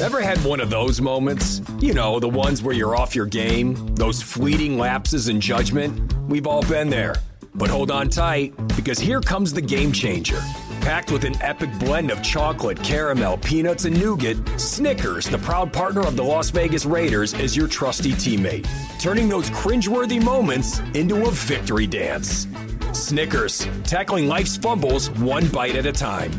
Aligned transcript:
Ever 0.00 0.20
had 0.20 0.42
one 0.44 0.58
of 0.58 0.70
those 0.70 1.00
moments? 1.00 1.62
You 1.78 1.94
know, 1.94 2.18
the 2.18 2.28
ones 2.28 2.64
where 2.64 2.74
you're 2.74 2.96
off 2.96 3.14
your 3.14 3.26
game, 3.26 3.94
those 3.94 4.20
fleeting 4.20 4.76
lapses 4.76 5.28
in 5.28 5.40
judgment? 5.40 6.12
We've 6.28 6.48
all 6.48 6.62
been 6.62 6.90
there. 6.90 7.14
But 7.54 7.70
hold 7.70 7.92
on 7.92 8.08
tight, 8.08 8.56
because 8.74 8.98
here 8.98 9.20
comes 9.20 9.52
the 9.52 9.62
game 9.62 9.92
changer. 9.92 10.40
Packed 10.80 11.12
with 11.12 11.24
an 11.24 11.40
epic 11.40 11.70
blend 11.78 12.10
of 12.10 12.20
chocolate, 12.24 12.82
caramel, 12.82 13.38
peanuts, 13.38 13.84
and 13.84 13.96
nougat, 13.96 14.36
Snickers, 14.58 15.28
the 15.28 15.38
proud 15.38 15.72
partner 15.72 16.00
of 16.00 16.16
the 16.16 16.24
Las 16.24 16.50
Vegas 16.50 16.84
Raiders, 16.84 17.32
is 17.34 17.56
your 17.56 17.68
trusty 17.68 18.12
teammate, 18.12 18.66
turning 18.98 19.28
those 19.28 19.48
cringeworthy 19.50 20.20
moments 20.20 20.80
into 20.94 21.24
a 21.24 21.30
victory 21.30 21.86
dance. 21.86 22.48
Snickers, 22.92 23.68
tackling 23.84 24.26
life's 24.26 24.56
fumbles 24.56 25.10
one 25.10 25.46
bite 25.46 25.76
at 25.76 25.86
a 25.86 25.92
time. 25.92 26.32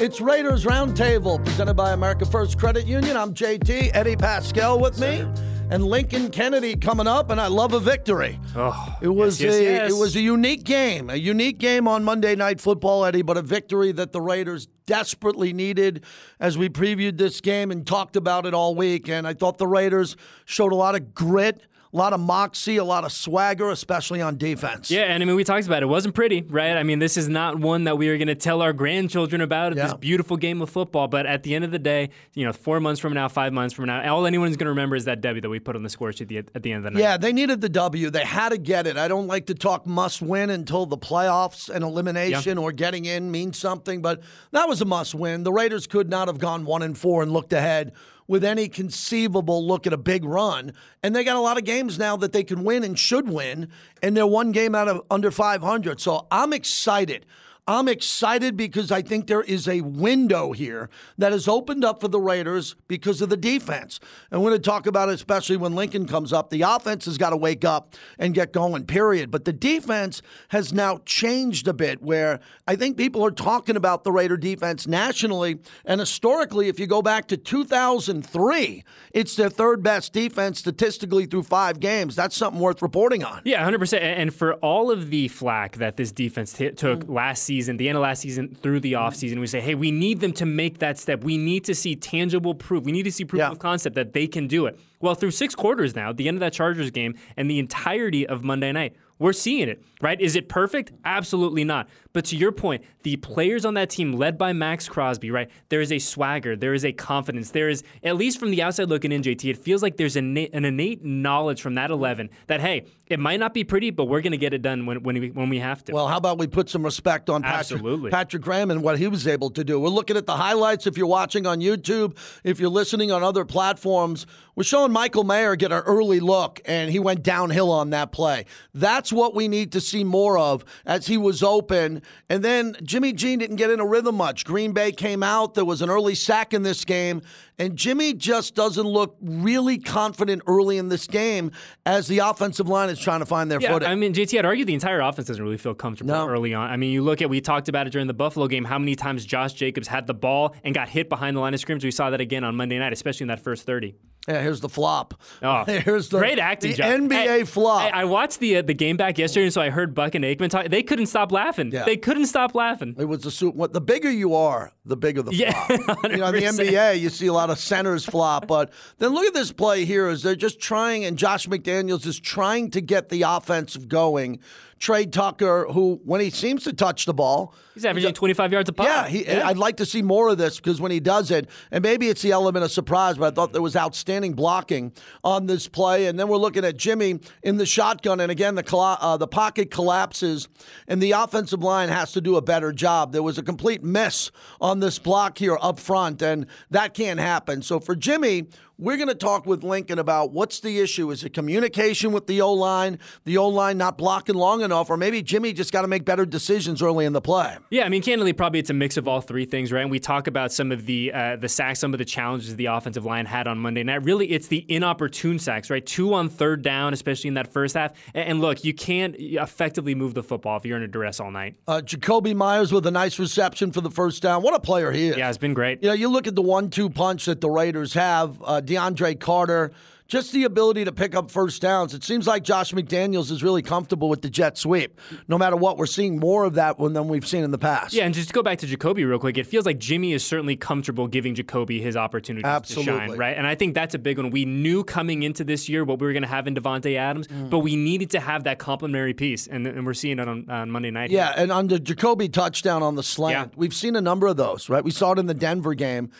It's 0.00 0.20
Raiders 0.20 0.64
Roundtable 0.64 1.42
presented 1.44 1.74
by 1.74 1.92
America 1.92 2.26
First 2.26 2.58
Credit 2.58 2.84
Union. 2.86 3.16
I'm 3.16 3.32
JT, 3.32 3.92
Eddie 3.94 4.16
Paskal 4.16 4.80
with 4.80 4.98
me, 5.00 5.24
and 5.70 5.84
Lincoln 5.84 6.30
Kennedy 6.30 6.74
coming 6.74 7.06
up, 7.06 7.30
and 7.30 7.40
I 7.40 7.46
love 7.46 7.72
a 7.74 7.80
victory. 7.80 8.38
Oh, 8.56 8.96
It 9.00 9.08
was 9.08 9.40
yes, 9.40 9.52
yes, 9.54 9.60
a 9.60 9.62
yes. 9.62 9.92
it 9.92 9.94
was 9.94 10.16
a 10.16 10.20
unique 10.20 10.64
game, 10.64 11.10
a 11.10 11.14
unique 11.16 11.58
game 11.58 11.86
on 11.86 12.02
Monday 12.02 12.34
Night 12.34 12.60
Football, 12.60 13.04
Eddie, 13.04 13.22
but 13.22 13.36
a 13.36 13.42
victory 13.42 13.92
that 13.92 14.12
the 14.12 14.20
Raiders 14.20 14.66
desperately 14.86 15.52
needed 15.52 16.04
as 16.40 16.58
we 16.58 16.68
previewed 16.68 17.16
this 17.16 17.40
game 17.40 17.70
and 17.70 17.86
talked 17.86 18.16
about 18.16 18.46
it 18.46 18.52
all 18.52 18.74
week. 18.74 19.08
And 19.08 19.26
I 19.28 19.32
thought 19.32 19.58
the 19.58 19.68
Raiders 19.68 20.16
showed 20.44 20.72
a 20.72 20.76
lot 20.76 20.96
of 20.96 21.14
grit, 21.14 21.62
a 21.94 21.96
lot 21.96 22.12
of 22.12 22.18
moxie, 22.18 22.76
a 22.76 22.84
lot 22.84 23.04
of 23.04 23.12
swagger, 23.12 23.70
especially 23.70 24.20
on 24.20 24.36
defense. 24.36 24.90
Yeah, 24.90 25.02
and 25.02 25.22
I 25.22 25.26
mean, 25.26 25.36
we 25.36 25.44
talked 25.44 25.66
about 25.66 25.82
it. 25.82 25.84
It 25.84 25.86
wasn't 25.86 26.16
pretty, 26.16 26.42
right? 26.42 26.76
I 26.76 26.82
mean, 26.82 26.98
this 26.98 27.16
is 27.16 27.28
not 27.28 27.60
one 27.60 27.84
that 27.84 27.96
we 27.96 28.08
are 28.08 28.18
going 28.18 28.26
to 28.26 28.34
tell 28.34 28.62
our 28.62 28.72
grandchildren 28.72 29.40
about. 29.40 29.76
Yeah. 29.76 29.84
This 29.84 29.94
beautiful 29.94 30.36
game 30.36 30.60
of 30.60 30.68
football. 30.68 31.06
But 31.06 31.26
at 31.26 31.44
the 31.44 31.54
end 31.54 31.64
of 31.64 31.70
the 31.70 31.78
day, 31.78 32.10
you 32.34 32.44
know, 32.44 32.52
four 32.52 32.80
months 32.80 33.00
from 33.00 33.14
now, 33.14 33.28
five 33.28 33.52
months 33.52 33.74
from 33.74 33.86
now, 33.86 34.12
all 34.12 34.26
anyone's 34.26 34.56
going 34.56 34.66
to 34.66 34.70
remember 34.70 34.96
is 34.96 35.04
that 35.04 35.20
W 35.20 35.40
that 35.40 35.48
we 35.48 35.60
put 35.60 35.76
on 35.76 35.84
the 35.84 35.88
score 35.88 36.12
sheet 36.12 36.22
at 36.22 36.28
the, 36.28 36.38
at 36.56 36.62
the 36.64 36.72
end 36.72 36.84
of 36.84 36.92
the 36.92 36.98
night. 36.98 37.00
Yeah, 37.00 37.16
they 37.16 37.32
needed 37.32 37.60
the 37.60 37.68
W. 37.68 38.10
They 38.10 38.24
had 38.24 38.48
to 38.48 38.58
get 38.58 38.88
it. 38.88 38.96
I 38.96 39.06
don't 39.06 39.28
like 39.28 39.46
to 39.46 39.54
talk 39.54 39.86
must 39.86 40.20
win 40.20 40.50
until 40.50 40.86
the 40.86 40.98
playoffs 40.98 41.70
and 41.70 41.84
elimination 41.84 42.58
or 42.58 42.72
getting 42.72 43.04
in 43.04 43.30
means 43.30 43.56
something, 43.56 44.02
but 44.02 44.20
that 44.50 44.68
was 44.68 44.80
a 44.80 44.84
must 44.84 45.14
win. 45.14 45.44
The 45.44 45.52
Raiders 45.52 45.86
could 45.86 46.10
not 46.10 46.26
have 46.26 46.38
gone 46.38 46.64
one 46.64 46.82
and 46.82 46.98
four 46.98 47.22
and 47.22 47.30
looked 47.30 47.52
ahead 47.52 47.92
with 48.26 48.44
any 48.44 48.68
conceivable 48.68 49.66
look 49.66 49.86
at 49.86 49.92
a 49.92 49.98
big 49.98 50.24
run. 50.24 50.72
And 51.02 51.14
they 51.14 51.24
got 51.24 51.36
a 51.36 51.40
lot 51.40 51.58
of 51.58 51.64
games 51.64 51.98
now 51.98 52.16
that 52.16 52.32
they 52.32 52.44
can 52.44 52.64
win 52.64 52.84
and 52.84 52.98
should 52.98 53.28
win, 53.28 53.68
and 54.02 54.16
they're 54.16 54.26
one 54.26 54.52
game 54.52 54.74
out 54.74 54.88
of 54.88 55.02
under 55.10 55.30
500. 55.30 56.00
So 56.00 56.26
I'm 56.30 56.52
excited. 56.52 57.26
I'm 57.66 57.88
excited 57.88 58.58
because 58.58 58.92
I 58.92 59.00
think 59.00 59.26
there 59.26 59.40
is 59.40 59.66
a 59.66 59.80
window 59.80 60.52
here 60.52 60.90
that 61.16 61.32
has 61.32 61.48
opened 61.48 61.82
up 61.82 61.98
for 61.98 62.08
the 62.08 62.20
Raiders 62.20 62.76
because 62.88 63.22
of 63.22 63.30
the 63.30 63.38
defense. 63.38 64.00
And 64.30 64.42
we're 64.42 64.50
going 64.50 64.60
to 64.60 64.70
talk 64.70 64.86
about 64.86 65.08
it, 65.08 65.14
especially 65.14 65.56
when 65.56 65.74
Lincoln 65.74 66.06
comes 66.06 66.30
up. 66.30 66.50
The 66.50 66.60
offense 66.60 67.06
has 67.06 67.16
got 67.16 67.30
to 67.30 67.38
wake 67.38 67.64
up 67.64 67.94
and 68.18 68.34
get 68.34 68.52
going, 68.52 68.84
period. 68.84 69.30
But 69.30 69.46
the 69.46 69.52
defense 69.54 70.20
has 70.48 70.74
now 70.74 70.98
changed 71.06 71.66
a 71.66 71.72
bit 71.72 72.02
where 72.02 72.40
I 72.68 72.76
think 72.76 72.98
people 72.98 73.24
are 73.24 73.30
talking 73.30 73.76
about 73.76 74.04
the 74.04 74.12
Raider 74.12 74.36
defense 74.36 74.86
nationally 74.86 75.58
and 75.86 76.00
historically. 76.00 76.68
If 76.68 76.78
you 76.78 76.86
go 76.86 77.00
back 77.00 77.28
to 77.28 77.38
2003, 77.38 78.84
it's 79.12 79.36
their 79.36 79.48
third 79.48 79.82
best 79.82 80.12
defense 80.12 80.58
statistically 80.58 81.24
through 81.24 81.44
five 81.44 81.80
games. 81.80 82.14
That's 82.14 82.36
something 82.36 82.60
worth 82.60 82.82
reporting 82.82 83.24
on. 83.24 83.40
Yeah, 83.44 83.66
100%. 83.66 83.98
And 84.02 84.34
for 84.34 84.54
all 84.54 84.90
of 84.90 85.08
the 85.08 85.28
flack 85.28 85.76
that 85.76 85.96
this 85.96 86.12
defense 86.12 86.52
t- 86.52 86.70
took 86.72 87.04
mm. 87.04 87.08
last 87.08 87.42
season, 87.44 87.53
the 87.62 87.88
end 87.88 87.96
of 87.96 88.02
last 88.02 88.20
season 88.20 88.56
through 88.62 88.80
the 88.80 88.94
mm-hmm. 88.94 89.04
offseason, 89.06 89.40
we 89.40 89.46
say, 89.46 89.60
hey, 89.60 89.74
we 89.74 89.90
need 89.90 90.20
them 90.20 90.32
to 90.34 90.46
make 90.46 90.78
that 90.78 90.98
step. 90.98 91.24
We 91.24 91.38
need 91.38 91.64
to 91.64 91.74
see 91.74 91.96
tangible 91.96 92.54
proof. 92.54 92.84
We 92.84 92.92
need 92.92 93.04
to 93.04 93.12
see 93.12 93.24
proof 93.24 93.38
Yeah. 93.38 93.50
of 93.50 93.58
concept 93.58 93.94
that 93.96 94.12
they 94.12 94.26
can 94.26 94.46
do 94.46 94.66
it. 94.66 94.78
Well, 95.00 95.14
through 95.14 95.32
six 95.32 95.54
quarters 95.54 95.94
now, 95.94 96.12
the 96.12 96.28
end 96.28 96.36
of 96.36 96.40
that 96.40 96.52
Chargers 96.52 96.90
game 96.90 97.14
and 97.36 97.50
the 97.50 97.58
entirety 97.58 98.26
of 98.26 98.42
Monday 98.42 98.72
night, 98.72 98.94
we're 99.18 99.32
seeing 99.32 99.68
it, 99.68 99.82
right? 100.00 100.20
Is 100.20 100.36
it 100.36 100.48
perfect? 100.48 100.92
Absolutely 101.04 101.64
not. 101.64 101.88
But 102.12 102.26
to 102.26 102.36
your 102.36 102.52
point, 102.52 102.84
the 103.02 103.16
players 103.16 103.64
on 103.64 103.74
that 103.74 103.90
team, 103.90 104.12
led 104.12 104.38
by 104.38 104.52
Maxx 104.52 104.88
Crosby, 104.88 105.30
right? 105.30 105.50
There 105.68 105.80
is 105.80 105.90
a 105.90 105.98
swagger, 105.98 106.56
there 106.56 106.74
is 106.74 106.84
a 106.84 106.92
confidence, 106.92 107.50
there 107.50 107.68
is, 107.68 107.82
at 108.02 108.16
least 108.16 108.38
from 108.38 108.50
the 108.50 108.62
outside 108.62 108.88
looking 108.88 109.12
in, 109.12 109.22
JT, 109.22 109.50
it 109.50 109.58
feels 109.58 109.82
like 109.82 109.96
there's 109.96 110.16
an, 110.16 110.36
an 110.36 110.64
innate 110.64 111.04
knowledge 111.04 111.60
from 111.60 111.74
that 111.74 111.90
11 111.90 112.30
that, 112.46 112.60
hey, 112.60 112.86
it 113.06 113.18
might 113.18 113.40
not 113.40 113.52
be 113.52 113.64
pretty, 113.64 113.90
but 113.90 114.04
we're 114.04 114.20
going 114.20 114.32
to 114.32 114.38
get 114.38 114.54
it 114.54 114.62
done 114.62 114.86
when, 114.86 115.02
when, 115.02 115.20
we, 115.20 115.30
when 115.30 115.48
we 115.48 115.58
have 115.58 115.84
to. 115.84 115.92
Well, 115.92 116.08
how 116.08 116.16
about 116.16 116.38
we 116.38 116.46
put 116.46 116.70
some 116.70 116.84
respect 116.84 117.28
on 117.28 117.42
Patrick, 117.42 117.80
Absolutely. 117.80 118.10
Patrick 118.10 118.42
Graham 118.42 118.70
and 118.70 118.82
what 118.82 118.98
he 118.98 119.08
was 119.08 119.26
able 119.26 119.50
to 119.50 119.64
do? 119.64 119.78
We're 119.80 119.88
looking 119.88 120.16
at 120.16 120.26
the 120.26 120.36
highlights. 120.36 120.86
If 120.86 120.96
you're 120.96 121.06
watching 121.06 121.46
on 121.46 121.60
YouTube, 121.60 122.16
if 122.44 122.60
you're 122.60 122.70
listening 122.70 123.10
on 123.10 123.22
other 123.22 123.44
platforms, 123.44 124.26
we're 124.54 124.64
showing 124.64 124.92
Michael 124.92 125.24
Mayer 125.24 125.56
get 125.56 125.72
an 125.72 125.82
early 125.82 126.20
look, 126.20 126.60
and 126.64 126.90
he 126.90 127.00
went 127.00 127.22
downhill 127.22 127.72
on 127.72 127.90
that 127.90 128.12
play. 128.12 128.46
That's 128.72 129.03
what 129.12 129.34
we 129.34 129.48
need 129.48 129.72
to 129.72 129.80
see 129.80 130.04
more 130.04 130.38
of 130.38 130.64
as 130.86 131.06
he 131.06 131.16
was 131.16 131.42
open. 131.42 132.02
And 132.28 132.42
then 132.44 132.76
Jimmy 132.82 133.12
G 133.12 133.36
didn't 133.36 133.56
get 133.56 133.70
in 133.70 133.80
a 133.80 133.86
rhythm 133.86 134.16
much. 134.16 134.44
Green 134.44 134.72
Bay 134.72 134.92
came 134.92 135.22
out. 135.22 135.54
There 135.54 135.64
was 135.64 135.82
an 135.82 135.90
early 135.90 136.14
sack 136.14 136.52
in 136.54 136.62
this 136.62 136.84
game, 136.84 137.22
and 137.58 137.76
Jimmy 137.76 138.14
just 138.14 138.54
doesn't 138.54 138.86
look 138.86 139.16
really 139.22 139.78
confident 139.78 140.42
early 140.46 140.78
in 140.78 140.88
this 140.88 141.06
game 141.06 141.50
as 141.86 142.06
the 142.08 142.18
offensive 142.20 142.68
line 142.68 142.88
is 142.90 142.98
trying 142.98 143.20
to 143.20 143.26
find 143.26 143.50
their 143.50 143.60
Yeah, 143.60 143.72
footing. 143.72 143.88
I 143.88 143.94
mean, 143.94 144.12
JT, 144.12 144.38
I'd 144.38 144.44
argue 144.44 144.64
the 144.64 144.74
entire 144.74 145.00
offense 145.00 145.28
doesn't 145.28 145.42
really 145.42 145.56
feel 145.58 145.74
comfortable 145.74 146.12
No. 146.14 146.26
early 146.28 146.54
on. 146.54 146.70
I 146.70 146.76
mean, 146.76 146.90
you 146.92 147.02
look 147.02 147.22
at, 147.22 147.30
we 147.30 147.40
talked 147.40 147.68
about 147.68 147.86
it 147.86 147.90
during 147.90 148.06
the 148.06 148.14
Buffalo 148.14 148.48
game, 148.48 148.64
how 148.64 148.78
many 148.78 148.94
times 148.96 149.24
Josh 149.24 149.52
Jacobs 149.54 149.88
had 149.88 150.06
the 150.06 150.14
ball 150.14 150.54
and 150.64 150.74
got 150.74 150.88
hit 150.88 151.08
behind 151.08 151.36
the 151.36 151.40
line 151.40 151.54
of 151.54 151.60
scrimmage. 151.60 151.84
We 151.84 151.90
saw 151.90 152.10
that 152.10 152.20
again 152.20 152.44
on 152.44 152.56
Monday 152.56 152.78
night, 152.78 152.92
especially 152.92 153.24
in 153.24 153.28
that 153.28 153.40
first 153.42 153.64
30. 153.66 153.94
Yeah, 154.26 154.40
here's 154.40 154.60
the 154.60 154.70
flop. 154.70 155.20
Oh, 155.42 155.64
here's 155.66 156.08
the 156.08 156.18
great 156.18 156.38
acting 156.38 156.70
the 156.70 156.76
job. 156.78 157.00
NBA 157.00 157.46
flop. 157.46 157.82
hey, 157.82 157.90
I 157.90 158.04
watched 158.04 158.40
the 158.40 158.56
uh, 158.56 158.62
the 158.62 158.72
game 158.72 158.96
back 158.96 159.18
yesterday, 159.18 159.44
and 159.44 159.52
so 159.52 159.60
I 159.60 159.68
heard 159.70 159.94
Buck 159.94 160.14
and 160.14 160.24
Aikman 160.24 160.48
talk. 160.48 160.68
They 160.68 160.82
couldn't 160.82 161.06
stop 161.06 161.30
laughing. 161.30 161.70
Yeah. 161.72 161.84
They 161.84 161.98
couldn't 161.98 162.26
stop 162.26 162.54
laughing. 162.54 162.96
it 162.98 163.04
was 163.04 163.20
the 163.22 163.30
suit. 163.30 163.54
What 163.54 163.72
the 163.74 163.82
bigger 163.82 164.10
you 164.10 164.34
are, 164.34 164.72
the 164.86 164.96
bigger 164.96 165.20
the 165.22 165.34
Yeah, 165.34 165.52
flop. 165.66 166.04
you 166.10 166.16
know, 166.16 166.28
in 166.28 166.34
the 166.36 166.42
NBA, 166.42 167.00
you 167.00 167.10
see 167.10 167.26
a 167.26 167.32
lot 167.34 167.50
of 167.50 167.58
centers 167.58 168.06
flop, 168.06 168.46
but 168.46 168.72
then 168.98 169.12
look 169.12 169.26
at 169.26 169.34
this 169.34 169.52
play 169.52 169.84
here. 169.84 170.08
Is 170.08 170.22
they're 170.22 170.34
just 170.34 170.58
trying, 170.58 171.04
and 171.04 171.18
Josh 171.18 171.46
McDaniels 171.46 172.06
is 172.06 172.18
trying 172.18 172.70
to 172.70 172.80
get 172.80 173.10
the 173.10 173.22
offensive 173.22 173.88
going. 173.88 174.40
Tre 174.84 175.06
Tucker, 175.06 175.64
who 175.70 175.98
when 176.04 176.20
he 176.20 176.28
seems 176.28 176.64
to 176.64 176.74
touch 176.74 177.06
the 177.06 177.14
ball, 177.14 177.54
He's 177.72 177.86
averaging 177.86 178.12
25 178.12 178.52
yards 178.52 178.68
a 178.68 178.72
pop. 178.74 178.86
Yeah, 178.86 179.08
he, 179.08 179.26
I'd 179.26 179.56
like 179.56 179.78
to 179.78 179.86
see 179.86 180.02
more 180.02 180.28
of 180.28 180.36
this 180.36 180.58
because 180.58 180.78
when 180.78 180.92
he 180.92 181.00
does 181.00 181.30
it, 181.30 181.48
and 181.70 181.82
maybe 181.82 182.10
it's 182.10 182.20
the 182.20 182.32
element 182.32 182.66
of 182.66 182.70
surprise, 182.70 183.16
but 183.16 183.32
I 183.32 183.34
thought 183.34 183.54
there 183.54 183.62
was 183.62 183.76
outstanding 183.76 184.34
blocking 184.34 184.92
on 185.24 185.46
this 185.46 185.68
play. 185.68 186.04
And 186.04 186.20
then 186.20 186.28
we're 186.28 186.36
looking 186.36 186.66
at 186.66 186.76
Jimmy 186.76 187.18
in 187.42 187.56
the 187.56 187.64
shotgun, 187.64 188.20
and 188.20 188.30
again 188.30 188.56
the 188.56 188.76
uh, 188.76 189.16
the 189.16 189.26
pocket 189.26 189.70
collapses, 189.70 190.48
and 190.86 191.02
the 191.02 191.12
offensive 191.12 191.62
line 191.62 191.88
has 191.88 192.12
to 192.12 192.20
do 192.20 192.36
a 192.36 192.42
better 192.42 192.70
job. 192.70 193.12
There 193.12 193.22
was 193.22 193.38
a 193.38 193.42
complete 193.42 193.82
miss 193.82 194.30
on 194.60 194.80
this 194.80 194.98
block 194.98 195.38
here 195.38 195.56
up 195.62 195.80
front, 195.80 196.20
and 196.20 196.44
that 196.70 196.92
can't 196.92 197.18
happen. 197.18 197.62
So 197.62 197.80
for 197.80 197.96
Jimmy. 197.96 198.48
We're 198.84 198.98
going 198.98 199.08
to 199.08 199.14
talk 199.14 199.46
with 199.46 199.64
Lincoln 199.64 199.98
about 199.98 200.32
what's 200.32 200.60
the 200.60 200.78
issue. 200.78 201.10
Is 201.10 201.24
it 201.24 201.32
communication 201.32 202.12
with 202.12 202.26
the 202.26 202.42
O 202.42 202.52
line, 202.52 202.98
the 203.24 203.38
O 203.38 203.48
line 203.48 203.78
not 203.78 203.96
blocking 203.96 204.34
long 204.34 204.60
enough, 204.60 204.90
or 204.90 204.98
maybe 204.98 205.22
Jimmy 205.22 205.54
just 205.54 205.72
got 205.72 205.82
to 205.82 205.88
make 205.88 206.04
better 206.04 206.26
decisions 206.26 206.82
early 206.82 207.06
in 207.06 207.14
the 207.14 207.22
play? 207.22 207.56
Yeah, 207.70 207.84
I 207.84 207.88
mean, 207.88 208.02
candidly, 208.02 208.34
probably 208.34 208.60
it's 208.60 208.68
a 208.68 208.74
mix 208.74 208.98
of 208.98 209.08
all 209.08 209.22
three 209.22 209.46
things, 209.46 209.72
right? 209.72 209.80
And 209.80 209.90
we 209.90 210.00
talk 210.00 210.26
about 210.26 210.52
some 210.52 210.70
of 210.70 210.84
the 210.84 211.14
uh, 211.14 211.36
the 211.36 211.48
sacks, 211.48 211.80
some 211.80 211.94
of 211.94 211.98
the 211.98 212.04
challenges 212.04 212.54
the 212.56 212.66
offensive 212.66 213.06
line 213.06 213.24
had 213.24 213.48
on 213.48 213.58
Monday 213.58 213.84
night. 213.84 214.04
Really, 214.04 214.30
it's 214.30 214.48
the 214.48 214.66
inopportune 214.68 215.38
sacks, 215.38 215.70
right? 215.70 215.84
Two 215.84 216.12
on 216.12 216.28
third 216.28 216.60
down, 216.60 216.92
especially 216.92 217.28
in 217.28 217.34
that 217.34 217.50
first 217.50 217.74
half. 217.74 217.94
And, 218.12 218.42
look, 218.42 218.64
you 218.64 218.74
can't 218.74 219.16
effectively 219.16 219.94
move 219.94 220.12
the 220.12 220.22
football 220.22 220.58
if 220.58 220.66
you're 220.66 220.76
in 220.76 220.82
a 220.82 220.88
duress 220.88 221.20
all 221.20 221.30
night. 221.30 221.54
Uh, 221.66 221.80
Jakobi 221.82 222.34
Meyers 222.34 222.70
with 222.70 222.86
a 222.86 222.90
nice 222.90 223.18
reception 223.18 223.72
for 223.72 223.80
the 223.80 223.90
first 223.90 224.20
down. 224.20 224.42
What 224.42 224.52
a 224.54 224.60
player 224.60 224.92
he 224.92 225.08
is. 225.08 225.16
Yeah, 225.16 225.30
it's 225.30 225.38
been 225.38 225.54
great. 225.54 225.82
You 225.82 225.88
know, 225.88 225.94
you 225.94 226.08
look 226.08 226.26
at 226.26 226.34
the 226.34 226.42
one-two 226.42 226.90
punch 226.90 227.24
that 227.24 227.40
the 227.40 227.48
Raiders 227.48 227.94
have. 227.94 228.42
Uh, 228.44 228.60
DeAndre 228.74 229.18
Carter 229.18 229.72
just 230.06 230.32
the 230.32 230.44
ability 230.44 230.84
to 230.84 230.92
pick 230.92 231.14
up 231.14 231.30
first 231.30 231.62
downs. 231.62 231.94
It 231.94 232.04
seems 232.04 232.26
like 232.26 232.44
Josh 232.44 232.72
McDaniels 232.72 233.30
is 233.30 233.42
really 233.42 233.62
comfortable 233.62 234.08
with 234.08 234.20
the 234.20 234.28
jet 234.28 234.58
sweep. 234.58 235.00
No 235.28 235.38
matter 235.38 235.56
what, 235.56 235.78
we're 235.78 235.86
seeing 235.86 236.18
more 236.18 236.44
of 236.44 236.54
that 236.54 236.76
than 236.78 237.08
we've 237.08 237.26
seen 237.26 237.42
in 237.42 237.50
the 237.50 237.58
past. 237.58 237.94
Yeah, 237.94 238.04
and 238.04 238.14
just 238.14 238.28
to 238.28 238.34
go 238.34 238.42
back 238.42 238.58
to 238.58 238.66
Jakobi 238.66 239.08
real 239.08 239.18
quick, 239.18 239.38
it 239.38 239.46
feels 239.46 239.64
like 239.64 239.78
Jimmy 239.78 240.12
is 240.12 240.24
certainly 240.24 240.56
comfortable 240.56 241.08
giving 241.08 241.34
Jakobi 241.34 241.80
his 241.80 241.96
opportunity 241.96 242.42
to 242.42 242.82
shine, 242.82 243.12
right? 243.12 243.36
And 243.36 243.46
I 243.46 243.54
think 243.54 243.74
that's 243.74 243.94
a 243.94 243.98
big 243.98 244.18
one. 244.18 244.30
We 244.30 244.44
knew 244.44 244.84
coming 244.84 245.22
into 245.22 245.42
this 245.42 245.68
year 245.68 245.84
what 245.84 245.98
we 245.98 246.06
were 246.06 246.12
going 246.12 246.22
to 246.22 246.28
have 246.28 246.46
in 246.46 246.54
Davante 246.54 246.96
Adams, 246.96 247.26
mm. 247.26 247.48
but 247.48 247.60
we 247.60 247.74
needed 247.74 248.10
to 248.10 248.20
have 248.20 248.44
that 248.44 248.58
complementary 248.58 249.14
piece, 249.14 249.46
and, 249.46 249.66
and 249.66 249.86
we're 249.86 249.94
seeing 249.94 250.18
it 250.18 250.28
on, 250.28 250.48
on 250.50 250.70
Monday 250.70 250.90
night. 250.90 251.10
Yeah, 251.10 251.32
here. 251.32 251.44
and 251.44 251.52
on 251.52 251.68
the 251.68 251.78
Jakobi 251.78 252.30
touchdown 252.30 252.82
on 252.82 252.94
the 252.94 253.02
slant, 253.02 253.52
yeah. 253.52 253.56
we've 253.56 253.74
seen 253.74 253.96
a 253.96 254.02
number 254.02 254.26
of 254.26 254.36
those, 254.36 254.68
right? 254.68 254.84
We 254.84 254.90
saw 254.90 255.12
it 255.12 255.18
in 255.18 255.26
the 255.26 255.34
Denver 255.34 255.74
game. 255.74 256.10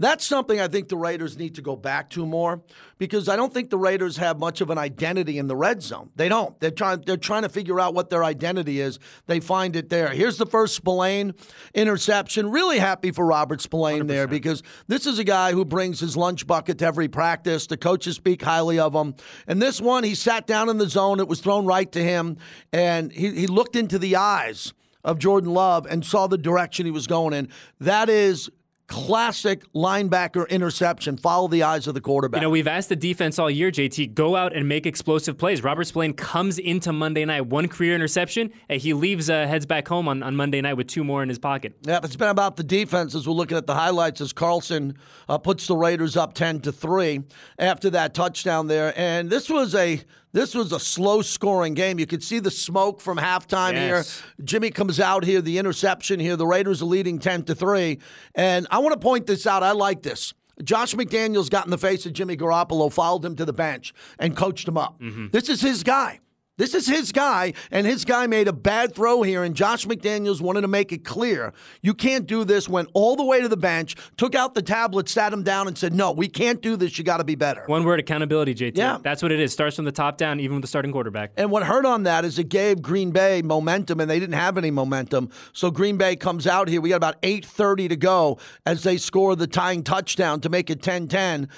That's 0.00 0.24
something 0.24 0.58
I 0.58 0.66
think 0.66 0.88
the 0.88 0.96
Raiders 0.96 1.36
need 1.36 1.56
to 1.56 1.62
go 1.62 1.76
back 1.76 2.08
to 2.10 2.24
more 2.24 2.62
because 2.96 3.28
I 3.28 3.36
don't 3.36 3.52
think 3.52 3.68
the 3.68 3.76
Raiders 3.76 4.16
have 4.16 4.38
much 4.38 4.62
of 4.62 4.70
an 4.70 4.78
identity 4.78 5.36
in 5.36 5.46
the 5.46 5.54
red 5.54 5.82
zone. 5.82 6.08
They 6.16 6.26
don't. 6.26 6.58
They're 6.58 6.70
trying 6.70 7.02
they're 7.02 7.18
trying 7.18 7.42
to 7.42 7.50
figure 7.50 7.78
out 7.78 7.92
what 7.92 8.08
their 8.08 8.24
identity 8.24 8.80
is. 8.80 8.98
They 9.26 9.40
find 9.40 9.76
it 9.76 9.90
there. 9.90 10.08
Here's 10.08 10.38
the 10.38 10.46
first 10.46 10.74
Spillane 10.74 11.34
interception. 11.74 12.50
Really 12.50 12.78
happy 12.78 13.10
for 13.10 13.26
Robert 13.26 13.60
Spillane 13.60 14.04
100%. 14.04 14.08
there 14.08 14.26
because 14.26 14.62
this 14.86 15.06
is 15.06 15.18
a 15.18 15.24
guy 15.24 15.52
who 15.52 15.66
brings 15.66 16.00
his 16.00 16.16
lunch 16.16 16.46
bucket 16.46 16.78
to 16.78 16.86
every 16.86 17.08
practice. 17.08 17.66
The 17.66 17.76
coaches 17.76 18.16
speak 18.16 18.40
highly 18.40 18.78
of 18.78 18.94
him. 18.94 19.14
And 19.46 19.60
this 19.60 19.82
one, 19.82 20.02
he 20.02 20.14
sat 20.14 20.46
down 20.46 20.70
in 20.70 20.78
the 20.78 20.88
zone. 20.88 21.20
It 21.20 21.28
was 21.28 21.42
thrown 21.42 21.66
right 21.66 21.92
to 21.92 22.02
him, 22.02 22.38
and 22.72 23.12
he, 23.12 23.32
he 23.32 23.46
looked 23.46 23.76
into 23.76 23.98
the 23.98 24.16
eyes 24.16 24.72
of 25.04 25.18
Jordan 25.18 25.52
Love 25.52 25.86
and 25.90 26.04
saw 26.04 26.26
the 26.26 26.38
direction 26.38 26.86
he 26.86 26.92
was 26.92 27.06
going 27.06 27.34
in. 27.34 27.48
That 27.80 28.08
is 28.08 28.50
classic 28.90 29.62
linebacker 29.72 30.48
interception. 30.48 31.16
Follow 31.16 31.46
the 31.46 31.62
eyes 31.62 31.86
of 31.86 31.94
the 31.94 32.00
quarterback. 32.00 32.40
You 32.40 32.46
know, 32.46 32.50
we've 32.50 32.66
asked 32.66 32.88
the 32.88 32.96
defense 32.96 33.38
all 33.38 33.48
year, 33.48 33.70
JT, 33.70 34.14
go 34.14 34.34
out 34.34 34.54
and 34.54 34.68
make 34.68 34.84
explosive 34.84 35.38
plays. 35.38 35.62
Robert 35.62 35.84
Spillane 35.84 36.12
comes 36.12 36.58
into 36.58 36.92
Monday 36.92 37.24
night, 37.24 37.42
one 37.42 37.68
career 37.68 37.94
interception, 37.94 38.52
and 38.68 38.80
he 38.80 38.92
leaves, 38.92 39.30
uh, 39.30 39.46
heads 39.46 39.64
back 39.64 39.86
home 39.86 40.08
on, 40.08 40.24
on 40.24 40.34
Monday 40.34 40.60
night 40.60 40.74
with 40.74 40.88
two 40.88 41.04
more 41.04 41.22
in 41.22 41.28
his 41.28 41.38
pocket. 41.38 41.72
Yeah, 41.82 42.00
it's 42.02 42.16
been 42.16 42.28
about 42.28 42.56
the 42.56 42.64
defense 42.64 43.14
as 43.14 43.28
we're 43.28 43.34
looking 43.34 43.56
at 43.56 43.68
the 43.68 43.74
highlights 43.74 44.20
as 44.20 44.32
Carlson 44.32 44.98
uh, 45.28 45.38
puts 45.38 45.68
the 45.68 45.76
Raiders 45.76 46.16
up 46.16 46.34
10 46.34 46.60
to 46.62 46.72
3 46.72 47.22
after 47.60 47.90
that 47.90 48.12
touchdown 48.12 48.66
there. 48.66 48.92
And 48.96 49.30
this 49.30 49.48
was 49.48 49.72
a 49.76 50.02
this 50.32 50.54
was 50.54 50.72
a 50.72 50.80
slow 50.80 51.22
scoring 51.22 51.74
game. 51.74 51.98
You 51.98 52.06
could 52.06 52.22
see 52.22 52.38
the 52.38 52.50
smoke 52.50 53.00
from 53.00 53.18
halftime 53.18 53.72
yes. 53.72 54.20
here. 54.20 54.44
Jimmy 54.44 54.70
comes 54.70 55.00
out 55.00 55.24
here, 55.24 55.40
the 55.40 55.58
interception 55.58 56.20
here. 56.20 56.36
The 56.36 56.46
Raiders 56.46 56.82
are 56.82 56.86
leading 56.86 57.18
10 57.18 57.44
to 57.44 57.54
3. 57.54 57.98
And 58.34 58.66
I 58.70 58.78
want 58.78 58.92
to 58.92 58.98
point 59.00 59.26
this 59.26 59.46
out. 59.46 59.62
I 59.62 59.72
like 59.72 60.02
this. 60.02 60.32
Josh 60.62 60.94
McDaniels 60.94 61.50
got 61.50 61.64
in 61.64 61.70
the 61.70 61.78
face 61.78 62.04
of 62.06 62.12
Jimmy 62.12 62.36
Garoppolo, 62.36 62.92
followed 62.92 63.24
him 63.24 63.34
to 63.36 63.44
the 63.44 63.52
bench, 63.52 63.94
and 64.18 64.36
coached 64.36 64.68
him 64.68 64.76
up. 64.76 65.00
Mm-hmm. 65.00 65.28
This 65.32 65.48
is 65.48 65.60
his 65.60 65.82
guy. 65.82 66.20
This 66.60 66.74
is 66.74 66.86
his 66.86 67.10
guy, 67.10 67.54
and 67.70 67.86
his 67.86 68.04
guy 68.04 68.26
made 68.26 68.46
a 68.46 68.52
bad 68.52 68.94
throw 68.94 69.22
here, 69.22 69.44
and 69.44 69.54
Josh 69.56 69.86
McDaniels 69.86 70.42
wanted 70.42 70.60
to 70.60 70.68
make 70.68 70.92
it 70.92 71.06
clear 71.06 71.54
you 71.80 71.94
can't 71.94 72.26
do 72.26 72.44
this. 72.44 72.68
Went 72.68 72.90
all 72.92 73.16
the 73.16 73.24
way 73.24 73.40
to 73.40 73.48
the 73.48 73.56
bench, 73.56 73.96
took 74.18 74.34
out 74.34 74.52
the 74.52 74.60
tablet, 74.60 75.08
sat 75.08 75.32
him 75.32 75.42
down, 75.42 75.68
and 75.68 75.78
said, 75.78 75.94
No, 75.94 76.12
we 76.12 76.28
can't 76.28 76.60
do 76.60 76.76
this. 76.76 76.98
You 76.98 77.04
got 77.04 77.16
to 77.16 77.24
be 77.24 77.34
better. 77.34 77.62
One 77.64 77.84
word 77.84 77.98
accountability, 77.98 78.54
JT. 78.54 78.76
Yeah. 78.76 78.98
That's 79.02 79.22
what 79.22 79.32
it 79.32 79.40
is. 79.40 79.54
Starts 79.54 79.76
from 79.76 79.86
the 79.86 79.92
top 79.92 80.18
down, 80.18 80.38
even 80.38 80.56
with 80.56 80.62
the 80.62 80.68
starting 80.68 80.92
quarterback. 80.92 81.32
And 81.38 81.50
what 81.50 81.62
hurt 81.62 81.86
on 81.86 82.02
that 82.02 82.26
is 82.26 82.38
it 82.38 82.50
gave 82.50 82.82
Green 82.82 83.10
Bay 83.10 83.40
momentum, 83.40 83.98
and 83.98 84.10
they 84.10 84.20
didn't 84.20 84.34
have 84.34 84.58
any 84.58 84.70
momentum. 84.70 85.30
So 85.54 85.70
Green 85.70 85.96
Bay 85.96 86.14
comes 86.14 86.46
out 86.46 86.68
here. 86.68 86.82
We 86.82 86.90
got 86.90 86.96
about 86.96 87.22
8.30 87.22 87.88
to 87.88 87.96
go 87.96 88.38
as 88.66 88.82
they 88.82 88.98
score 88.98 89.34
the 89.34 89.46
tying 89.46 89.82
touchdown 89.82 90.42
to 90.42 90.50
make 90.50 90.68
it 90.68 90.82
10 90.82 91.08
10. 91.08 91.48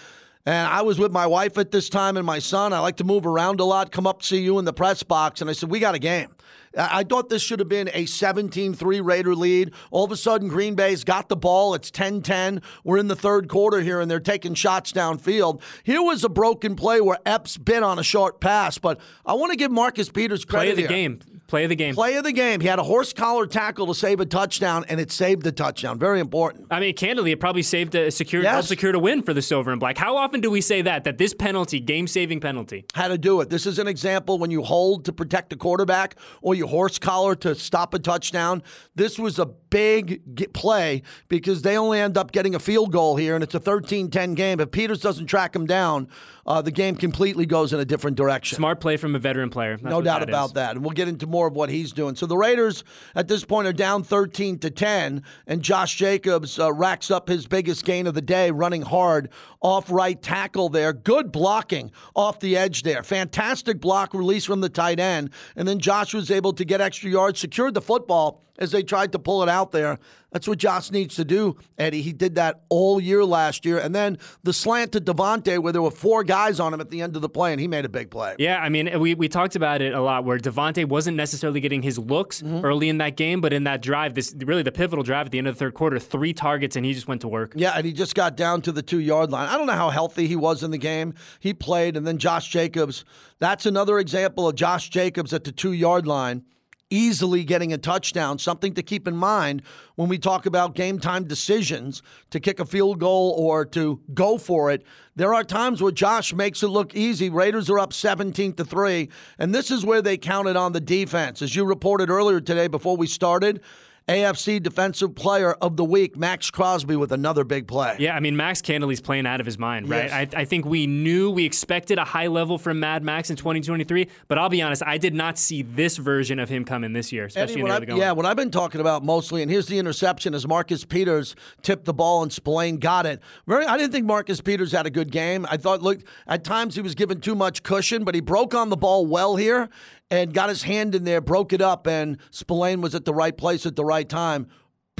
And 0.45 0.69
I 0.69 0.83
was 0.83 0.99
with 0.99 1.13
my 1.13 1.27
wife 1.27 1.57
at 1.57 1.71
this 1.71 1.89
time 1.89 2.17
and 2.17 2.27
my 2.27 2.41
son. 2.41 2.73
I 2.73 2.81
like 2.81 2.97
to 2.97 3.05
move 3.05 3.27
around 3.27 3.61
a 3.61 3.65
lot, 3.65 3.93
come 3.93 4.07
up, 4.09 4.23
to 4.23 4.27
see 4.27 4.43
you 4.43 4.59
in 4.59 4.65
the 4.65 4.73
press 4.73 5.03
box. 5.03 5.41
And 5.41 5.49
I 5.49 5.53
said, 5.53 5.71
We 5.71 5.79
got 5.79 5.95
a 5.95 6.01
game. 6.01 6.31
I 6.77 7.05
thought 7.05 7.29
this 7.29 7.43
should 7.43 7.59
have 7.59 7.69
been 7.69 7.91
a 7.93 8.07
17 8.07 8.75
3 8.75 9.01
Raider 9.01 9.35
lead. 9.35 9.73
All 9.91 10.05
of 10.05 10.11
a 10.11 10.17
sudden, 10.17 10.49
Green 10.49 10.75
Bay's 10.75 11.05
got 11.05 11.29
the 11.29 11.37
ball. 11.37 11.75
It's 11.75 11.91
10 11.91 12.23
10. 12.23 12.63
We're 12.83 12.99
in 12.99 13.09
the 13.09 13.17
third 13.17 13.49
quarter 13.49 13.81
here, 13.83 14.01
and 14.01 14.11
they're 14.11 14.21
taking 14.21 14.55
shots 14.55 14.91
downfield. 14.91 15.61
Here 15.85 16.03
was 16.03 16.25
a 16.25 16.29
broken 16.29 16.75
play 16.75 17.01
where 17.01 17.19
Epps 17.27 17.59
bit 17.59 17.83
on 17.83 17.99
a 17.99 18.03
short 18.03 18.41
pass, 18.41 18.79
but 18.79 19.01
I 19.27 19.35
want 19.35 19.53
to 19.53 19.57
give 19.57 19.71
Marcus 19.71 20.09
Peters 20.09 20.45
credit. 20.45 20.65
Play 20.65 20.71
of 20.71 20.77
the 20.77 20.83
here. 20.83 20.89
game. 20.89 21.21
Play 21.53 21.65
of 21.65 21.69
the 21.69 21.77
game. 21.77 21.95
Play 21.95 22.15
of 22.15 22.25
the 22.25 22.33
game. 22.33 22.63
He 22.63 22.67
had 22.67 22.79
a 22.79 22.83
horse 22.83 23.13
collar 23.13 23.47
tackle 23.47 23.87
to 23.89 23.95
save 23.95 24.21
a 24.21 24.25
touchdown, 24.25 24.87
and 24.89 24.99
it 24.99 25.13
saved 25.13 25.43
the 25.43 25.53
touchdown. 25.53 25.99
Very 25.99 26.19
important. 26.19 26.69
I 26.71 26.81
mean, 26.81 26.95
candidly, 26.95 27.31
it 27.31 27.41
probably 27.41 27.63
saved 27.63 27.95
a 27.95 28.11
secure, 28.11 28.43
yes. 28.43 28.69
secured 28.69 28.95
a 28.95 28.99
win 28.99 29.23
for 29.23 29.35
the 29.35 29.43
Silver 29.43 29.71
and 29.71 29.79
Black. 29.79 29.99
How 29.99 30.17
often 30.17 30.41
do 30.41 30.51
we 30.51 30.63
say 30.63 30.81
that? 30.81 31.05
That 31.05 31.19
this 31.19 31.35
penalty, 31.35 31.79
game 31.79 32.07
saving 32.07 32.41
penalty, 32.41 32.87
how 32.95 33.09
to 33.09 33.19
do 33.19 33.43
it. 33.43 33.51
This 33.51 33.67
is 33.67 33.79
an 33.79 33.87
example 33.87 34.39
when 34.39 34.51
you 34.51 34.63
hold 34.63 35.05
to 35.05 35.13
protect 35.13 35.51
the 35.51 35.57
quarterback 35.57 36.17
or 36.41 36.55
you 36.55 36.67
horse 36.67 36.99
collar 36.99 37.35
to 37.35 37.55
stop 37.55 37.93
a 37.93 37.99
touchdown. 37.99 38.63
This 38.95 39.19
was 39.19 39.39
a 39.39 39.45
big 39.45 40.23
play 40.55 41.03
because 41.29 41.61
they 41.61 41.77
only 41.77 42.01
end 42.01 42.17
up 42.17 42.33
getting 42.33 42.55
a 42.55 42.61
field 42.61 42.93
goal 42.93 43.17
here, 43.17 43.35
and 43.35 43.45
it's 43.45 43.55
a 43.55 43.61
13-10 43.61 44.35
game. 44.37 44.59
If 44.59 44.71
Peters 44.71 45.01
doesn't 45.01 45.27
track 45.27 45.55
him 45.55 45.67
down, 45.67 46.09
uh, 46.47 46.61
the 46.61 46.71
game 46.71 46.97
completely 46.97 47.47
goes 47.47 47.73
in 47.73 47.81
a 47.81 47.85
different 47.85 48.17
direction. 48.17 48.57
Smart 48.57 48.81
play 48.81 48.97
from 48.97 49.15
a 49.15 49.19
veteran 49.19 49.51
player. 49.51 49.77
That's 49.77 49.91
no 49.91 50.03
doubt 50.03 50.21
that 50.21 50.29
about 50.29 50.47
is. 50.47 50.53
that. 50.55 50.77
And 50.77 50.85
we'll 50.85 50.93
get 50.93 51.09
into 51.09 51.27
more 51.27 51.47
of 51.47 51.55
what 51.55 51.71
he's 51.71 51.93
doing. 51.93 52.17
So 52.17 52.27
the 52.27 52.37
Raiders 52.37 52.85
at 53.15 53.29
this 53.29 53.45
point 53.45 53.69
are 53.69 53.73
down 53.73 54.03
13 54.03 54.59
to 54.61 54.71
10, 54.71 55.23
and 55.47 55.63
Josh 55.63 55.97
Jacobs 55.97 56.59
uh, 56.59 56.73
racks 56.73 57.11
up 57.11 57.29
his 57.29 57.47
biggest 57.47 57.85
gain 57.85 58.07
of 58.07 58.15
the 58.15 58.23
day, 58.23 58.51
running 58.51 58.83
hard 58.83 59.31
off 59.61 59.91
right 59.91 60.21
tackle 60.21 60.69
there. 60.69 60.93
Good 60.93 61.31
blocking 61.31 61.93
off 62.15 62.41
the 62.41 62.57
edge 62.57 62.83
there. 62.83 63.03
Fantastic 63.03 63.81
block 63.81 64.15
release 64.15 64.45
from 64.45 64.61
the 64.61 64.69
tight 64.69 64.99
end. 64.99 65.31
And 65.57 65.69
then 65.69 65.79
Josh 65.79 66.15
was 66.15 66.31
able 66.31 66.53
to 66.55 66.65
get 66.65 66.81
extra 66.81 67.11
yards, 67.11 67.41
secured 67.41 67.75
the 67.75 67.81
football 67.81 68.43
as 68.59 68.71
they 68.71 68.83
tried 68.83 69.13
to 69.13 69.19
pull 69.19 69.43
it 69.43 69.49
out 69.49 69.73
there. 69.73 69.99
That's 70.31 70.49
what 70.49 70.59
Josh 70.59 70.91
needs 70.91 71.17
to 71.17 71.27
do, 71.27 71.57
Eddie. 71.77 72.01
He 72.01 72.13
did 72.13 72.37
that 72.37 72.63
all 72.71 72.99
year 72.99 73.23
last 73.23 73.67
year. 73.67 73.79
And 73.79 73.95
then 73.95 74.17
the 74.43 74.55
slant 74.55 74.93
to 74.93 75.01
Davante, 75.01 75.59
where 75.59 75.75
there 75.75 75.83
were 75.83 75.91
four 75.91 76.25
guys 76.25 76.59
on 76.59 76.73
him 76.73 76.81
at 76.81 76.89
the 76.89 77.03
end 77.03 77.17
of 77.17 77.23
the 77.23 77.29
play, 77.29 77.53
and 77.53 77.61
he 77.61 77.69
made 77.69 77.85
a 77.85 77.89
big 77.91 78.11
play. 78.11 78.35
Yeah, 78.39 78.59
I 78.59 78.71
mean, 78.71 78.99
we, 78.99 79.15
we 79.15 79.29
talked 79.29 79.57
about 79.57 79.83
it 79.83 79.93
a 79.93 80.01
lot 80.01 80.25
where 80.25 80.39
Davante 80.39 80.87
wasn't 80.87 81.19
necessarily 81.19 81.61
getting 81.61 81.83
his 81.83 81.99
looks 81.99 82.41
mm-hmm. 82.41 82.65
early 82.65 82.89
in 82.89 82.99
that 82.99 83.17
game, 83.17 83.43
but 83.43 83.53
in 83.53 83.65
that 83.65 83.83
drive, 83.83 84.15
this 84.15 84.35
really 84.39 84.63
the 84.63 84.73
pivotal 84.73 85.03
drive 85.03 85.27
at 85.27 85.33
the 85.33 85.39
end 85.39 85.49
of 85.49 85.55
the 85.55 85.59
third 85.59 85.75
quarter, 85.75 85.99
three 85.99 86.33
targets, 86.33 86.77
and 86.77 86.87
he 86.87 86.95
just 86.95 87.09
went 87.09 87.21
to 87.21 87.29
work. 87.29 87.53
Yeah, 87.55 87.73
and 87.77 87.85
he 87.85 87.93
just 87.93 88.15
got 88.15 88.35
down 88.35 88.63
to 88.63 88.73
the 88.73 88.83
two 88.83 89.01
yard 89.01 89.31
line. 89.31 89.49
I 89.49 89.59
don't 89.59 89.67
know 89.67 89.73
how 89.75 89.91
healthy 89.91 90.27
he 90.27 90.37
was 90.37 90.63
in 90.63 90.71
the 90.71 90.79
game. 90.79 91.13
He 91.41 91.53
played, 91.53 91.97
and 91.97 92.07
then 92.07 92.17
Josh 92.17 92.49
Jacobs. 92.49 93.05
That's 93.39 93.67
another 93.67 93.99
example 93.99 94.49
of 94.49 94.55
Josh 94.55 94.89
Jacobs 94.89 95.35
at 95.35 95.45
the 95.45 95.53
two 95.53 95.73
yard 95.73 96.07
line 96.07 96.45
easily 96.93 97.43
getting 97.43 97.73
a 97.73 97.79
touchdown. 97.79 98.39
Something 98.39 98.75
to 98.75 98.83
keep 98.83 99.09
in 99.09 99.17
mind 99.17 99.63
when 99.97 100.09
we 100.09 100.19
talk 100.19 100.47
about 100.47 100.75
game 100.75 100.99
time 100.99 101.25
decisions 101.25 102.03
to 102.31 102.39
kick 102.39 102.61
a 102.61 102.65
field 102.65 103.01
goal 103.01 103.35
or 103.39 103.65
to 103.67 104.01
go 104.15 104.39
for 104.39 104.71
it. 104.71 104.85
There 105.17 105.35
are 105.35 105.45
times 105.45 105.83
where 105.83 105.93
Josh 105.93 106.33
makes 106.33 106.63
it 106.63 106.69
look 106.69 106.95
easy. 106.95 107.29
Raiders 107.29 107.69
are 107.69 107.79
up 107.79 107.93
17 107.93 108.55
to 108.55 108.65
3, 108.65 109.09
and 109.39 109.55
this 109.55 109.71
is 109.71 109.85
where 109.85 110.03
they 110.03 110.17
counted 110.17 110.57
on 110.57 110.73
the 110.73 110.81
defense. 110.81 111.43
As 111.43 111.57
you 111.57 111.65
reported 111.65 112.11
earlier 112.11 112.41
today 112.41 112.67
before 112.67 112.97
we 112.97 113.07
started, 113.07 113.61
AFC 114.09 114.63
Defensive 114.63 115.15
Player 115.15 115.53
of 115.55 115.77
the 115.77 115.85
Week, 115.85 116.17
Maxx 116.17 116.51
Crosby, 116.51 116.97
with 116.97 117.13
another 117.13 117.45
big 117.45 117.69
play. 117.69 117.97
Yeah, 117.99 118.17
I 118.17 118.21
mean, 118.21 118.37
Max 118.37 118.61
Canley's 118.61 119.01
playing 119.01 119.27
out 119.27 119.41
of 119.41 119.47
his 119.47 119.59
mind, 119.59 119.89
right? 119.89 120.05
Yes. 120.05 120.35
I, 120.35 120.41
I, 120.41 120.45
think 120.45 120.65
we 120.65 120.87
knew, 120.87 121.31
we 121.31 121.45
expected 121.45 121.99
a 121.99 122.05
high 122.05 122.27
level 122.27 122.59
from 122.59 122.81
Mad 122.81 123.05
Max 123.05 123.31
in 123.31 123.37
2023, 123.37 124.09
but 124.27 124.39
I'll 124.39 124.49
be 124.49 124.61
honest, 124.61 124.83
I 124.85 124.99
did 124.99 125.15
not 125.15 125.39
see 125.39 125.63
this 125.63 125.97
version 125.97 126.39
of 126.39 126.49
him 126.49 126.65
coming 126.65 126.93
this 126.93 127.13
year, 127.13 127.27
especially 127.27 127.63
Eddie, 127.63 127.83
in 127.83 127.87
the 127.87 127.95
I, 127.95 127.97
Yeah, 127.97 128.13
what 128.13 128.27
I've 128.27 128.37
been 128.37 128.51
talking 128.51 128.81
about 128.81 129.05
mostly, 129.05 129.43
and 129.43 129.51
here's 129.51 129.67
the 129.67 129.79
interception 129.79 130.35
as 130.35 130.47
Marcus 130.47 130.85
Peters 130.85 131.37
tipped 131.63 131.85
the 131.85 131.95
ball 131.95 132.23
and 132.23 132.33
Spillane 132.33 132.79
got 132.79 133.07
it. 133.07 133.21
Very, 133.47 133.67
I 133.67 133.77
didn't 133.77 133.93
think 133.93 134.07
Marcus 134.07 134.41
Peters 134.41 134.73
had 134.73 134.87
a 134.87 134.91
good 134.91 135.13
game. 135.13 135.47
I 135.49 135.57
thought, 135.57 135.81
look, 135.81 136.01
at 136.27 136.43
times 136.43 136.75
he 136.75 136.83
was 136.83 136.95
given 136.95 137.21
too 137.21 137.35
much 137.35 137.63
cushion, 137.63 138.03
but 138.03 138.15
he 138.15 138.21
broke 138.21 138.55
on 138.55 138.69
the 138.69 138.77
ball 138.77 139.07
well 139.07 139.37
here 139.37 139.69
and 140.13 140.35
got 140.35 140.51
his 140.51 140.63
hand 140.63 140.95
in 140.95 141.05
there, 141.05 141.23
broke 141.23 141.55
it 141.55 141.63
up, 141.63 141.87
and 141.87 142.19
Spillane 142.31 142.83
was 142.83 142.95
at 142.95 143.07
the 143.07 143.15
right 143.15 143.35
place 143.35 143.65
at 143.65 143.77
the 143.77 143.85
right 143.85 144.07
time 144.07 144.47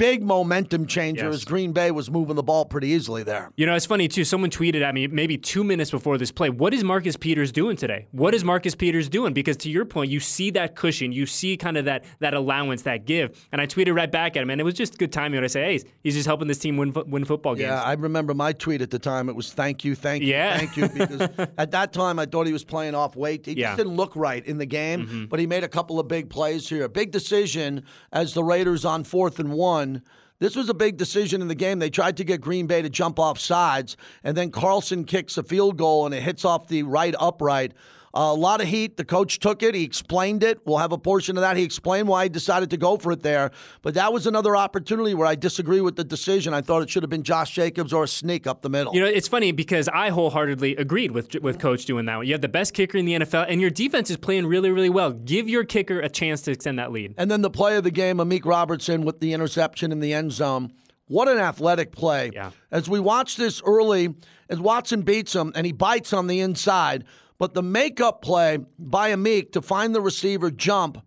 big 0.03 0.21
momentum 0.21 0.85
changer 0.85 1.27
yes. 1.27 1.35
as 1.35 1.45
Green 1.45 1.71
Bay 1.71 1.89
was 1.89 2.11
moving 2.11 2.35
the 2.35 2.43
ball 2.43 2.65
pretty 2.65 2.89
easily 2.89 3.23
there. 3.23 3.49
You 3.55 3.65
know, 3.65 3.73
it's 3.73 3.85
funny 3.85 4.09
too. 4.09 4.25
Someone 4.25 4.49
tweeted 4.49 4.81
at 4.81 4.93
me 4.93 5.07
maybe 5.07 5.37
two 5.37 5.63
minutes 5.63 5.91
before 5.91 6.17
this 6.17 6.29
play. 6.29 6.49
What 6.49 6.73
is 6.73 6.83
Marcus 6.83 7.15
Peters 7.15 7.53
doing 7.53 7.77
today? 7.77 8.07
What 8.11 8.35
is 8.35 8.43
Marcus 8.43 8.75
Peters 8.75 9.07
doing? 9.07 9.31
Because 9.31 9.55
to 9.57 9.69
your 9.69 9.85
point, 9.85 10.11
you 10.11 10.19
see 10.19 10.49
that 10.51 10.75
cushion, 10.75 11.13
you 11.13 11.25
see 11.25 11.55
kind 11.55 11.77
of 11.77 11.85
that 11.85 12.03
that 12.19 12.33
allowance, 12.33 12.81
that 12.81 13.05
give. 13.05 13.47
And 13.53 13.61
I 13.61 13.65
tweeted 13.65 13.95
right 13.95 14.11
back 14.11 14.35
at 14.35 14.43
him, 14.43 14.49
and 14.49 14.59
it 14.59 14.65
was 14.65 14.73
just 14.73 14.97
good 14.97 15.13
timing 15.13 15.37
when 15.37 15.45
I 15.45 15.47
say, 15.47 15.63
"Hey, 15.63 15.89
he's 16.03 16.15
just 16.15 16.27
helping 16.27 16.49
this 16.49 16.59
team 16.59 16.75
win 16.75 16.91
win 17.07 17.23
football 17.23 17.55
games." 17.55 17.67
Yeah, 17.67 17.81
I 17.81 17.93
remember 17.93 18.33
my 18.33 18.51
tweet 18.51 18.81
at 18.81 18.91
the 18.91 18.99
time. 18.99 19.29
It 19.29 19.37
was 19.37 19.53
"Thank 19.53 19.85
you, 19.85 19.95
thank 19.95 20.21
you, 20.21 20.31
yeah. 20.31 20.57
thank 20.57 20.75
you," 20.75 20.89
because 20.89 21.21
at 21.57 21.71
that 21.71 21.93
time 21.93 22.19
I 22.19 22.25
thought 22.25 22.45
he 22.45 22.51
was 22.51 22.65
playing 22.65 22.93
off 22.93 23.15
weight. 23.15 23.45
He 23.45 23.53
yeah. 23.53 23.67
just 23.67 23.77
didn't 23.77 23.95
look 23.95 24.17
right 24.17 24.45
in 24.45 24.57
the 24.57 24.65
game, 24.65 25.07
mm-hmm. 25.07 25.25
but 25.27 25.39
he 25.39 25.47
made 25.47 25.63
a 25.63 25.69
couple 25.69 25.97
of 25.97 26.09
big 26.09 26.29
plays 26.29 26.67
here. 26.67 26.83
A 26.83 26.89
big 26.89 27.11
decision 27.11 27.85
as 28.11 28.33
the 28.33 28.43
Raiders 28.43 28.83
on 28.83 29.05
fourth 29.05 29.39
and 29.39 29.53
one 29.53 29.92
This 30.39 30.55
was 30.55 30.67
a 30.67 30.73
big 30.73 30.97
decision 30.97 31.41
in 31.41 31.47
the 31.47 31.55
game. 31.55 31.79
They 31.79 31.89
tried 31.89 32.17
to 32.17 32.23
get 32.23 32.41
Green 32.41 32.67
Bay 32.67 32.81
to 32.81 32.89
jump 32.89 33.19
off 33.19 33.39
sides, 33.39 33.95
and 34.23 34.35
then 34.35 34.51
Carlson 34.51 35.05
kicks 35.05 35.37
a 35.37 35.43
field 35.43 35.77
goal 35.77 36.05
and 36.05 36.13
it 36.13 36.23
hits 36.23 36.43
off 36.43 36.67
the 36.67 36.83
right 36.83 37.15
upright. 37.19 37.73
A 38.15 38.33
lot 38.33 38.61
of 38.61 38.67
heat. 38.67 38.97
The 38.97 39.05
coach 39.05 39.39
took 39.39 39.63
it. 39.63 39.73
He 39.73 39.83
explained 39.83 40.43
it. 40.43 40.59
We'll 40.65 40.77
have 40.77 40.91
a 40.91 40.99
portion 40.99 41.35
of 41.35 41.41
that. 41.41 41.57
He 41.57 41.63
explained 41.63 42.07
why 42.07 42.23
he 42.23 42.29
decided 42.29 42.69
to 42.69 42.77
go 42.77 42.97
for 42.97 43.11
it 43.11 43.23
there. 43.23 43.49
But 43.81 43.95
that 43.95 44.13
was 44.13 44.27
another 44.27 44.55
opportunity 44.55 45.15
where 45.15 45.25
I 45.25 45.33
disagree 45.33 45.81
with 45.81 45.95
the 45.95 46.03
decision. 46.03 46.53
I 46.53 46.61
thought 46.61 46.83
it 46.83 46.91
should 46.91 47.01
have 47.01 47.09
been 47.09 47.23
Josh 47.23 47.55
Jacobs 47.55 47.91
or 47.91 48.03
a 48.03 48.07
sneak 48.07 48.45
up 48.45 48.61
the 48.61 48.69
middle. 48.69 48.93
You 48.93 49.01
know, 49.01 49.07
it's 49.07 49.27
funny 49.27 49.51
because 49.51 49.89
I 49.89 50.09
wholeheartedly 50.09 50.75
agreed 50.75 51.09
with 51.09 51.33
with 51.41 51.57
coach 51.57 51.85
doing 51.85 52.05
that. 52.05 52.25
You 52.27 52.33
have 52.33 52.41
the 52.41 52.47
best 52.47 52.75
kicker 52.75 52.99
in 52.99 53.05
the 53.05 53.13
NFL, 53.13 53.47
and 53.49 53.59
your 53.59 53.71
defense 53.71 54.11
is 54.11 54.17
playing 54.17 54.45
really, 54.45 54.69
really 54.69 54.89
well. 54.89 55.11
Give 55.11 55.49
your 55.49 55.63
kicker 55.63 55.99
a 55.99 56.09
chance 56.09 56.43
to 56.43 56.51
extend 56.51 56.77
that 56.77 56.91
lead. 56.91 57.15
And 57.17 57.31
then 57.31 57.41
the 57.41 57.49
play 57.49 57.77
of 57.77 57.83
the 57.83 57.91
game, 57.91 58.17
Amik 58.17 58.45
Robertson 58.45 59.05
with 59.05 59.21
the 59.21 59.33
interception 59.33 59.91
in 59.91 60.01
the 60.01 60.13
end 60.13 60.33
zone. 60.33 60.71
What 61.07 61.27
an 61.27 61.37
athletic 61.37 61.91
play. 61.91 62.31
Yeah. 62.33 62.51
As 62.71 62.87
we 62.87 62.99
watch 62.99 63.35
this 63.35 63.61
early, 63.65 64.15
as 64.49 64.59
Watson 64.59 65.01
beats 65.01 65.35
him 65.35 65.51
and 65.55 65.65
he 65.65 65.71
bites 65.71 66.13
on 66.13 66.27
the 66.27 66.39
inside, 66.39 67.03
but 67.37 67.53
the 67.53 67.63
makeup 67.63 68.21
play 68.21 68.59
by 68.77 69.11
Amik 69.11 69.51
to 69.51 69.61
find 69.61 69.93
the 69.93 70.01
receiver 70.01 70.51
jump 70.51 71.03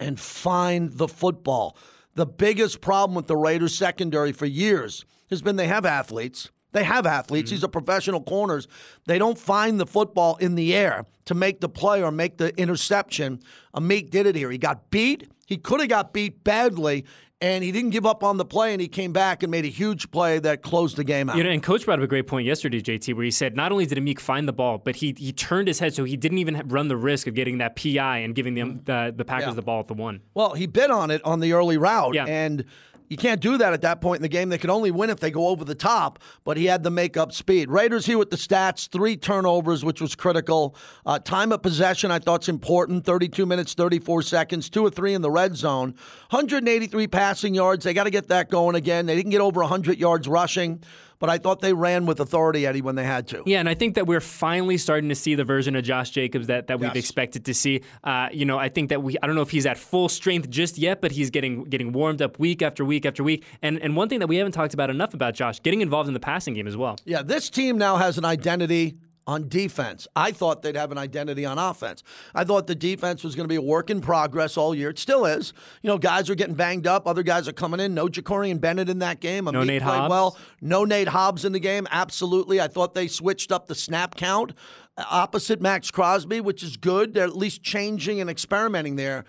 and 0.00 0.18
find 0.18 0.92
the 0.92 1.08
football. 1.08 1.76
The 2.14 2.26
biggest 2.26 2.80
problem 2.80 3.14
with 3.14 3.26
the 3.26 3.36
Raiders 3.36 3.76
secondary 3.76 4.32
for 4.32 4.46
years 4.46 5.04
has 5.30 5.42
been 5.42 5.56
they 5.56 5.68
have 5.68 5.86
athletes. 5.86 6.50
They 6.72 6.84
have 6.84 7.06
athletes. 7.06 7.50
These 7.50 7.60
mm-hmm. 7.60 7.66
are 7.66 7.80
professional 7.82 8.22
corners. 8.22 8.68
They 9.06 9.18
don't 9.18 9.38
find 9.38 9.80
the 9.80 9.86
football 9.86 10.36
in 10.36 10.54
the 10.54 10.74
air 10.74 11.06
to 11.24 11.34
make 11.34 11.60
the 11.60 11.68
play 11.68 12.02
or 12.02 12.10
make 12.10 12.36
the 12.36 12.56
interception. 12.60 13.40
Amik 13.74 14.10
did 14.10 14.26
it 14.26 14.36
here. 14.36 14.50
He 14.50 14.58
got 14.58 14.90
beat. 14.90 15.28
He 15.46 15.56
could 15.56 15.80
have 15.80 15.88
got 15.88 16.12
beat 16.12 16.44
badly, 16.44 17.06
and 17.40 17.62
he 17.62 17.70
didn't 17.70 17.90
give 17.90 18.04
up 18.04 18.24
on 18.24 18.36
the 18.36 18.44
play, 18.44 18.72
and 18.72 18.80
he 18.80 18.88
came 18.88 19.12
back 19.12 19.42
and 19.42 19.50
made 19.50 19.64
a 19.64 19.68
huge 19.68 20.10
play 20.10 20.38
that 20.40 20.62
closed 20.62 20.96
the 20.96 21.04
game 21.04 21.30
out. 21.30 21.36
You 21.36 21.44
know, 21.44 21.50
and 21.50 21.62
coach 21.62 21.84
brought 21.84 21.98
up 21.98 22.04
a 22.04 22.08
great 22.08 22.26
point 22.26 22.46
yesterday, 22.46 22.80
JT, 22.80 23.14
where 23.14 23.24
he 23.24 23.30
said 23.30 23.54
not 23.54 23.70
only 23.70 23.86
did 23.86 23.98
Amik 23.98 24.18
find 24.18 24.48
the 24.48 24.52
ball, 24.52 24.78
but 24.78 24.96
he 24.96 25.14
he 25.16 25.32
turned 25.32 25.68
his 25.68 25.78
head 25.78 25.94
so 25.94 26.04
he 26.04 26.16
didn't 26.16 26.38
even 26.38 26.60
run 26.68 26.88
the 26.88 26.96
risk 26.96 27.26
of 27.26 27.34
getting 27.34 27.58
that 27.58 27.76
PI 27.76 28.18
and 28.18 28.34
giving 28.34 28.54
them 28.54 28.80
mm. 28.80 28.84
the, 28.84 29.14
the 29.16 29.24
Packers 29.24 29.48
Yeah. 29.48 29.54
the 29.54 29.62
ball 29.62 29.80
at 29.80 29.88
the 29.88 29.94
one. 29.94 30.20
Well, 30.34 30.54
he 30.54 30.66
bid 30.66 30.90
on 30.90 31.10
it 31.10 31.24
on 31.24 31.40
the 31.40 31.52
early 31.52 31.76
route, 31.76 32.14
Yeah. 32.14 32.24
and 32.26 32.64
you 33.10 33.18
can't 33.18 33.40
do 33.40 33.58
that 33.58 33.74
at 33.74 33.82
that 33.82 34.00
point 34.00 34.16
in 34.16 34.22
the 34.22 34.28
game. 34.28 34.48
They 34.48 34.58
can 34.58 34.70
only 34.70 34.90
win 34.90 35.10
if 35.10 35.20
they 35.20 35.30
go 35.30 35.48
over 35.48 35.64
the 35.64 35.74
top, 35.74 36.18
but 36.44 36.56
he 36.56 36.64
had 36.64 36.82
the 36.82 36.90
makeup 36.90 37.32
speed. 37.32 37.68
Raiders 37.68 38.06
here 38.06 38.16
with 38.16 38.30
the 38.30 38.36
stats 38.36 38.88
three 38.88 39.16
turnovers, 39.16 39.84
which 39.84 40.00
was 40.00 40.14
critical. 40.14 40.74
Uh, 41.04 41.18
time 41.18 41.52
of 41.52 41.60
possession, 41.60 42.10
I 42.10 42.18
thought, 42.18 42.38
thought's 42.38 42.48
important 42.48 43.04
32 43.04 43.46
minutes, 43.46 43.74
34 43.74 44.22
seconds, 44.22 44.70
two 44.70 44.84
or 44.86 44.90
three 44.90 45.14
in 45.14 45.22
the 45.22 45.30
red 45.30 45.56
zone. 45.56 45.94
183 46.30 47.06
passing 47.08 47.54
yards. 47.54 47.84
They 47.84 47.94
got 47.94 48.04
to 48.04 48.10
get 48.10 48.28
that 48.28 48.48
going 48.48 48.76
again. 48.76 49.06
They 49.06 49.16
didn't 49.16 49.30
get 49.30 49.40
over 49.40 49.60
100 49.60 49.98
yards 49.98 50.28
rushing, 50.28 50.82
but 51.18 51.28
I 51.30 51.38
thought 51.38 51.60
they 51.60 51.72
ran 51.72 52.06
with 52.06 52.20
authority, 52.20 52.66
Eddie, 52.66 52.82
when 52.82 52.94
they 52.94 53.04
had 53.04 53.26
to. 53.28 53.42
Yeah, 53.46 53.60
and 53.60 53.68
I 53.68 53.74
think 53.74 53.94
that 53.96 54.06
we're 54.06 54.20
finally 54.20 54.76
starting 54.78 55.08
to 55.08 55.14
see 55.14 55.34
the 55.34 55.44
version 55.44 55.74
of 55.76 55.84
Josh 55.84 56.10
Jacobs 56.10 56.46
that, 56.48 56.66
that 56.68 56.78
we've 56.80 56.94
Yes. 56.94 57.04
expected 57.04 57.44
to 57.46 57.54
see. 57.54 57.82
Uh, 58.04 58.28
you 58.32 58.44
know, 58.44 58.58
I 58.58 58.68
think 58.68 58.88
that 58.90 59.02
we 59.02 59.16
I 59.22 59.26
don't 59.26 59.34
know 59.36 59.42
if 59.42 59.50
he's 59.50 59.66
at 59.66 59.78
full 59.78 60.08
strength 60.08 60.48
just 60.50 60.78
yet, 60.78 61.00
but 61.00 61.10
he's 61.12 61.30
getting 61.30 61.64
getting 61.64 61.92
warmed 61.92 62.22
up 62.22 62.38
week 62.38 62.62
after 62.62 62.84
week 62.84 63.04
after 63.06 63.22
week. 63.24 63.44
And 63.62 63.78
and 63.82 63.96
one 63.96 64.08
thing 64.08 64.20
that 64.20 64.26
we 64.28 64.36
haven't 64.36 64.52
talked 64.52 64.74
about 64.74 64.90
enough 64.90 65.14
about 65.14 65.34
Josh, 65.34 65.60
getting 65.62 65.80
involved 65.80 66.08
in 66.08 66.14
the 66.14 66.20
passing 66.20 66.54
game 66.54 66.66
as 66.66 66.76
well. 66.76 66.96
Yeah, 67.04 67.22
this 67.22 67.50
team 67.50 67.78
now 67.78 67.96
has 67.96 68.18
an 68.18 68.24
identity 68.24 68.96
on 69.28 69.46
defense. 69.48 70.08
I 70.16 70.32
thought 70.32 70.62
they'd 70.62 70.74
have 70.74 70.90
an 70.90 70.98
identity 70.98 71.44
on 71.44 71.58
offense. 71.58 72.02
I 72.34 72.44
thought 72.44 72.66
the 72.66 72.74
defense 72.74 73.22
was 73.22 73.36
going 73.36 73.44
to 73.44 73.48
be 73.48 73.56
a 73.56 73.62
work 73.62 73.90
in 73.90 74.00
progress 74.00 74.56
all 74.56 74.74
year. 74.74 74.88
It 74.88 74.98
still 74.98 75.26
is. 75.26 75.52
You 75.82 75.88
know, 75.88 75.98
guys 75.98 76.30
are 76.30 76.34
getting 76.34 76.54
banged 76.54 76.86
up. 76.86 77.06
Other 77.06 77.22
guys 77.22 77.46
are 77.46 77.52
coming 77.52 77.78
in. 77.78 77.92
No 77.92 78.08
Jakorian 78.08 78.58
Bennett 78.58 78.88
in 78.88 79.00
that 79.00 79.20
game. 79.20 79.44
No 79.44 79.52
Amik 79.52 79.66
Nate 79.66 79.82
Hobbs. 79.82 80.10
well. 80.10 80.38
No 80.62 80.86
Nate 80.86 81.08
Hobbs 81.08 81.44
in 81.44 81.52
the 81.52 81.60
game. 81.60 81.86
Absolutely. 81.90 82.58
I 82.58 82.68
thought 82.68 82.94
they 82.94 83.06
switched 83.06 83.52
up 83.52 83.66
the 83.66 83.74
snap 83.74 84.14
count 84.14 84.54
uh, 84.96 85.04
opposite 85.10 85.60
Maxx 85.60 85.90
Crosby, 85.90 86.40
which 86.40 86.62
is 86.62 86.78
good. 86.78 87.12
They're 87.12 87.24
at 87.24 87.36
least 87.36 87.62
changing 87.62 88.20
and 88.20 88.30
experimenting 88.30 88.96
there. 88.96 89.26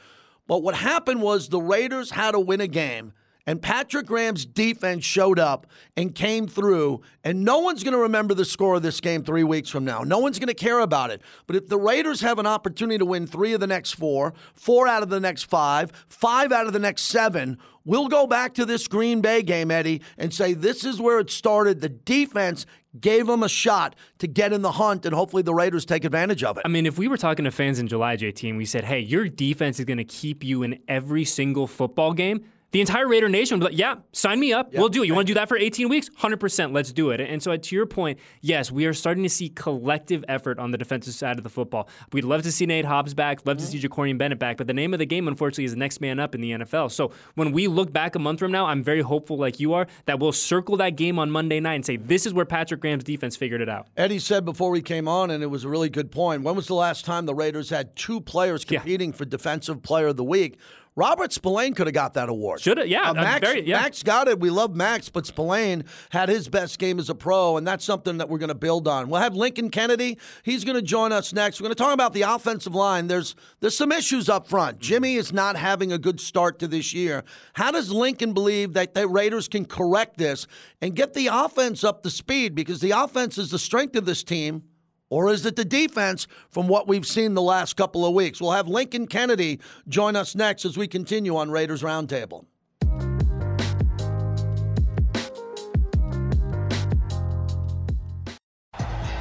But 0.48 0.64
what 0.64 0.76
happened 0.76 1.22
was 1.22 1.50
the 1.50 1.62
Raiders 1.62 2.12
had 2.12 2.32
to 2.32 2.40
win 2.40 2.62
a 2.62 2.68
game. 2.68 3.12
And 3.50 3.60
Patrick 3.60 4.06
Graham's 4.06 4.46
defense 4.46 5.04
showed 5.04 5.40
up 5.40 5.66
and 5.98 6.14
came 6.14 6.48
through, 6.48 7.02
and 7.24 7.44
no 7.44 7.58
one's 7.58 7.84
going 7.84 7.96
to 7.96 8.02
remember 8.02 8.36
the 8.36 8.46
score 8.46 8.76
of 8.76 8.84
this 8.84 9.02
game 9.02 9.24
three 9.24 9.44
weeks 9.44 9.72
from 9.72 9.84
now. 9.84 10.04
No 10.04 10.20
one's 10.20 10.38
going 10.38 10.50
to 10.50 10.54
care 10.54 10.78
about 10.78 11.10
it. 11.10 11.24
But 11.48 11.56
if 11.56 11.68
the 11.68 11.80
Raiders 11.80 12.22
have 12.22 12.38
an 12.38 12.46
opportunity 12.46 13.00
to 13.00 13.06
win 13.06 13.26
three 13.26 13.54
of 13.54 13.60
the 13.60 13.66
next 13.66 13.94
four, 13.94 14.36
four 14.54 14.88
out 14.88 15.02
of 15.02 15.10
the 15.10 15.20
next 15.20 15.46
five, 15.46 15.92
five 16.08 16.52
out 16.52 16.68
of 16.68 16.74
the 16.74 16.80
next 16.80 17.06
seven, 17.06 17.58
we'll 17.86 18.08
go 18.08 18.28
back 18.28 18.54
to 18.54 18.68
this 18.68 18.88
Green 18.88 19.20
Bay 19.20 19.42
game, 19.42 19.72
Eddie, 19.72 20.04
and 20.20 20.32
say 20.32 20.54
this 20.54 20.86
is 20.86 21.02
where 21.02 21.18
it 21.18 21.32
started. 21.32 21.82
The 21.82 21.90
defense 21.90 22.68
gave 23.00 23.26
them 23.26 23.42
a 23.42 23.50
shot 23.50 23.96
to 24.20 24.28
get 24.28 24.54
in 24.54 24.62
the 24.62 24.74
hunt, 24.74 25.08
and 25.08 25.16
hopefully 25.16 25.42
the 25.42 25.56
Raiders 25.56 25.86
take 25.86 26.06
advantage 26.06 26.44
of 26.44 26.58
it. 26.60 26.64
I 26.66 26.68
mean, 26.68 26.86
if 26.86 27.00
we 27.00 27.08
were 27.08 27.18
talking 27.18 27.46
to 27.46 27.52
fans 27.52 27.80
in 27.80 27.88
July, 27.88 28.16
JT, 28.16 28.48
and 28.48 28.60
we 28.60 28.66
said, 28.66 28.84
hey, 28.84 29.00
your 29.00 29.28
defense 29.28 29.80
is 29.80 29.86
going 29.86 29.98
to 29.98 30.04
keep 30.04 30.44
you 30.44 30.62
in 30.62 30.78
every 30.88 31.26
single 31.26 31.66
football 31.66 32.14
game, 32.14 32.46
the 32.72 32.82
entire 32.82 33.08
Raider 33.08 33.30
Nation 33.30 33.58
would 33.60 33.66
be 33.68 33.72
like, 33.74 33.80
yeah, 33.80 33.96
sign 34.12 34.40
me 34.40 34.54
up. 34.54 34.74
We'll 34.74 34.90
do 34.90 35.02
it. 35.04 35.08
You 35.08 35.16
want 35.16 35.28
to 35.28 35.34
do 35.34 35.40
that 35.40 35.50
for 35.50 35.58
18 35.58 35.90
weeks? 35.90 36.10
100%. 36.10 36.72
Let's 36.74 36.92
do 36.94 37.10
it. 37.10 37.20
And 37.20 37.42
so, 37.42 37.56
to 37.58 37.76
your 37.76 37.86
point, 37.88 38.20
yes, 38.42 38.72
we 38.72 38.86
are 38.86 38.94
starting 38.94 39.24
to 39.24 39.30
see 39.30 39.50
collective 39.50 40.24
effort 40.28 40.60
on 40.60 40.72
the 40.72 40.78
defensive 40.78 41.14
side 41.14 41.38
of 41.38 41.44
the 41.44 41.50
football. 41.50 41.90
We'd 42.14 42.24
love 42.26 42.44
to 42.44 42.52
see 42.52 42.66
Nate 42.66 42.86
Hobbs 42.86 43.14
back, 43.14 43.46
love 43.46 43.58
to 43.58 43.66
see 43.66 43.80
Jakorian 43.80 44.18
Bennett 44.18 44.38
back, 44.40 44.58
but 44.58 44.68
the 44.68 44.74
name 44.74 44.94
of 44.94 45.00
the 45.00 45.06
game, 45.06 45.28
unfortunately, 45.28 45.66
is 45.66 45.72
the 45.72 45.78
next 45.80 46.00
man 46.02 46.20
up 46.20 46.36
in 46.36 46.42
the 46.42 46.52
NFL. 46.52 46.92
So, 46.92 47.12
when 47.36 47.52
we 47.52 47.68
look 47.68 47.92
back 47.92 48.16
a 48.16 48.20
month 48.20 48.40
from 48.40 48.52
now, 48.52 48.66
I'm 48.68 48.84
very 48.84 49.02
hopeful, 49.02 49.38
like 49.38 49.60
you 49.60 49.74
are, 49.74 49.88
that 50.06 50.20
we'll 50.20 50.32
circle 50.32 50.78
that 50.78 50.96
game 50.96 51.18
on 51.18 51.32
Monday 51.32 51.60
night 51.60 51.76
and 51.76 51.86
say, 51.86 51.98
this 51.98 52.26
is 52.26 52.34
where 52.34 52.46
Patrick 52.46 52.82
Graham's 52.82 53.04
defense 53.04 53.36
figured 53.36 53.62
it 53.62 53.70
out. 53.70 53.88
Eddie 53.98 54.20
said 54.20 54.46
before 54.46 54.70
we 54.70 54.82
came 54.82 55.08
on, 55.08 55.32
and 55.32 55.42
it 55.44 55.48
was 55.48 55.64
a 55.64 55.70
really 55.70 55.90
good 55.90 56.12
point. 56.12 56.44
When 56.44 56.56
was 56.56 56.68
the 56.68 56.76
last 56.76 57.04
time 57.06 57.26
the 57.26 57.36
Raiders 57.36 57.70
had 57.70 57.96
two 57.96 58.22
players 58.22 58.66
Yeah. 58.70 58.80
competing 58.80 59.12
for 59.12 59.26
Defensive 59.26 59.82
Player 59.82 60.08
of 60.08 60.18
the 60.18 60.24
Week? 60.24 60.58
Robert 61.00 61.32
Spillane 61.32 61.74
could 61.74 61.88
have 61.88 61.94
got 61.94 62.16
that 62.16 62.28
award. 62.28 62.60
Shoulda, 62.60 62.86
yeah, 62.86 63.04
Uh, 63.08 63.12
uh, 63.12 63.14
Max, 63.14 63.48
very- 63.48 63.66
yeah. 63.66 63.80
Max 63.80 64.04
got 64.04 64.28
it. 64.28 64.38
We 64.42 64.50
love 64.50 64.76
Max, 64.76 65.08
but 65.08 65.26
Spillane 65.26 65.86
had 66.10 66.28
his 66.28 66.50
best 66.50 66.78
game 66.78 67.00
as 67.00 67.10
a 67.10 67.16
pro, 67.16 67.56
and 67.56 67.66
that's 67.66 67.86
something 67.86 68.18
that 68.18 68.28
we're 68.28 68.38
going 68.38 68.50
to 68.50 68.54
build 68.56 68.86
on. 68.86 69.08
We'll 69.10 69.22
have 69.22 69.34
Lincoln 69.34 69.70
Kennedy. 69.70 70.18
He's 70.44 70.66
going 70.66 70.76
to 70.76 70.82
join 70.82 71.14
us 71.14 71.32
next. 71.32 71.62
We're 71.62 71.66
going 71.68 71.76
to 71.76 71.82
talk 71.82 71.94
about 71.94 72.12
the 72.12 72.24
offensive 72.24 72.76
line. 72.76 73.08
There's 73.08 73.34
there's 73.62 73.78
some 73.78 73.94
issues 73.94 74.28
up 74.28 74.48
front. 74.50 74.80
Jimmy 74.80 75.16
is 75.16 75.32
not 75.32 75.56
having 75.56 75.94
a 75.94 75.98
good 75.98 76.20
start 76.20 76.60
to 76.60 76.68
this 76.68 76.94
year. 76.94 77.24
How 77.54 77.72
does 77.72 77.92
Lincoln 77.92 78.34
believe 78.34 78.74
that 78.74 78.94
the 78.94 79.08
Raiders 79.08 79.48
can 79.48 79.64
correct 79.64 80.18
this 80.18 80.48
and 80.82 80.96
get 80.96 81.14
the 81.14 81.28
offense 81.28 81.86
up 81.86 82.04
to 82.04 82.10
speed? 82.10 82.56
Because 82.56 82.82
the 82.82 82.92
offense 82.92 83.38
is 83.38 83.52
the 83.52 83.60
strength 83.60 83.96
of 83.96 84.06
this 84.06 84.22
team. 84.24 84.64
Or 85.10 85.30
is 85.30 85.46
it 85.46 85.56
the 85.56 85.66
defense 85.66 86.28
from 86.50 86.68
what 86.68 86.88
we've 86.88 87.06
seen 87.06 87.34
the 87.34 87.42
last 87.42 87.76
couple 87.76 88.06
of 88.06 88.14
weeks? 88.14 88.40
We'll 88.40 88.52
have 88.52 88.68
Lincoln 88.68 89.08
Kennedy 89.08 89.60
join 89.88 90.16
us 90.16 90.36
next 90.36 90.66
as 90.66 90.78
we 90.78 90.88
continue 90.88 91.36
on 91.36 91.50
Raiders 91.50 91.82
Roundtable. 91.82 92.46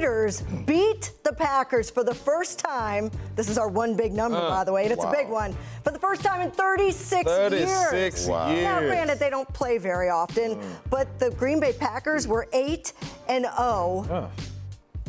Raiders 0.00 0.42
beat 0.66 1.12
the 1.24 1.32
Packers 1.32 1.88
for 1.88 2.04
the 2.04 2.14
first 2.14 2.58
time. 2.58 3.10
This 3.34 3.48
is 3.48 3.56
our 3.56 3.68
one 3.68 3.96
big 3.96 4.12
number, 4.12 4.36
uh, 4.36 4.50
by 4.50 4.62
the 4.62 4.70
way, 4.70 4.82
and 4.84 4.92
it's 4.92 5.02
a 5.02 5.10
big 5.10 5.26
one. 5.26 5.56
For 5.84 5.90
the 5.90 5.98
first 5.98 6.22
time 6.22 6.42
in 6.42 6.50
36, 6.50 7.24
36 7.24 7.92
years. 7.92 8.28
Wow. 8.28 8.52
Now, 8.52 8.80
granted, 8.80 9.18
they 9.18 9.30
don't 9.30 9.50
play 9.54 9.78
very 9.78 10.10
often, 10.10 10.56
mm. 10.56 10.74
but 10.90 11.18
the 11.18 11.30
Green 11.30 11.60
Bay 11.60 11.72
Packers 11.72 12.28
were 12.28 12.46
8 12.52 12.92
and 13.28 13.46
0 13.56 14.30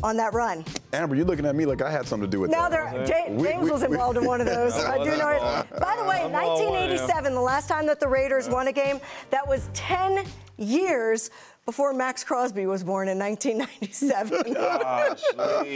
on 0.02 0.16
that 0.16 0.32
run. 0.32 0.64
Amber, 0.94 1.16
you're 1.16 1.26
looking 1.26 1.44
at 1.44 1.54
me 1.54 1.66
like 1.66 1.82
I 1.82 1.90
had 1.90 2.06
something 2.06 2.30
to 2.30 2.34
do 2.34 2.40
with 2.40 2.50
Now, 2.50 2.70
that. 2.70 3.06
there, 3.06 3.26
Ja- 3.28 3.34
We- 3.34 3.42
James 3.46 3.64
we- 3.64 3.70
was 3.70 3.80
we- 3.82 3.88
involved 3.88 4.16
in 4.16 4.24
one 4.24 4.40
of 4.40 4.46
those. 4.56 4.72
I 4.72 4.96
do 5.04 5.10
know 5.18 5.28
it. 5.28 5.40
By 5.80 5.96
the 5.96 6.04
way, 6.04 6.22
I'm 6.22 6.32
1987, 6.32 7.34
the 7.34 7.40
last 7.42 7.68
time 7.68 7.84
that 7.88 8.00
the 8.00 8.08
Raiders 8.08 8.48
won 8.48 8.68
a 8.68 8.72
game, 8.72 9.00
that 9.28 9.46
was 9.46 9.68
10 9.74 10.24
years 10.56 11.30
before 11.68 11.92
Maxx 11.92 12.24
Crosby 12.24 12.64
was 12.64 12.82
born 12.82 13.08
in 13.08 13.18
1997. 13.18 14.52
Gosh, 14.54 15.22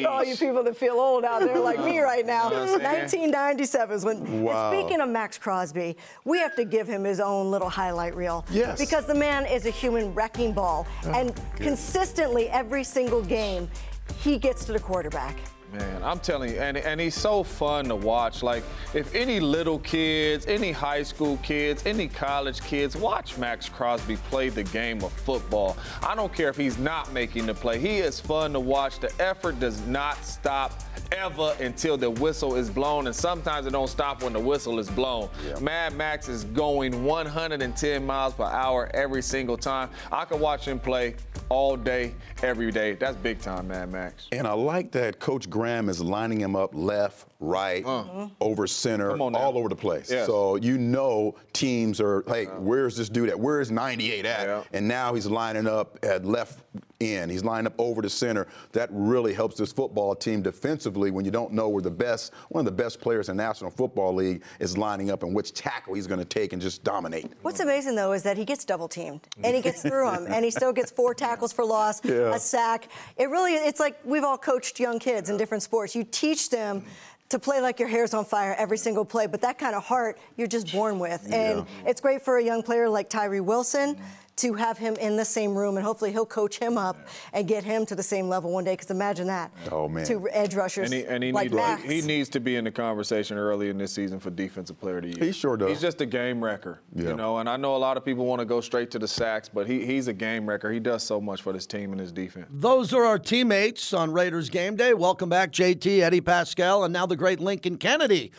all 0.08 0.25
you 0.25 0.34
people 0.38 0.62
that 0.62 0.75
feel 0.75 0.94
old 0.94 1.22
out 1.22 1.42
there 1.42 1.58
like 1.58 1.84
me 1.84 2.00
right 2.00 2.25
now. 2.25 2.44
1997 2.49 3.94
is 3.94 4.02
when. 4.02 4.42
Wow. 4.42 4.72
Speaking 4.72 5.02
of 5.02 5.11
Maxx 5.11 5.37
Crosby, 5.37 5.99
we 6.25 6.38
have 6.38 6.56
to 6.56 6.64
give 6.64 6.88
him 6.88 7.04
his 7.04 7.20
own 7.20 7.50
little 7.50 7.68
highlight 7.68 8.16
reel. 8.16 8.46
Yes. 8.50 8.80
Because 8.80 9.04
the 9.04 9.14
man 9.14 9.44
is 9.44 9.66
a 9.66 9.70
human 9.70 10.14
wrecking 10.14 10.54
ball, 10.54 10.87
oh, 11.04 11.11
and 11.11 11.34
good. 11.34 11.66
consistently 11.66 12.49
every 12.49 12.84
single 12.84 13.20
game, 13.20 13.68
he 14.16 14.38
gets 14.38 14.64
to 14.64 14.72
the 14.72 14.80
quarterback. 14.80 15.37
Man, 15.73 16.02
I'm 16.02 16.19
telling 16.19 16.52
you, 16.52 16.61
and, 16.61 16.76
and 16.76 17.00
he's 17.00 17.14
so 17.14 17.43
fun 17.43 17.87
to 17.87 17.97
watch. 17.97 18.43
Like, 18.43 18.62
if 18.93 19.14
any 19.14 19.41
little 19.41 19.79
kids, 19.79 20.47
any 20.47 20.71
high 20.71 21.02
school 21.02 21.38
kids, 21.38 21.87
any 21.87 22.09
college 22.09 22.61
kids, 22.61 22.95
watch 22.95 23.38
Maxx 23.38 23.71
Crosby 23.71 24.17
play 24.17 24.50
the 24.50 24.64
game 24.64 25.02
of 25.02 25.12
football. 25.12 25.79
I 26.02 26.14
don't 26.14 26.33
care 26.35 26.50
if 26.50 26.59
he's 26.59 26.76
not 26.76 27.11
making 27.12 27.47
the 27.47 27.55
play. 27.55 27.79
He 27.79 27.99
is 27.99 28.21
fun 28.21 28.52
to 28.52 28.61
watch. 28.61 28.99
The 28.99 29.11
effort 29.19 29.61
does 29.61 29.81
not 29.87 30.23
stop 30.25 30.79
ever 31.11 31.55
until 31.59 31.97
the 31.97 32.11
whistle 32.11 32.57
is 32.57 32.69
blown, 32.69 33.07
and 33.07 33.17
sometimes 33.17 33.67
it 33.67 33.71
don't 33.71 33.88
stop 33.88 34.23
when 34.23 34.35
the 34.35 34.41
whistle 34.41 34.79
is 34.79 34.91
blown. 34.91 35.31
Yeah. 35.47 35.59
Mad 35.61 35.95
Max 35.95 36.29
is 36.29 36.45
going 36.45 37.02
110 37.05 38.05
miles 38.05 38.35
per 38.35 38.45
hour 38.45 38.91
every 38.93 39.23
single 39.23 39.57
time. 39.57 39.88
I 40.11 40.26
can 40.26 40.38
watch 40.38 40.67
him 40.67 40.79
play 40.79 41.14
all 41.52 41.76
day, 41.76 42.14
every 42.42 42.73
day. 42.73 42.94
That's 42.94 43.16
big 43.18 43.38
time, 43.38 43.68
Mad 43.68 43.92
Max. 43.92 44.26
And 44.32 44.47
I 44.47 44.52
like 44.54 44.90
that 44.92 45.21
Coach 45.21 45.50
Graham 45.50 45.90
is 45.90 46.00
lining 46.00 46.40
him 46.40 46.56
up 46.56 46.71
left, 46.73 47.26
right, 47.42 47.84
uh, 47.84 48.28
over 48.40 48.66
center, 48.66 49.16
all 49.18 49.58
over 49.58 49.68
the 49.68 49.76
place. 49.76 50.11
Yes. 50.11 50.26
So 50.26 50.56
you 50.56 50.78
know 50.78 51.34
teams 51.52 52.00
are, 52.00 52.25
hey, 52.28 52.46
uh, 52.46 52.61
where's 52.61 52.96
this 52.96 53.08
dude 53.08 53.28
at? 53.28 53.38
Where's 53.38 53.70
98 53.70 54.25
at? 54.25 54.46
Yeah. 54.46 54.62
And 54.72 54.87
now 54.87 55.14
he's 55.14 55.26
lining 55.26 55.66
up 55.66 55.99
at 56.02 56.25
left 56.25 56.61
end. 57.00 57.30
He's 57.30 57.44
lined 57.44 57.66
up 57.66 57.75
over 57.78 58.02
the 58.02 58.11
center. 58.11 58.46
That 58.72 58.88
really 58.92 59.34
helps 59.34 59.56
this 59.56 59.72
football 59.72 60.14
team 60.14 60.42
defensively 60.42 61.11
when 61.11 61.25
you 61.25 61.30
don't 61.30 61.52
know 61.52 61.68
where 61.68 61.82
the 61.82 61.90
best, 61.90 62.32
one 62.49 62.61
of 62.61 62.64
the 62.64 62.82
best 62.82 63.00
players 63.00 63.28
in 63.28 63.37
the 63.37 63.42
National 63.42 63.70
Football 63.70 64.14
League 64.14 64.42
is 64.61 64.78
lining 64.78 65.11
up 65.11 65.22
and 65.22 65.34
which 65.34 65.52
tackle 65.52 65.94
he's 65.94 66.06
going 66.06 66.20
to 66.20 66.25
take 66.25 66.52
and 66.52 66.62
just 66.62 66.84
dominate. 66.84 67.26
What's 67.42 67.61
amazing 67.61 67.96
though 67.96 68.12
is 68.12 68.22
that 68.22 68.37
he 68.37 68.44
gets 68.44 68.64
double 68.64 68.88
teamed 68.88 69.26
and 69.42 69.54
he 69.54 69.62
gets 69.62 69.82
through 69.82 70.11
them 70.11 70.26
and 70.28 70.44
he 70.44 70.50
still 70.50 70.72
gets 70.72 70.90
four 70.90 71.14
tackles 71.14 71.52
for 71.52 71.64
loss, 71.64 72.04
yeah. 72.04 72.34
a 72.34 72.38
sack. 72.38 72.88
It 73.16 73.28
really, 73.30 73.54
it's 73.54 73.80
like 73.80 73.99
we've 74.04 74.25
all 74.25 74.38
coached 74.38 74.78
young 74.78 74.99
kids 74.99 75.30
in 75.30 75.37
different 75.37 75.62
sports. 75.62 75.94
You 75.94 76.04
teach 76.04 76.50
them 76.50 76.84
to 77.32 77.38
play 77.38 77.60
like 77.60 77.78
your 77.78 77.88
hair's 77.88 78.14
on 78.14 78.24
fire 78.24 78.54
every 78.58 78.78
single 78.78 79.04
play, 79.04 79.26
but 79.26 79.40
that 79.40 79.58
kind 79.58 79.74
of 79.74 79.84
heart 79.84 80.18
you're 80.36 80.46
just 80.46 80.72
born 80.72 80.98
with. 80.98 81.22
And 81.24 81.60
yeah. 81.60 81.88
it's 81.88 82.00
great 82.00 82.22
for 82.22 82.38
a 82.38 82.44
young 82.44 82.62
player 82.62 82.88
like 82.88 83.10
Tyree 83.10 83.40
Wilson 83.40 83.98
to 84.42 84.54
have 84.54 84.76
him 84.76 84.96
in 84.96 85.16
the 85.16 85.25
same 85.25 85.56
room, 85.56 85.76
and 85.76 85.87
hopefully 85.87 86.11
he'll 86.12 86.26
coach 86.26 86.58
him 86.58 86.76
up 86.76 86.96
and 87.32 87.46
get 87.46 87.62
him 87.64 87.87
to 87.87 87.94
the 87.94 88.02
same 88.02 88.28
level 88.28 88.52
one 88.52 88.64
day. 88.64 88.72
Because 88.72 88.90
imagine 88.90 89.28
that. 89.28 89.52
Oh 89.70 89.88
man. 89.88 90.04
Two 90.04 90.28
edge 90.30 90.54
rushers. 90.54 90.90
And 90.90 91.00
he, 91.00 91.06
and 91.06 91.22
he, 91.22 91.32
like 91.32 91.52
need, 91.52 91.78
he 91.90 92.00
needs 92.02 92.28
to 92.30 92.40
be 92.40 92.56
in 92.56 92.64
the 92.64 92.70
conversation 92.70 93.38
early 93.38 93.70
in 93.70 93.78
this 93.78 93.92
season 93.92 94.18
for 94.18 94.30
defensive 94.30 94.78
player 94.80 94.99
of 94.99 95.04
the 95.04 95.11
year. 95.11 95.25
He 95.25 95.32
sure 95.32 95.56
does. 95.56 95.68
He's 95.68 95.80
just 95.80 96.00
a 96.00 96.06
game 96.06 96.42
wrecker. 96.42 96.80
Yeah. 96.94 97.11
You 97.11 97.16
know, 97.16 97.38
and 97.38 97.49
I 97.49 97.56
know 97.56 97.76
a 97.76 97.78
lot 97.78 97.96
of 97.96 98.04
people 98.04 98.26
want 98.26 98.40
to 98.40 98.44
go 98.44 98.61
straight 98.61 98.90
to 98.92 98.99
the 98.99 99.08
sacks, 99.08 99.49
but 99.49 99.66
he, 99.66 99.87
he's 99.87 100.08
a 100.08 100.12
game 100.12 100.49
wrecker. 100.49 100.72
He 100.72 100.80
does 100.80 101.04
so 101.04 101.20
much 101.20 101.42
for 101.42 101.52
this 101.52 101.66
team 101.66 101.92
and 101.92 102.00
his 102.00 102.11
defense. 102.12 102.46
Those 102.50 102.92
are 102.92 103.04
our 103.04 103.18
teammates 103.18 103.94
on 103.94 104.12
Raiders 104.12 104.50
game 104.50 104.75
day. 104.75 104.92
Welcome 104.92 105.28
back, 105.28 105.52
JT, 105.52 106.00
Eddie 106.00 106.20
Paskal, 106.20 106.84
and 106.84 106.92
now 106.92 107.06
the 107.06 107.16
great 107.16 107.38
Lincoln 107.40 107.78
Kennedy 107.78 108.32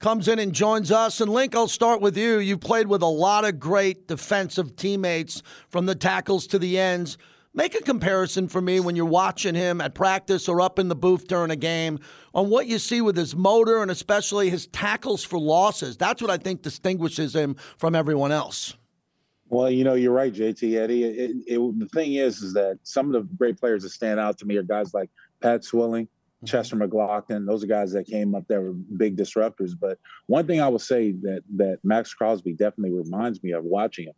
comes 0.00 0.26
in 0.26 0.38
and 0.38 0.52
joins 0.52 0.90
us. 0.90 1.20
And 1.20 1.30
Link, 1.30 1.54
I'll 1.54 1.68
start 1.68 2.00
with 2.00 2.16
you. 2.16 2.38
You've 2.38 2.60
played 2.60 2.88
with 2.88 3.02
a 3.02 3.06
lot 3.06 3.44
of 3.44 3.60
great 3.60 4.08
defensive 4.08 4.74
teammates 4.74 5.42
from 5.68 5.86
the 5.86 5.94
tackles 5.94 6.46
to 6.48 6.58
the 6.58 6.78
ends. 6.78 7.18
Make 7.52 7.74
a 7.74 7.82
comparison 7.82 8.48
for 8.48 8.60
me 8.60 8.78
when 8.80 8.94
you're 8.96 9.04
watching 9.06 9.54
him 9.56 9.80
at 9.80 9.94
practice 9.94 10.48
or 10.48 10.60
up 10.60 10.78
in 10.78 10.88
the 10.88 10.94
booth 10.94 11.26
during 11.26 11.50
a 11.50 11.56
game 11.56 11.98
on 12.32 12.48
what 12.48 12.66
you 12.66 12.78
see 12.78 13.00
with 13.00 13.16
his 13.16 13.34
motor 13.34 13.82
and 13.82 13.90
especially 13.90 14.50
his 14.50 14.68
tackles 14.68 15.24
for 15.24 15.38
losses. 15.38 15.96
That's 15.96 16.22
what 16.22 16.30
I 16.30 16.36
think 16.36 16.62
distinguishes 16.62 17.34
him 17.34 17.56
from 17.76 17.94
everyone 17.94 18.30
else. 18.30 18.76
Well, 19.48 19.68
you 19.68 19.82
know, 19.82 19.94
you're 19.94 20.12
right, 20.12 20.32
JT 20.32 20.80
Eddie. 20.80 21.02
It, 21.02 21.32
it, 21.48 21.78
the 21.78 21.88
thing 21.92 22.14
is, 22.14 22.40
is 22.40 22.54
that 22.54 22.78
some 22.84 23.12
of 23.12 23.12
the 23.14 23.34
great 23.36 23.58
players 23.58 23.82
that 23.82 23.90
stand 23.90 24.20
out 24.20 24.38
to 24.38 24.46
me 24.46 24.56
are 24.56 24.62
guys 24.62 24.94
like 24.94 25.10
Pat 25.42 25.64
Swilling, 25.64 26.06
Mm-hmm. 26.40 26.46
Chester 26.46 26.76
McGlockton, 26.76 27.46
Those 27.46 27.64
are 27.64 27.66
guys 27.66 27.92
that 27.92 28.06
came 28.06 28.34
up 28.34 28.48
that 28.48 28.60
were 28.60 28.72
big 28.72 29.16
disruptors. 29.16 29.72
But 29.78 29.98
one 30.26 30.46
thing 30.46 30.60
I 30.60 30.68
will 30.68 30.78
say 30.78 31.12
that 31.22 31.42
that 31.56 31.78
Maxx 31.84 32.14
Crosby 32.14 32.54
definitely 32.54 32.96
reminds 32.96 33.42
me 33.42 33.52
of 33.52 33.64
watching 33.64 34.06
him 34.06 34.14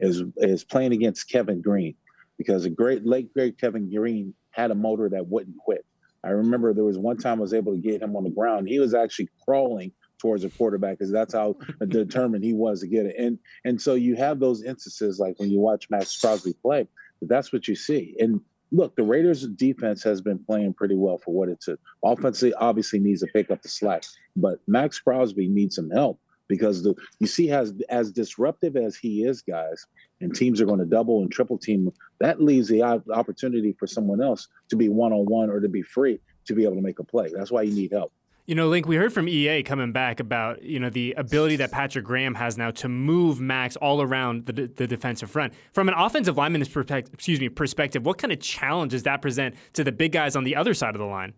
is 0.00 0.22
is 0.36 0.64
playing 0.64 0.92
against 0.92 1.30
Kevin 1.30 1.62
Greene 1.62 1.94
because 2.36 2.64
a 2.64 2.70
great 2.70 3.06
late 3.06 3.32
great 3.32 3.58
Kevin 3.58 3.90
Greene 3.90 4.34
had 4.50 4.70
a 4.70 4.74
motor 4.74 5.08
that 5.08 5.28
wouldn't 5.28 5.56
quit. 5.56 5.86
I 6.24 6.30
remember 6.30 6.72
there 6.72 6.84
was 6.84 6.98
one 6.98 7.16
time 7.16 7.38
I 7.38 7.42
was 7.42 7.54
able 7.54 7.72
to 7.72 7.80
get 7.80 8.02
him 8.02 8.14
on 8.16 8.24
the 8.24 8.30
ground. 8.30 8.68
He 8.68 8.78
was 8.78 8.94
actually 8.94 9.28
crawling 9.44 9.92
towards 10.18 10.44
a 10.44 10.50
quarterback 10.50 10.98
because 10.98 11.10
that's 11.10 11.34
how 11.34 11.56
determined 11.88 12.44
he 12.44 12.52
was 12.52 12.80
to 12.80 12.86
get 12.86 13.06
it. 13.06 13.16
And 13.18 13.38
and 13.64 13.80
so 13.80 13.94
you 13.94 14.14
have 14.16 14.38
those 14.38 14.62
instances 14.62 15.18
like 15.18 15.38
when 15.38 15.50
you 15.50 15.58
watch 15.58 15.88
Maxx 15.88 16.20
Crosby 16.20 16.54
play, 16.62 16.86
that's 17.22 17.52
what 17.52 17.66
you 17.66 17.74
see. 17.74 18.14
And 18.20 18.40
look, 18.72 18.96
the 18.96 19.02
Raiders' 19.02 19.46
defense 19.46 20.02
has 20.02 20.20
been 20.20 20.38
playing 20.38 20.74
pretty 20.74 20.96
well 20.96 21.18
for 21.18 21.32
what 21.32 21.48
it's. 21.48 21.68
A. 21.68 21.78
Offensively, 22.02 22.54
obviously 22.54 22.98
needs 22.98 23.20
to 23.20 23.28
pick 23.28 23.50
up 23.50 23.62
the 23.62 23.68
slack, 23.68 24.04
but 24.34 24.58
Maxx 24.66 24.98
Crosby 24.98 25.48
needs 25.48 25.76
some 25.76 25.90
help 25.90 26.18
because 26.48 26.82
the 26.82 26.94
you 27.20 27.26
see 27.26 27.50
as 27.50 27.72
as 27.88 28.10
disruptive 28.10 28.76
as 28.76 28.96
he 28.96 29.24
is, 29.24 29.42
guys, 29.42 29.86
and 30.20 30.34
teams 30.34 30.60
are 30.60 30.66
going 30.66 30.80
to 30.80 30.86
double 30.86 31.20
and 31.20 31.30
triple 31.30 31.58
team. 31.58 31.92
That 32.18 32.42
leaves 32.42 32.68
the 32.68 32.82
opportunity 32.82 33.74
for 33.78 33.86
someone 33.86 34.22
else 34.22 34.48
to 34.70 34.76
be 34.76 34.88
one 34.88 35.12
on 35.12 35.26
one 35.26 35.50
or 35.50 35.60
to 35.60 35.68
be 35.68 35.82
free 35.82 36.18
to 36.46 36.54
be 36.54 36.64
able 36.64 36.76
to 36.76 36.82
make 36.82 36.98
a 36.98 37.04
play. 37.04 37.30
That's 37.32 37.52
why 37.52 37.62
you 37.62 37.74
need 37.74 37.92
help. 37.92 38.12
You 38.52 38.56
know, 38.56 38.68
Link, 38.68 38.86
we 38.86 38.96
heard 38.96 39.14
from 39.14 39.30
EA 39.30 39.62
coming 39.62 39.92
back 39.92 40.20
about, 40.20 40.62
you 40.62 40.78
know, 40.78 40.90
the 40.90 41.14
ability 41.16 41.56
that 41.56 41.70
Patrick 41.72 42.04
Graham 42.04 42.34
has 42.34 42.58
now 42.58 42.70
to 42.72 42.86
move 42.86 43.40
Max 43.40 43.76
all 43.76 44.02
around 44.02 44.44
the, 44.44 44.66
the 44.66 44.86
defensive 44.86 45.30
front. 45.30 45.54
From 45.72 45.88
an 45.88 45.94
offensive 45.96 46.36
lineman's 46.36 46.68
perspective, 46.68 47.14
excuse 47.14 47.40
me, 47.40 47.48
perspective, 47.48 48.04
what 48.04 48.18
kind 48.18 48.30
of 48.30 48.40
challenge 48.40 48.92
does 48.92 49.04
that 49.04 49.22
present 49.22 49.54
to 49.72 49.82
the 49.82 49.90
big 49.90 50.12
guys 50.12 50.36
on 50.36 50.44
the 50.44 50.54
other 50.54 50.74
side 50.74 50.94
of 50.94 50.98
the 50.98 51.06
line? 51.06 51.32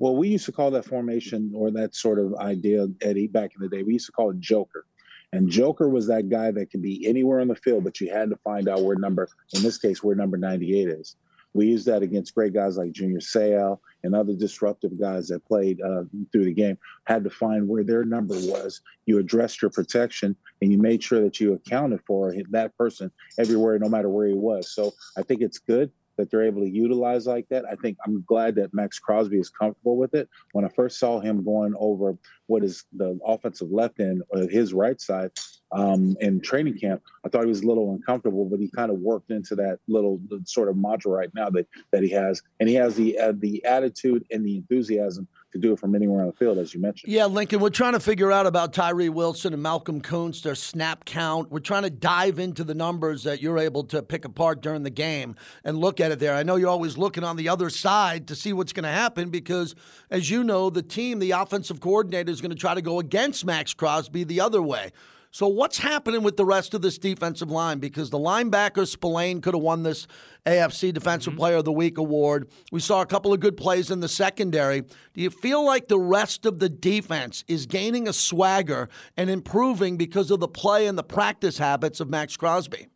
Well, 0.00 0.16
we 0.16 0.30
used 0.30 0.46
to 0.46 0.52
call 0.52 0.72
that 0.72 0.84
formation 0.84 1.52
or 1.54 1.70
that 1.70 1.94
sort 1.94 2.18
of 2.18 2.34
idea, 2.34 2.88
Eddie, 3.02 3.28
back 3.28 3.52
in 3.54 3.62
the 3.62 3.68
day, 3.68 3.84
we 3.84 3.92
used 3.92 4.06
to 4.06 4.12
call 4.12 4.30
it 4.30 4.40
Joker. 4.40 4.86
And 5.32 5.48
Joker 5.48 5.88
was 5.88 6.08
that 6.08 6.28
guy 6.28 6.50
that 6.50 6.72
could 6.72 6.82
be 6.82 7.06
anywhere 7.06 7.38
on 7.38 7.46
the 7.46 7.54
field, 7.54 7.84
but 7.84 8.00
you 8.00 8.10
had 8.10 8.30
to 8.30 8.36
find 8.42 8.68
out 8.68 8.82
where 8.82 8.96
number, 8.96 9.28
in 9.54 9.62
this 9.62 9.78
case, 9.78 10.02
where 10.02 10.16
number 10.16 10.36
98 10.36 10.88
is. 10.88 11.14
We 11.52 11.66
used 11.66 11.86
that 11.86 12.02
against 12.02 12.34
great 12.34 12.52
guys 12.52 12.76
like 12.76 12.92
Junior 12.92 13.18
Seau 13.18 13.78
and 14.04 14.14
other 14.14 14.34
disruptive 14.34 14.98
guys 14.98 15.28
that 15.28 15.44
played 15.46 15.80
uh, 15.80 16.04
through 16.32 16.44
the 16.44 16.54
game. 16.54 16.78
Had 17.04 17.24
to 17.24 17.30
find 17.30 17.68
where 17.68 17.84
their 17.84 18.04
number 18.04 18.34
was. 18.34 18.80
You 19.06 19.18
addressed 19.18 19.60
your 19.60 19.70
protection 19.70 20.36
and 20.62 20.70
you 20.70 20.78
made 20.78 21.02
sure 21.02 21.20
that 21.22 21.40
you 21.40 21.52
accounted 21.54 22.00
for 22.06 22.34
that 22.50 22.76
person 22.76 23.10
everywhere, 23.38 23.78
no 23.78 23.88
matter 23.88 24.08
where 24.08 24.26
he 24.26 24.34
was. 24.34 24.70
So 24.74 24.92
I 25.16 25.22
think 25.22 25.40
it's 25.42 25.58
good 25.58 25.90
that 26.16 26.30
they're 26.30 26.44
able 26.44 26.62
to 26.62 26.70
utilize 26.70 27.26
like 27.26 27.48
that. 27.48 27.64
I 27.64 27.74
think 27.76 27.96
I'm 28.04 28.22
glad 28.26 28.54
that 28.56 28.74
Maxx 28.74 28.98
Crosby 28.98 29.38
is 29.38 29.48
comfortable 29.48 29.96
with 29.96 30.14
it. 30.14 30.28
When 30.52 30.64
I 30.64 30.68
first 30.68 30.98
saw 30.98 31.18
him 31.18 31.42
going 31.42 31.74
over 31.78 32.16
what 32.46 32.62
is 32.62 32.84
the 32.92 33.18
offensive 33.24 33.70
left 33.70 34.00
end, 34.00 34.22
or 34.28 34.40
his 34.40 34.74
right 34.74 35.00
side, 35.00 35.30
um, 35.72 36.16
in 36.20 36.40
training 36.40 36.78
camp, 36.78 37.02
I 37.24 37.28
thought 37.28 37.42
he 37.42 37.48
was 37.48 37.62
a 37.62 37.66
little 37.66 37.92
uncomfortable, 37.92 38.44
but 38.44 38.58
he 38.58 38.68
kind 38.68 38.90
of 38.90 38.98
worked 38.98 39.30
into 39.30 39.54
that 39.56 39.78
little 39.88 40.20
sort 40.44 40.68
of 40.68 40.76
module 40.76 41.16
right 41.16 41.30
now 41.34 41.50
that 41.50 41.66
that 41.92 42.02
he 42.02 42.10
has, 42.10 42.42
and 42.58 42.68
he 42.68 42.74
has 42.74 42.94
the 42.96 43.18
uh, 43.18 43.32
the 43.36 43.64
attitude 43.64 44.24
and 44.30 44.44
the 44.44 44.56
enthusiasm 44.56 45.28
to 45.52 45.58
do 45.58 45.72
it 45.72 45.78
from 45.78 45.94
anywhere 45.94 46.20
on 46.20 46.28
the 46.28 46.32
field, 46.32 46.58
as 46.58 46.72
you 46.72 46.80
mentioned. 46.80 47.12
Yeah, 47.12 47.26
Lincoln, 47.26 47.60
we're 47.60 47.70
trying 47.70 47.94
to 47.94 48.00
figure 48.00 48.30
out 48.30 48.46
about 48.46 48.72
Tyree 48.72 49.08
Wilson 49.08 49.52
and 49.52 49.62
Malcolm 49.62 50.00
Koonce, 50.00 50.42
their 50.42 50.54
snap 50.54 51.04
count. 51.04 51.50
We're 51.50 51.58
trying 51.58 51.82
to 51.82 51.90
dive 51.90 52.38
into 52.38 52.62
the 52.62 52.74
numbers 52.74 53.24
that 53.24 53.42
you're 53.42 53.58
able 53.58 53.84
to 53.84 54.02
pick 54.02 54.24
apart 54.24 54.62
during 54.62 54.82
the 54.84 54.90
game 54.90 55.34
and 55.64 55.78
look 55.78 56.00
at 56.00 56.12
it 56.12 56.20
there. 56.20 56.34
I 56.34 56.42
know 56.42 56.56
you're 56.56 56.68
always 56.68 56.96
looking 56.96 57.24
on 57.24 57.36
the 57.36 57.48
other 57.48 57.68
side 57.68 58.28
to 58.28 58.36
see 58.36 58.52
what's 58.52 58.72
going 58.72 58.84
to 58.84 58.90
happen 58.90 59.30
because, 59.30 59.74
as 60.10 60.30
you 60.30 60.44
know, 60.44 60.70
the 60.70 60.82
team, 60.82 61.18
the 61.18 61.32
offensive 61.32 61.80
coordinator, 61.80 62.30
is 62.30 62.40
going 62.40 62.50
to 62.50 62.56
try 62.56 62.74
to 62.74 62.82
go 62.82 63.00
against 63.00 63.44
Maxx 63.44 63.74
Crosby 63.74 64.24
the 64.24 64.40
other 64.40 64.62
way. 64.62 64.92
So 65.32 65.46
what's 65.46 65.78
happening 65.78 66.24
with 66.24 66.36
the 66.36 66.44
rest 66.44 66.74
of 66.74 66.82
this 66.82 66.98
defensive 66.98 67.52
line? 67.52 67.78
Because 67.78 68.10
the 68.10 68.18
linebacker 68.18 68.84
Spillane 68.84 69.40
could 69.40 69.54
have 69.54 69.62
won 69.62 69.84
this 69.84 70.08
AFC 70.44 70.92
Defensive 70.92 71.34
mm-hmm. 71.34 71.38
Player 71.38 71.56
of 71.56 71.64
the 71.64 71.72
Week 71.72 71.98
award. 71.98 72.48
We 72.72 72.80
saw 72.80 73.00
a 73.00 73.06
couple 73.06 73.32
of 73.32 73.38
good 73.38 73.56
plays 73.56 73.92
in 73.92 74.00
the 74.00 74.08
secondary. 74.08 74.80
Do 74.80 74.88
you 75.14 75.30
feel 75.30 75.64
like 75.64 75.86
the 75.86 76.00
rest 76.00 76.46
of 76.46 76.58
the 76.58 76.68
defense 76.68 77.44
is 77.46 77.66
gaining 77.66 78.08
a 78.08 78.12
swagger 78.12 78.88
and 79.16 79.30
improving 79.30 79.96
because 79.96 80.32
of 80.32 80.40
the 80.40 80.48
play 80.48 80.88
and 80.88 80.98
the 80.98 81.04
practice 81.04 81.58
habits 81.58 82.00
of 82.00 82.10
Maxx 82.10 82.36
Crosby? 82.36 82.88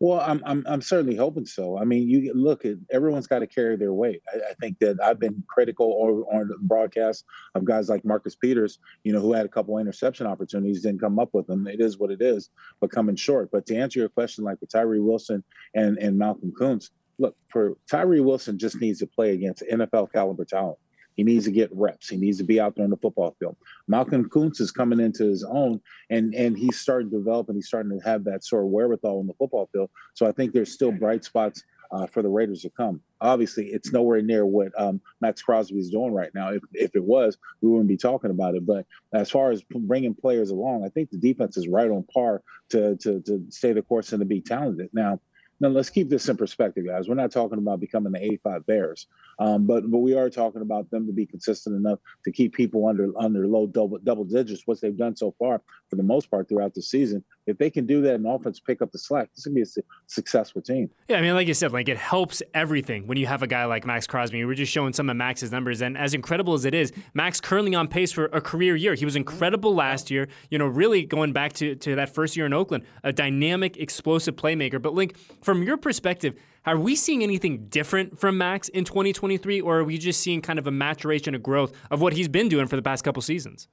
Well, 0.00 0.20
I'm 0.20 0.40
I'm, 0.46 0.64
I'm 0.68 0.80
certainly 0.80 1.16
hoping 1.16 1.46
so. 1.46 1.76
I 1.76 1.84
mean, 1.84 2.08
you 2.08 2.32
look 2.32 2.64
at 2.64 2.76
everyone's 2.90 3.26
got 3.26 3.40
to 3.40 3.48
carry 3.48 3.76
their 3.76 3.92
weight. 3.92 4.22
I, 4.32 4.50
I, 4.50 4.54
think 4.60 4.78
that 4.78 4.96
I've 5.02 5.18
been 5.18 5.42
critical 5.48 6.26
on 6.32 6.48
the 6.48 6.56
broadcast 6.60 7.24
of 7.56 7.64
guys 7.64 7.88
like 7.88 8.04
Marcus 8.04 8.36
Peters, 8.36 8.78
you 9.02 9.12
know, 9.12 9.20
who 9.20 9.32
had 9.32 9.44
a 9.44 9.48
couple 9.48 9.76
interception 9.78 10.26
opportunities, 10.26 10.82
didn't 10.82 11.00
come 11.00 11.18
up 11.18 11.30
with 11.32 11.48
them. 11.48 11.66
It 11.66 11.80
is 11.80 11.98
what 11.98 12.12
it 12.12 12.22
is, 12.22 12.50
but 12.80 12.92
coming 12.92 13.16
short. 13.16 13.50
But 13.50 13.66
to 13.66 13.76
answer 13.76 13.98
your 13.98 14.08
question, 14.08 14.44
like 14.44 14.60
with 14.60 14.70
Tyree 14.70 15.00
Wilson 15.00 15.42
and 15.74 15.98
and 15.98 16.16
Malcolm 16.16 16.52
Koonce, 16.52 16.90
look 17.18 17.36
for 17.48 17.76
Tyree 17.90 18.20
Wilson 18.20 18.56
just 18.56 18.80
needs 18.80 19.00
to 19.00 19.06
play 19.06 19.32
against 19.32 19.64
NFL 19.70 20.12
caliber 20.12 20.44
talent. 20.44 20.78
He 21.18 21.24
needs 21.24 21.46
to 21.46 21.50
get 21.50 21.68
reps. 21.72 22.08
He 22.08 22.16
needs 22.16 22.38
to 22.38 22.44
be 22.44 22.60
out 22.60 22.76
there 22.76 22.84
on 22.84 22.90
the 22.90 22.96
football 22.96 23.34
field. 23.40 23.56
Malcolm 23.88 24.30
Koonce 24.30 24.60
is 24.60 24.70
coming 24.70 25.00
into 25.00 25.24
his 25.24 25.42
own, 25.42 25.80
and 26.10 26.32
and 26.32 26.56
he's 26.56 26.78
starting 26.78 27.10
to 27.10 27.18
develop, 27.18 27.48
and 27.48 27.56
he's 27.56 27.66
starting 27.66 27.90
to 27.98 28.08
have 28.08 28.22
that 28.24 28.44
sort 28.44 28.62
of 28.62 28.70
wherewithal 28.70 29.18
on 29.18 29.26
the 29.26 29.34
football 29.34 29.68
field. 29.72 29.90
So 30.14 30.26
I 30.26 30.32
think 30.32 30.52
there's 30.52 30.72
still 30.72 30.92
bright 30.92 31.24
spots 31.24 31.64
uh, 31.90 32.06
for 32.06 32.22
the 32.22 32.28
Raiders 32.28 32.62
to 32.62 32.70
come. 32.70 33.00
Obviously, 33.20 33.66
it's 33.66 33.92
nowhere 33.92 34.22
near 34.22 34.46
what 34.46 34.68
um, 34.78 35.00
Maxx 35.20 35.42
Crosby 35.42 35.80
is 35.80 35.90
doing 35.90 36.12
right 36.12 36.30
now. 36.36 36.52
If, 36.52 36.62
if 36.72 36.94
it 36.94 37.02
was, 37.02 37.36
we 37.62 37.68
wouldn't 37.68 37.88
be 37.88 37.96
talking 37.96 38.30
about 38.30 38.54
it. 38.54 38.64
But 38.64 38.86
as 39.12 39.28
far 39.28 39.50
as 39.50 39.62
bringing 39.62 40.14
players 40.14 40.50
along, 40.50 40.84
I 40.84 40.88
think 40.88 41.10
the 41.10 41.16
defense 41.16 41.56
is 41.56 41.66
right 41.66 41.90
on 41.90 42.04
par 42.14 42.42
to 42.70 42.96
to, 42.96 43.20
to 43.22 43.44
stay 43.48 43.72
the 43.72 43.82
course 43.82 44.12
and 44.12 44.20
to 44.20 44.24
be 44.24 44.40
talented. 44.40 44.90
Now, 44.92 45.18
now 45.60 45.68
let's 45.68 45.90
keep 45.90 46.08
this 46.08 46.28
in 46.28 46.36
perspective, 46.36 46.86
guys. 46.86 47.08
We're 47.08 47.14
not 47.14 47.32
talking 47.32 47.58
about 47.58 47.80
becoming 47.80 48.12
the 48.12 48.22
85 48.22 48.66
Bears, 48.66 49.06
um, 49.38 49.66
but 49.66 49.90
but 49.90 49.98
we 49.98 50.14
are 50.14 50.30
talking 50.30 50.62
about 50.62 50.90
them 50.90 51.06
to 51.06 51.12
be 51.12 51.26
consistent 51.26 51.76
enough 51.76 51.98
to 52.24 52.32
keep 52.32 52.54
people 52.54 52.86
under 52.86 53.10
under 53.18 53.46
low 53.46 53.66
double 53.66 53.98
double 53.98 54.24
digits, 54.24 54.62
what 54.66 54.80
they've 54.80 54.96
done 54.96 55.16
so 55.16 55.34
far 55.38 55.62
for 55.90 55.96
the 55.96 56.02
most 56.02 56.30
part 56.30 56.48
throughout 56.48 56.74
the 56.74 56.82
season. 56.82 57.24
If 57.48 57.56
they 57.56 57.70
can 57.70 57.86
do 57.86 58.02
that 58.02 58.16
and 58.16 58.26
offense 58.26 58.60
pick 58.60 58.82
up 58.82 58.92
the 58.92 58.98
slack, 58.98 59.30
this 59.30 59.38
is 59.38 59.44
gonna 59.46 59.54
be 59.54 59.62
a 59.62 59.82
successful 60.06 60.60
team. 60.60 60.90
Yeah, 61.08 61.16
I 61.16 61.22
mean, 61.22 61.34
like 61.34 61.48
you 61.48 61.54
said, 61.54 61.72
like 61.72 61.88
it 61.88 61.96
helps 61.96 62.42
everything 62.52 63.06
when 63.06 63.16
you 63.16 63.26
have 63.26 63.42
a 63.42 63.46
guy 63.46 63.64
like 63.64 63.86
Maxx 63.86 64.06
Crosby. 64.06 64.44
We 64.44 64.52
are 64.52 64.54
just 64.54 64.70
showing 64.70 64.92
some 64.92 65.08
of 65.08 65.16
Max's 65.16 65.50
numbers, 65.50 65.80
and 65.80 65.96
as 65.96 66.12
incredible 66.12 66.52
as 66.52 66.66
it 66.66 66.74
is, 66.74 66.92
Max 67.14 67.40
currently 67.40 67.74
on 67.74 67.88
pace 67.88 68.12
for 68.12 68.26
a 68.26 68.42
career 68.42 68.76
year. 68.76 68.94
He 68.94 69.06
was 69.06 69.16
incredible 69.16 69.74
last 69.74 70.10
year. 70.10 70.28
You 70.50 70.58
know, 70.58 70.66
really 70.66 71.04
going 71.04 71.32
back 71.32 71.54
to 71.54 71.74
to 71.74 71.94
that 71.96 72.14
first 72.14 72.36
year 72.36 72.44
in 72.44 72.52
Oakland, 72.52 72.84
a 73.02 73.12
dynamic, 73.14 73.78
explosive 73.78 74.36
playmaker. 74.36 74.80
But 74.80 74.92
Link 74.92 75.16
from 75.40 75.62
your 75.62 75.78
perspective, 75.78 76.34
are 76.66 76.76
we 76.76 76.96
seeing 76.96 77.22
anything 77.22 77.68
different 77.68 78.18
from 78.18 78.36
Max 78.36 78.68
in 78.68 78.84
2023, 78.84 79.62
or 79.62 79.78
are 79.78 79.84
we 79.84 79.96
just 79.96 80.20
seeing 80.20 80.42
kind 80.42 80.58
of 80.58 80.66
a 80.66 80.70
maturation 80.70 81.34
a 81.34 81.38
growth 81.38 81.72
of 81.90 82.02
what 82.02 82.12
he's 82.12 82.28
been 82.28 82.50
doing 82.50 82.66
for 82.66 82.76
the 82.76 82.82
past 82.82 83.04
couple 83.04 83.22
seasons? 83.22 83.68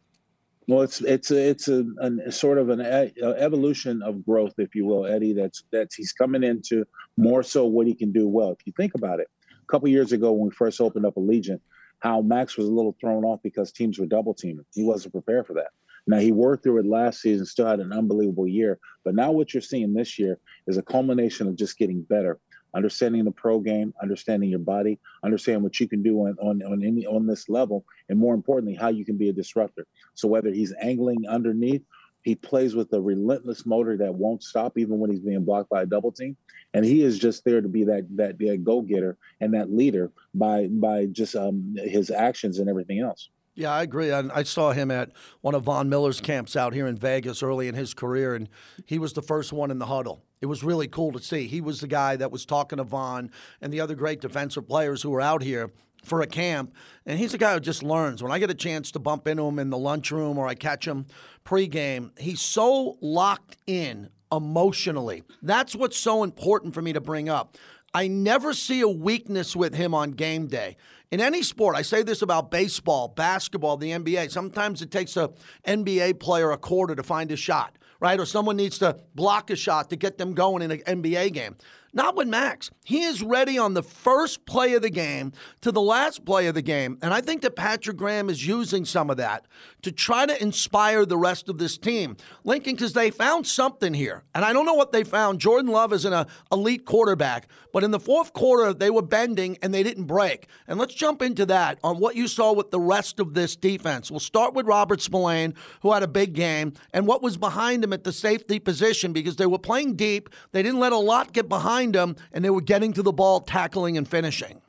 Well, 0.68 0.82
it's 0.82 1.02
it's 1.02 1.30
a, 1.30 1.50
it's 1.50 1.68
a, 1.68 1.86
a 2.26 2.32
sort 2.32 2.58
of 2.58 2.70
an 2.70 2.82
a, 2.82 3.12
evolution 3.38 4.02
of 4.02 4.26
growth, 4.26 4.54
if 4.58 4.74
you 4.74 4.86
will, 4.86 5.06
Eddie. 5.06 5.34
That's 5.34 5.64
that's 5.72 5.96
he's 5.96 6.12
coming 6.12 6.44
into 6.44 6.86
more 7.18 7.44
so 7.44 7.66
what 7.66 7.86
he 7.86 7.94
can 7.94 8.12
do 8.12 8.28
well. 8.28 8.52
If 8.52 8.66
you 8.66 8.74
think 8.76 8.96
about 8.96 9.20
it, 9.20 9.28
a 9.52 9.72
couple 9.72 9.88
years 9.90 10.12
ago 10.12 10.32
when 10.32 10.50
we 10.50 10.56
first 10.56 10.82
opened 10.82 11.06
up 11.06 11.16
Allegiant, 11.16 11.60
how 12.00 12.22
Max 12.22 12.58
was 12.58 12.68
a 12.68 12.72
little 12.72 12.96
thrown 13.00 13.24
off 13.24 13.42
because 13.44 13.72
teams 13.72 14.00
were 14.00 14.08
double 14.08 14.34
teaming. 14.34 14.66
He 14.74 14.84
wasn't 14.84 15.14
prepared 15.14 15.46
for 15.46 15.54
that. 15.54 15.70
Now 16.08 16.20
he 16.20 16.32
worked 16.32 16.64
through 16.64 16.80
it 16.80 16.86
last 16.86 17.22
season, 17.22 17.46
still 17.46 17.66
had 17.66 17.80
an 17.80 17.92
unbelievable 17.92 18.48
year. 18.48 18.80
But 19.04 19.16
now 19.16 19.32
what 19.32 19.54
you're 19.54 19.62
seeing 19.62 19.94
this 19.94 20.20
year 20.20 20.38
is 20.68 20.78
a 20.78 20.84
culmination 20.84 21.48
of 21.48 21.56
just 21.56 21.78
getting 21.78 22.02
better, 22.04 22.40
understanding 22.76 23.24
the 23.24 23.32
pro 23.32 23.60
game, 23.60 23.94
understanding 24.02 24.50
your 24.50 24.60
body, 24.60 25.00
understanding 25.24 25.64
what 25.64 25.80
you 25.80 25.88
can 25.88 26.04
do 26.04 26.20
on 26.20 26.36
on 26.42 26.62
on 26.64 26.84
any 26.84 27.06
on 27.06 27.26
this 27.26 27.50
level, 27.50 27.86
and 28.10 28.20
more 28.20 28.36
importantly, 28.36 28.76
how 28.76 28.90
you 28.90 29.06
can 29.06 29.18
be 29.18 29.30
a 29.30 29.34
disruptor. 29.34 29.88
So 30.14 30.28
whether 30.28 30.52
he's 30.52 30.74
angling 30.82 31.28
underneath, 31.28 31.84
he 32.22 32.36
plays 32.36 32.76
with 32.76 32.92
a 32.94 33.02
relentless 33.02 33.66
motor 33.66 33.98
that 33.98 34.14
won't 34.14 34.44
stop 34.44 34.78
even 34.78 35.00
when 35.00 35.10
he's 35.10 35.20
being 35.20 35.46
blocked 35.46 35.70
by 35.70 35.84
a 35.84 35.86
double 35.86 36.12
team, 36.12 36.36
and 36.74 36.84
he 36.84 37.02
is 37.02 37.18
just 37.18 37.46
there 37.46 37.62
to 37.62 37.70
be 37.70 37.84
that 37.86 38.06
that, 38.18 38.38
that 38.40 38.64
go 38.64 38.82
getter 38.82 39.18
and 39.40 39.54
that 39.54 39.72
leader 39.72 40.12
by 40.34 40.68
by 40.68 41.06
just 41.06 41.36
um, 41.36 41.76
his 41.78 42.12
actions 42.12 42.60
and 42.60 42.70
everything 42.70 43.00
else. 43.00 43.30
Yeah, 43.56 43.72
I 43.72 43.84
agree. 43.84 44.12
I, 44.12 44.20
I, 44.34 44.44
saw 44.44 44.74
him 44.74 44.92
at 44.92 45.12
one 45.40 45.56
of 45.56 45.64
Von 45.64 45.88
Miller's 45.88 46.20
camps 46.20 46.58
out 46.58 46.74
here 46.74 46.88
in 46.88 46.98
Vegas 46.98 47.42
early 47.42 47.70
in 47.70 47.76
his 47.76 47.94
career, 47.94 48.36
and 48.36 48.50
he 48.86 49.00
was 49.00 49.14
the 49.14 49.22
first 49.22 49.54
one 49.54 49.72
in 49.72 49.80
the 49.80 49.86
huddle. 49.86 50.22
It 50.46 50.48
was 50.48 50.64
really 50.64 50.88
cool 50.88 51.12
to 51.14 51.20
see. 51.20 51.48
He 51.48 51.60
was 51.60 51.82
the 51.82 51.88
guy 51.88 52.18
that 52.18 52.32
was 52.32 52.46
talking 52.46 52.78
to 52.78 52.84
Von 52.84 53.32
and 53.62 53.74
the 53.74 53.82
other 53.82 53.96
great 53.96 54.22
defensive 54.22 54.68
players 54.68 55.02
who 55.02 55.10
were 55.10 55.20
out 55.20 55.42
here 55.42 55.72
for 56.04 56.22
a 56.22 56.28
camp. 56.28 56.72
And 57.04 57.18
he's 57.18 57.34
a 57.34 57.40
guy 57.40 57.56
who 57.56 57.60
just 57.60 57.82
learns. 57.82 58.22
When 58.22 58.32
I 58.32 58.38
get 58.38 58.52
a 58.52 58.54
chance 58.54 58.92
to 58.92 59.00
bump 59.00 59.28
into 59.28 59.42
him 59.42 59.58
in 59.58 59.72
the 59.72 59.78
lunchroom 59.80 60.38
or 60.38 60.48
I 60.48 60.54
catch 60.54 60.86
him 60.88 61.08
pregame, 61.46 62.12
he's 62.20 62.42
so 62.42 63.00
locked 63.02 63.58
in 63.66 64.12
emotionally. 64.32 65.24
That's 65.42 65.76
what's 65.76 65.98
so 65.98 66.22
important 66.22 66.76
for 66.76 66.84
me 66.84 66.94
to 66.94 67.02
bring 67.02 67.28
up. 67.28 67.58
I 67.96 68.08
never 68.08 68.54
see 68.54 68.82
a 68.82 68.88
weakness 68.88 69.56
with 69.56 69.74
him 69.74 69.96
on 69.96 70.12
game 70.12 70.46
day. 70.46 70.78
In 71.10 71.22
any 71.22 71.42
sport, 71.42 71.76
I 71.76 71.82
say 71.82 72.04
this 72.04 72.22
about 72.22 72.52
baseball, 72.52 73.08
basketball, 73.08 73.78
the 73.78 73.90
NBA. 73.90 74.30
Sometimes 74.30 74.84
it 74.84 74.92
takes 74.92 75.18
a 75.18 75.32
NBA 75.66 76.20
player 76.20 76.52
a 76.52 76.58
quarter 76.58 76.94
to 76.94 77.02
find 77.02 77.32
a 77.32 77.36
shot, 77.36 77.80
right? 78.00 78.20
Or 78.20 78.26
someone 78.26 78.58
needs 78.58 78.80
to 78.80 78.98
block 79.14 79.50
a 79.50 79.56
shot 79.56 79.90
to 79.90 79.96
get 79.96 80.18
them 80.18 80.34
going 80.34 80.62
in 80.62 80.72
an 80.72 80.80
NBA 80.80 81.34
game. 81.34 81.56
Not 81.96 82.18
with 82.18 82.28
Max. 82.28 82.72
He 82.84 83.04
is 83.04 83.24
ready 83.24 83.58
on 83.58 83.74
the 83.74 83.82
first 83.82 84.46
play 84.46 84.74
of 84.74 84.82
the 84.82 84.90
game 84.90 85.32
to 85.62 85.72
the 85.72 85.82
last 85.82 86.26
play 86.26 86.48
of 86.48 86.54
the 86.54 86.62
game. 86.62 87.00
And 87.02 87.14
I 87.14 87.22
think 87.22 87.42
that 87.42 87.56
Patrick 87.56 87.96
Graham 87.96 88.30
is 88.30 88.46
using 88.46 88.84
some 88.84 89.10
of 89.10 89.16
that 89.16 89.46
to 89.82 89.94
try 89.94 90.26
to 90.26 90.44
inspire 90.44 91.06
the 91.06 91.18
rest 91.18 91.48
of 91.48 91.58
this 91.58 91.78
team. 91.78 92.18
Lincoln, 92.44 92.76
because 92.76 92.92
they 92.92 93.12
found 93.12 93.48
something 93.48 93.94
here. 93.94 94.24
And 94.36 94.44
I 94.44 94.52
don't 94.52 94.66
know 94.66 94.74
what 94.74 94.92
they 94.92 95.06
found. 95.06 95.40
Jordan 95.40 95.72
Love 95.72 95.94
is 95.94 96.04
an 96.04 96.12
uh, 96.12 96.26
elite 96.52 96.86
quarterback, 96.86 97.48
but 97.72 97.84
in 97.84 97.92
the 97.92 98.00
fourth 98.00 98.34
quarter, 98.34 98.74
they 98.74 98.90
were 98.90 99.02
bending 99.02 99.58
and 99.62 99.74
they 99.74 99.84
didn't 99.84 100.06
break. 100.06 100.48
And 100.68 100.78
let's 100.78 100.94
jump 100.94 101.22
into 101.22 101.46
that 101.46 101.80
on 101.82 102.00
what 102.00 102.18
you 102.18 102.28
saw 102.28 102.52
with 102.52 102.72
the 102.72 102.80
rest 102.80 103.22
of 103.22 103.34
this 103.36 103.56
defense. 103.56 104.12
We'll 104.12 104.20
start 104.20 104.54
with 104.54 104.66
Robert 104.66 105.02
Spillane, 105.02 105.54
who 105.82 105.94
had 105.94 106.04
a 106.04 106.08
big 106.08 106.34
game, 106.34 106.74
and 106.92 107.08
what 107.08 107.22
was 107.22 107.38
behind 107.38 107.86
him 107.86 107.94
at 107.94 108.04
the 108.04 108.12
safety 108.12 108.60
position 108.60 109.14
because 109.14 109.38
they 109.38 109.46
were 109.46 109.60
playing 109.60 109.96
deep. 109.96 110.30
They 110.52 110.62
didn't 110.62 110.80
let 110.80 110.92
a 110.92 110.98
lot 110.98 111.32
get 111.32 111.48
behind 111.48 111.85
behind 111.92 112.16
them, 112.16 112.24
and 112.32 112.44
they 112.44 112.50
were 112.50 112.62
getting 112.62 112.94
to 112.94 113.04
the 113.04 113.12
ball, 113.12 113.42
tackling, 113.42 113.98
and 113.98 114.08
finishing. 114.08 114.62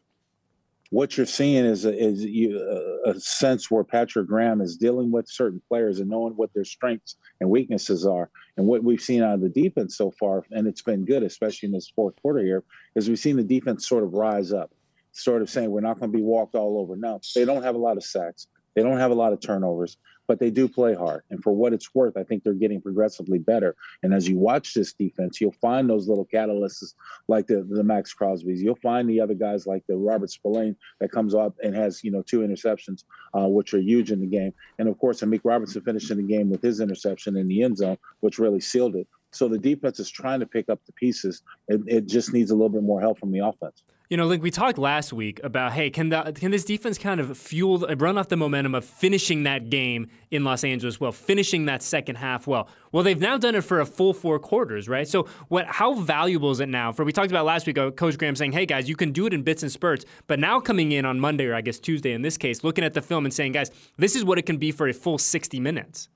What 0.90 1.16
you're 1.16 1.26
seeing 1.26 1.64
is 1.64 1.84
a, 1.84 1.92
is 1.92 2.24
a, 2.24 3.10
a 3.10 3.20
sense 3.20 3.70
where 3.70 3.82
Patrick 3.82 4.28
Graham 4.28 4.60
is 4.60 4.76
dealing 4.76 5.10
with 5.10 5.28
certain 5.28 5.60
players 5.68 5.98
and 5.98 6.08
knowing 6.08 6.34
what 6.34 6.54
their 6.54 6.64
strengths 6.64 7.16
and 7.40 7.50
weaknesses 7.50 8.06
are. 8.06 8.30
And 8.56 8.66
what 8.66 8.84
we've 8.84 9.00
seen 9.00 9.22
out 9.22 9.34
of 9.34 9.40
the 9.40 9.48
defense 9.48 9.96
so 9.96 10.12
far, 10.12 10.44
and 10.52 10.68
it's 10.68 10.82
been 10.82 11.04
good, 11.04 11.24
especially 11.24 11.66
in 11.66 11.72
this 11.72 11.90
fourth 11.94 12.14
quarter 12.22 12.40
here, 12.40 12.62
is 12.94 13.08
we've 13.08 13.18
seen 13.18 13.36
the 13.36 13.42
defense 13.42 13.88
sort 13.88 14.04
of 14.04 14.12
rise 14.12 14.52
up, 14.52 14.70
sort 15.10 15.42
of 15.42 15.50
saying 15.50 15.70
we're 15.70 15.80
not 15.80 15.98
going 15.98 16.12
to 16.12 16.16
be 16.16 16.22
walked 16.22 16.54
all 16.54 16.78
over. 16.78 16.96
Now 16.96 17.20
they 17.34 17.44
don't 17.44 17.64
have 17.64 17.74
a 17.74 17.78
lot 17.78 17.96
of 17.96 18.04
sacks, 18.04 18.46
they 18.76 18.82
don't 18.82 18.98
have 18.98 19.10
a 19.10 19.14
lot 19.14 19.32
of 19.32 19.40
turnovers, 19.40 19.98
but 20.26 20.38
they 20.38 20.50
do 20.50 20.68
play 20.68 20.94
hard. 20.94 21.22
And 21.30 21.42
for 21.42 21.52
what 21.52 21.72
it's 21.72 21.94
worth, 21.94 22.16
I 22.16 22.24
think 22.24 22.42
they're 22.42 22.54
getting 22.54 22.80
progressively 22.80 23.38
better. 23.38 23.76
And 24.02 24.12
as 24.14 24.28
you 24.28 24.38
watch 24.38 24.74
this 24.74 24.92
defense, 24.92 25.40
you'll 25.40 25.52
find 25.52 25.88
those 25.88 26.08
little 26.08 26.26
catalysts 26.26 26.94
like 27.28 27.46
the, 27.46 27.66
the 27.68 27.84
Maxx 27.84 28.12
Crosby's. 28.12 28.62
You'll 28.62 28.76
find 28.76 29.08
the 29.08 29.20
other 29.20 29.34
guys 29.34 29.66
like 29.66 29.84
the 29.86 29.96
Robert 29.96 30.30
Spillane 30.30 30.76
that 31.00 31.12
comes 31.12 31.34
up 31.34 31.54
and 31.62 31.74
has, 31.74 32.02
you 32.02 32.10
know, 32.10 32.22
two 32.22 32.40
interceptions, 32.40 33.04
uh, 33.34 33.48
which 33.48 33.74
are 33.74 33.80
huge 33.80 34.12
in 34.12 34.20
the 34.20 34.26
game. 34.26 34.52
And 34.78 34.88
of 34.88 34.98
course, 34.98 35.20
Amik 35.20 35.40
Robertson 35.44 35.82
finishing 35.82 36.16
the 36.16 36.22
game 36.22 36.50
with 36.50 36.62
his 36.62 36.80
interception 36.80 37.36
in 37.36 37.48
the 37.48 37.62
end 37.62 37.78
zone, 37.78 37.98
which 38.20 38.38
really 38.38 38.60
sealed 38.60 38.96
it. 38.96 39.06
So 39.32 39.48
the 39.48 39.58
defense 39.58 40.00
is 40.00 40.10
trying 40.10 40.40
to 40.40 40.46
pick 40.46 40.68
up 40.68 40.80
the 40.86 40.92
pieces. 40.92 41.42
It, 41.68 41.82
it 41.86 42.06
just 42.06 42.32
needs 42.32 42.50
a 42.50 42.54
little 42.54 42.70
bit 42.70 42.82
more 42.82 43.00
help 43.00 43.18
from 43.18 43.32
the 43.32 43.40
offense. 43.40 43.82
You 44.08 44.16
know, 44.16 44.26
like 44.28 44.40
we 44.40 44.52
talked 44.52 44.78
last 44.78 45.12
week 45.12 45.40
about, 45.42 45.72
hey, 45.72 45.90
can 45.90 46.10
the, 46.10 46.32
can 46.32 46.52
this 46.52 46.64
defense 46.64 46.96
kind 46.96 47.18
of 47.18 47.36
fuel, 47.36 47.78
run 47.96 48.16
off 48.16 48.28
the 48.28 48.36
momentum 48.36 48.76
of 48.76 48.84
finishing 48.84 49.42
that 49.42 49.68
game 49.68 50.08
in 50.30 50.44
Los 50.44 50.62
Angeles 50.62 51.00
well, 51.00 51.10
finishing 51.10 51.64
that 51.64 51.82
second 51.82 52.14
half 52.14 52.46
well? 52.46 52.68
Well, 52.92 53.02
they've 53.02 53.20
now 53.20 53.36
done 53.36 53.56
it 53.56 53.62
for 53.62 53.80
a 53.80 53.86
full 53.86 54.14
four 54.14 54.38
quarters, 54.38 54.88
right? 54.88 55.08
So, 55.08 55.26
what? 55.48 55.66
How 55.66 55.94
valuable 55.94 56.52
is 56.52 56.60
it 56.60 56.68
now? 56.68 56.92
For 56.92 57.04
we 57.04 57.12
talked 57.12 57.32
about 57.32 57.46
last 57.46 57.66
week, 57.66 57.78
uh, 57.78 57.90
Coach 57.90 58.16
Graham 58.16 58.36
saying, 58.36 58.52
hey 58.52 58.64
guys, 58.64 58.88
you 58.88 58.94
can 58.94 59.10
do 59.10 59.26
it 59.26 59.34
in 59.34 59.42
bits 59.42 59.64
and 59.64 59.72
spurts, 59.72 60.04
but 60.28 60.38
now 60.38 60.60
coming 60.60 60.92
in 60.92 61.04
on 61.04 61.18
Monday 61.18 61.46
or 61.46 61.54
I 61.54 61.60
guess 61.60 61.80
Tuesday 61.80 62.12
in 62.12 62.22
this 62.22 62.38
case, 62.38 62.62
looking 62.62 62.84
at 62.84 62.94
the 62.94 63.02
film 63.02 63.24
and 63.24 63.34
saying, 63.34 63.52
guys, 63.52 63.72
this 63.96 64.14
is 64.14 64.24
what 64.24 64.38
it 64.38 64.46
can 64.46 64.56
be 64.56 64.70
for 64.70 64.86
a 64.86 64.92
full 64.92 65.18
60 65.18 65.58
minutes 65.58 66.08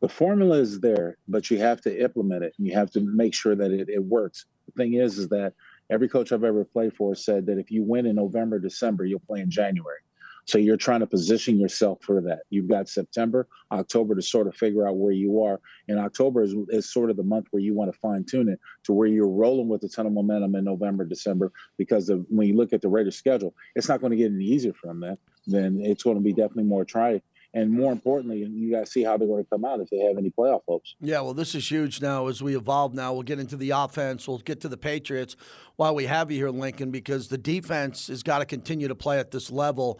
the 0.00 0.08
formula 0.08 0.58
is 0.58 0.80
there, 0.80 1.16
but 1.26 1.50
you 1.50 1.58
have 1.58 1.80
to 1.80 2.02
implement 2.02 2.44
it 2.44 2.54
and 2.58 2.66
you 2.66 2.72
have 2.74 2.90
to 2.92 3.00
make 3.00 3.34
sure 3.34 3.56
that 3.56 3.72
it, 3.72 3.88
it 3.88 4.02
works. 4.02 4.46
The 4.66 4.72
thing 4.72 4.94
is, 4.94 5.18
is 5.18 5.28
that 5.28 5.54
every 5.90 6.08
coach 6.08 6.32
I've 6.32 6.44
ever 6.44 6.64
played 6.64 6.94
for 6.94 7.14
said 7.14 7.46
that 7.46 7.58
if 7.58 7.70
you 7.70 7.82
win 7.82 8.06
in 8.06 8.16
November, 8.16 8.58
December, 8.58 9.04
you'll 9.04 9.20
play 9.20 9.40
in 9.40 9.50
January. 9.50 9.98
So 10.44 10.56
you're 10.56 10.78
trying 10.78 11.00
to 11.00 11.06
position 11.06 11.60
yourself 11.60 11.98
for 12.00 12.22
that. 12.22 12.40
You've 12.48 12.68
got 12.68 12.88
September, 12.88 13.46
October 13.70 14.14
to 14.14 14.22
sort 14.22 14.46
of 14.46 14.56
figure 14.56 14.88
out 14.88 14.96
where 14.96 15.12
you 15.12 15.42
are. 15.42 15.60
And 15.88 15.98
October 15.98 16.42
is, 16.42 16.54
is 16.70 16.90
sort 16.90 17.10
of 17.10 17.18
the 17.18 17.22
month 17.22 17.48
where 17.50 17.60
you 17.60 17.74
want 17.74 17.92
to 17.92 17.98
fine 17.98 18.24
tune 18.24 18.48
it 18.48 18.58
to 18.84 18.94
where 18.94 19.08
you're 19.08 19.28
rolling 19.28 19.68
with 19.68 19.84
a 19.84 19.88
ton 19.90 20.06
of 20.06 20.12
momentum 20.14 20.54
in 20.54 20.64
November, 20.64 21.04
December, 21.04 21.52
because 21.76 22.08
of, 22.08 22.24
when 22.30 22.48
you 22.48 22.56
look 22.56 22.72
at 22.72 22.80
the 22.80 22.88
Raiders 22.88 23.16
schedule, 23.16 23.54
it's 23.74 23.90
not 23.90 24.00
going 24.00 24.12
to 24.12 24.16
get 24.16 24.32
any 24.32 24.46
easier 24.46 24.72
from 24.72 25.00
that. 25.00 25.18
Then 25.46 25.82
it's 25.82 26.02
going 26.02 26.16
to 26.16 26.22
be 26.22 26.32
definitely 26.32 26.64
more 26.64 26.86
try 26.86 27.20
And 27.54 27.72
more 27.72 27.92
importantly, 27.92 28.38
you 28.38 28.70
got 28.70 28.84
to 28.84 28.90
see 28.90 29.02
how 29.02 29.16
they're 29.16 29.26
going 29.26 29.42
to 29.42 29.50
come 29.50 29.64
out 29.64 29.80
if 29.80 29.88
they 29.88 29.98
have 29.98 30.18
any 30.18 30.30
playoff 30.30 30.60
hopes. 30.68 30.94
Yeah, 31.00 31.20
well, 31.22 31.32
this 31.32 31.54
is 31.54 31.70
huge 31.70 32.02
now 32.02 32.26
as 32.26 32.42
we 32.42 32.54
evolve 32.56 32.92
now. 32.94 33.14
We'll 33.14 33.22
get 33.22 33.38
into 33.38 33.56
the 33.56 33.70
offense. 33.70 34.28
We'll 34.28 34.38
get 34.38 34.60
to 34.60 34.68
the 34.68 34.76
Patriots 34.76 35.34
while 35.76 35.94
we 35.94 36.04
have 36.04 36.30
you 36.30 36.36
here, 36.36 36.50
Lincoln, 36.50 36.90
because 36.90 37.28
the 37.28 37.38
defense 37.38 38.08
has 38.08 38.22
got 38.22 38.40
to 38.40 38.44
continue 38.44 38.86
to 38.88 38.94
play 38.94 39.18
at 39.18 39.30
this 39.30 39.50
level. 39.50 39.98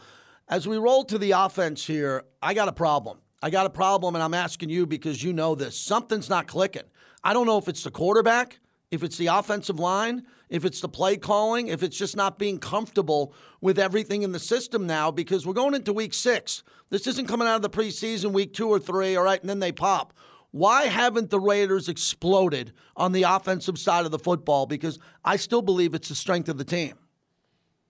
As 0.49 0.69
we 0.69 0.77
roll 0.77 1.05
to 1.05 1.17
the 1.17 1.31
offense 1.33 1.87
here, 1.87 2.25
I 2.43 2.53
got 2.53 2.69
a 2.69 2.73
problem. 2.73 3.19
I 3.43 3.51
got 3.51 3.67
a 3.67 3.71
problem, 3.71 4.15
and 4.15 4.23
I'm 4.23 4.35
asking 4.35 4.69
you 4.69 4.87
because 4.87 5.23
you 5.23 5.33
know 5.33 5.55
this. 5.55 5.79
Something's 5.79 6.29
not 6.29 6.49
clicking. 6.49 6.83
I 7.25 7.33
don't 7.33 7.47
know 7.47 7.59
if 7.59 7.69
it's 7.69 7.85
the 7.85 7.91
quarterback, 7.91 8.59
if 8.91 9.03
it's 9.03 9.17
the 9.17 9.29
offensive 9.29 9.79
line, 9.79 10.27
if 10.51 10.65
it's 10.65 10.81
the 10.81 10.89
play 10.89 11.17
calling, 11.17 11.69
if 11.69 11.83
it's 11.83 11.97
just 11.97 12.17
not 12.17 12.39
being 12.39 12.59
comfortable 12.59 13.35
with 13.61 13.79
everything 13.79 14.23
in 14.23 14.33
the 14.33 14.39
system 14.39 14.87
now 14.87 15.11
because 15.11 15.47
we're 15.47 15.53
going 15.53 15.75
into 15.75 15.93
week 15.93 16.15
six. 16.15 16.63
This 16.91 17.07
isn't 17.07 17.29
coming 17.29 17.47
out 17.47 17.57
of 17.57 17.63
the 17.63 17.71
preseason, 17.71 18.33
week 18.33 18.55
two 18.55 18.69
or 18.69 18.79
three, 18.79 19.17
all 19.17 19.25
right, 19.25 19.41
and 19.41 19.49
then 19.49 19.61
they 19.61 19.73
pop. 19.73 20.15
Why 20.51 20.85
haven't 20.85 21.31
the 21.31 21.41
Raiders 21.41 21.89
exploded 21.89 22.73
on 22.97 23.13
the 23.13 23.25
offensive 23.25 23.79
side 23.79 24.07
of 24.07 24.11
the 24.11 24.19
football? 24.19 24.67
Because 24.67 24.99
I 25.25 25.37
still 25.37 25.61
believe 25.61 25.95
it's 25.95 26.09
the 26.09 26.15
strength 26.15 26.49
of 26.49 26.57
the 26.57 26.65
team. 26.65 26.95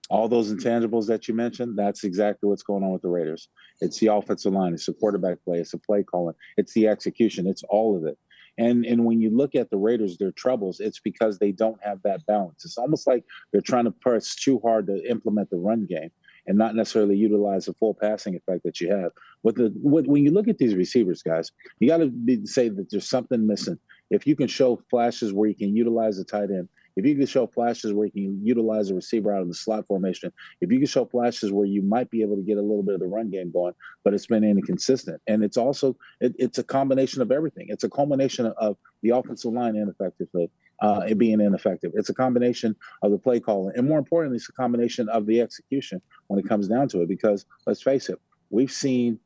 All 0.09 0.27
those 0.27 0.51
intangibles 0.51 1.07
that 1.07 1.27
you 1.27 1.35
mentioned, 1.35 1.77
that's 1.77 2.03
exactly 2.03 2.49
what's 2.49 2.63
going 2.63 2.83
on 2.83 2.91
with 2.91 3.03
the 3.03 3.09
Raiders. 3.09 3.47
It's 3.79 3.99
the 3.99 4.07
offensive 4.07 4.51
line, 4.51 4.73
it's 4.73 4.87
the 4.87 4.93
quarterback 4.93 5.37
play, 5.45 5.59
it's 5.59 5.71
the 5.71 5.77
play 5.77 6.03
calling, 6.03 6.35
it's 6.57 6.73
the 6.73 6.87
execution, 6.87 7.47
it's 7.47 7.63
all 7.69 7.95
of 7.95 8.05
it. 8.05 8.17
And 8.59 8.85
and 8.85 9.05
when 9.05 9.21
you 9.21 9.29
look 9.29 9.55
at 9.55 9.69
the 9.69 9.77
Raiders, 9.77 10.17
their 10.17 10.33
troubles, 10.33 10.81
it's 10.81 10.99
because 10.99 11.39
they 11.39 11.53
don't 11.53 11.81
have 11.81 12.01
that 12.03 12.25
balance. 12.25 12.65
It's 12.65 12.77
almost 12.77 13.07
like 13.07 13.23
they're 13.51 13.61
trying 13.61 13.85
to 13.85 13.91
press 13.91 14.35
too 14.35 14.59
hard 14.59 14.85
to 14.87 15.09
implement 15.09 15.49
the 15.49 15.57
run 15.57 15.85
game 15.89 16.11
and 16.45 16.57
not 16.57 16.75
necessarily 16.75 17.15
utilize 17.15 17.65
the 17.65 17.73
full 17.73 17.93
passing 17.93 18.35
effect 18.35 18.63
that 18.65 18.81
you 18.81 18.91
have. 18.91 19.11
With 19.43 19.55
the 19.55 19.73
with, 19.81 20.07
when 20.07 20.25
you 20.25 20.31
look 20.31 20.49
at 20.49 20.57
these 20.57 20.75
receivers, 20.75 21.23
guys, 21.23 21.51
you 21.79 21.87
got 21.87 21.97
to 21.97 22.11
say 22.45 22.67
that 22.67 22.91
there's 22.91 23.09
something 23.09 23.47
missing. 23.47 23.79
If 24.09 24.27
you 24.27 24.35
can 24.35 24.47
show 24.47 24.81
flashes 24.89 25.31
where 25.31 25.47
you 25.47 25.55
can 25.55 25.73
utilize 25.73 26.17
the 26.17 26.25
tight 26.25 26.49
end, 26.49 26.67
if 26.99 27.05
you 27.05 27.15
can 27.15 27.25
show 27.25 27.47
flashes 27.47 27.93
where 27.93 28.07
you 28.07 28.11
can 28.11 28.45
utilize 28.45 28.89
a 28.89 28.95
receiver 28.95 29.33
out 29.33 29.41
of 29.41 29.47
the 29.47 29.53
slot 29.53 29.87
formation, 29.87 30.31
if 30.61 30.71
you 30.71 30.77
can 30.77 30.87
show 30.87 31.05
flashes 31.05 31.51
where 31.51 31.65
you 31.65 31.81
might 31.81 32.09
be 32.09 32.21
able 32.21 32.35
to 32.35 32.41
get 32.41 32.57
a 32.57 32.61
little 32.61 32.83
bit 32.83 32.93
of 32.93 32.99
the 32.99 33.07
run 33.07 33.29
game 33.29 33.51
going, 33.51 33.73
but 34.03 34.13
it's 34.13 34.27
been 34.27 34.43
inconsistent. 34.43 35.21
And 35.27 35.43
it's 35.43 35.57
also 35.57 35.95
it, 36.19 36.35
it's 36.37 36.57
a 36.57 36.63
combination 36.63 37.21
of 37.21 37.31
everything. 37.31 37.67
It's 37.69 37.83
a 37.83 37.89
culmination 37.89 38.45
of 38.57 38.77
the 39.01 39.11
offensive 39.11 39.53
line 39.53 39.75
ineffectively. 39.75 40.51
Uh, 40.81 41.01
it 41.09 41.17
being 41.17 41.41
ineffective. 41.41 41.91
It's 41.95 42.07
a 42.07 42.13
combination 42.13 42.73
of 43.01 43.11
the 43.11 43.17
play 43.17 43.41
calling, 43.41 43.75
and 43.75 43.85
more 43.85 43.99
importantly, 43.99 44.37
it's 44.37 44.47
a 44.47 44.53
combination 44.53 45.09
of 45.09 45.25
the 45.25 45.41
execution 45.41 46.01
when 46.27 46.39
it 46.39 46.47
comes 46.47 46.69
down 46.69 46.87
to 46.89 47.01
it. 47.01 47.09
Because 47.09 47.45
let's 47.65 47.81
face 47.81 48.07
it, 48.07 48.17
we've 48.49 48.71
seen 48.71 49.19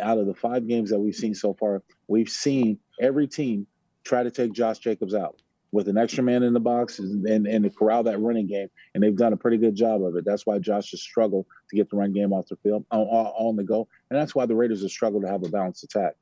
out 0.00 0.18
of 0.18 0.26
the 0.26 0.34
five 0.34 0.66
games 0.66 0.90
that 0.90 0.98
we've 0.98 1.14
seen 1.14 1.34
so 1.34 1.54
far, 1.54 1.82
we've 2.08 2.28
seen 2.28 2.78
every 3.00 3.28
team 3.28 3.66
try 4.04 4.22
to 4.22 4.30
take 4.30 4.52
Josh 4.52 4.78
Jacobs 4.78 5.14
out 5.14 5.40
with 5.76 5.88
an 5.88 5.98
extra 5.98 6.24
man 6.24 6.42
in 6.42 6.54
the 6.54 6.60
box 6.60 6.98
and, 6.98 7.26
and, 7.26 7.64
to 7.64 7.70
corral 7.70 8.02
that 8.02 8.18
running 8.18 8.46
game. 8.46 8.68
And 8.94 9.02
they've 9.02 9.14
done 9.14 9.34
a 9.34 9.36
pretty 9.36 9.58
good 9.58 9.76
job 9.76 10.02
of 10.02 10.16
it. 10.16 10.24
That's 10.24 10.46
why 10.46 10.58
Josh 10.58 10.90
has 10.92 11.02
struggled 11.02 11.44
to 11.68 11.76
get 11.76 11.90
the 11.90 11.96
run 11.96 12.12
game 12.12 12.32
off 12.32 12.48
the 12.48 12.56
field 12.56 12.86
on, 12.90 13.00
on 13.00 13.56
the 13.56 13.62
go. 13.62 13.86
And 14.10 14.18
that's 14.18 14.34
why 14.34 14.46
the 14.46 14.54
Raiders 14.54 14.80
have 14.82 14.90
struggled 14.90 15.22
to 15.22 15.28
have 15.28 15.44
a 15.44 15.50
balanced 15.50 15.84
attack. 15.84 16.14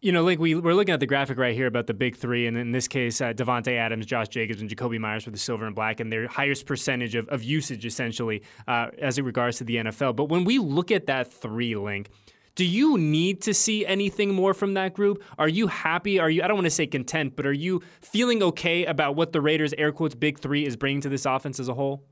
You 0.00 0.12
know, 0.12 0.22
like 0.22 0.38
we, 0.38 0.54
we're 0.54 0.74
looking 0.74 0.92
at 0.92 1.00
the 1.00 1.06
graphic 1.06 1.38
right 1.38 1.54
here 1.54 1.66
about 1.66 1.86
the 1.86 1.94
big 1.94 2.14
three, 2.14 2.46
and 2.46 2.58
in 2.58 2.72
this 2.72 2.86
case, 2.86 3.22
uh, 3.22 3.32
Davante 3.32 3.74
Adams, 3.74 4.04
Josh 4.04 4.28
Jacobs, 4.28 4.60
and 4.60 4.68
Jakobi 4.68 5.00
Meyers 5.00 5.24
for 5.24 5.30
the 5.30 5.38
silver 5.38 5.64
and 5.64 5.74
black, 5.74 5.98
and 5.98 6.12
their 6.12 6.28
highest 6.28 6.66
percentage 6.66 7.14
of, 7.14 7.26
of 7.28 7.42
usage 7.42 7.86
essentially 7.86 8.42
uh, 8.68 8.88
as 8.98 9.16
it 9.16 9.22
regards 9.22 9.56
to 9.58 9.64
the 9.64 9.76
NFL. 9.76 10.14
But 10.14 10.26
when 10.26 10.44
we 10.44 10.58
look 10.58 10.90
at 10.90 11.06
that 11.06 11.32
three 11.32 11.74
link, 11.74 12.10
do 12.54 12.64
you 12.64 12.96
need 12.98 13.42
to 13.42 13.54
see 13.54 13.84
anything 13.84 14.34
more 14.34 14.54
from 14.54 14.74
that 14.74 14.94
group? 14.94 15.22
Are 15.38 15.48
you 15.48 15.66
happy? 15.66 16.20
Are 16.20 16.30
you, 16.30 16.42
I 16.42 16.46
don't 16.46 16.56
want 16.56 16.66
to 16.66 16.70
say 16.70 16.86
content, 16.86 17.34
but 17.36 17.46
are 17.46 17.52
you 17.52 17.82
feeling 18.00 18.42
okay 18.42 18.84
about 18.84 19.16
what 19.16 19.32
the 19.32 19.40
Raiders, 19.40 19.74
air 19.76 19.92
quotes, 19.92 20.14
big 20.14 20.38
three 20.38 20.64
is 20.64 20.76
bringing 20.76 21.00
to 21.02 21.08
this 21.08 21.26
offense 21.26 21.58
as 21.58 21.68
a 21.68 21.74
whole? 21.74 22.04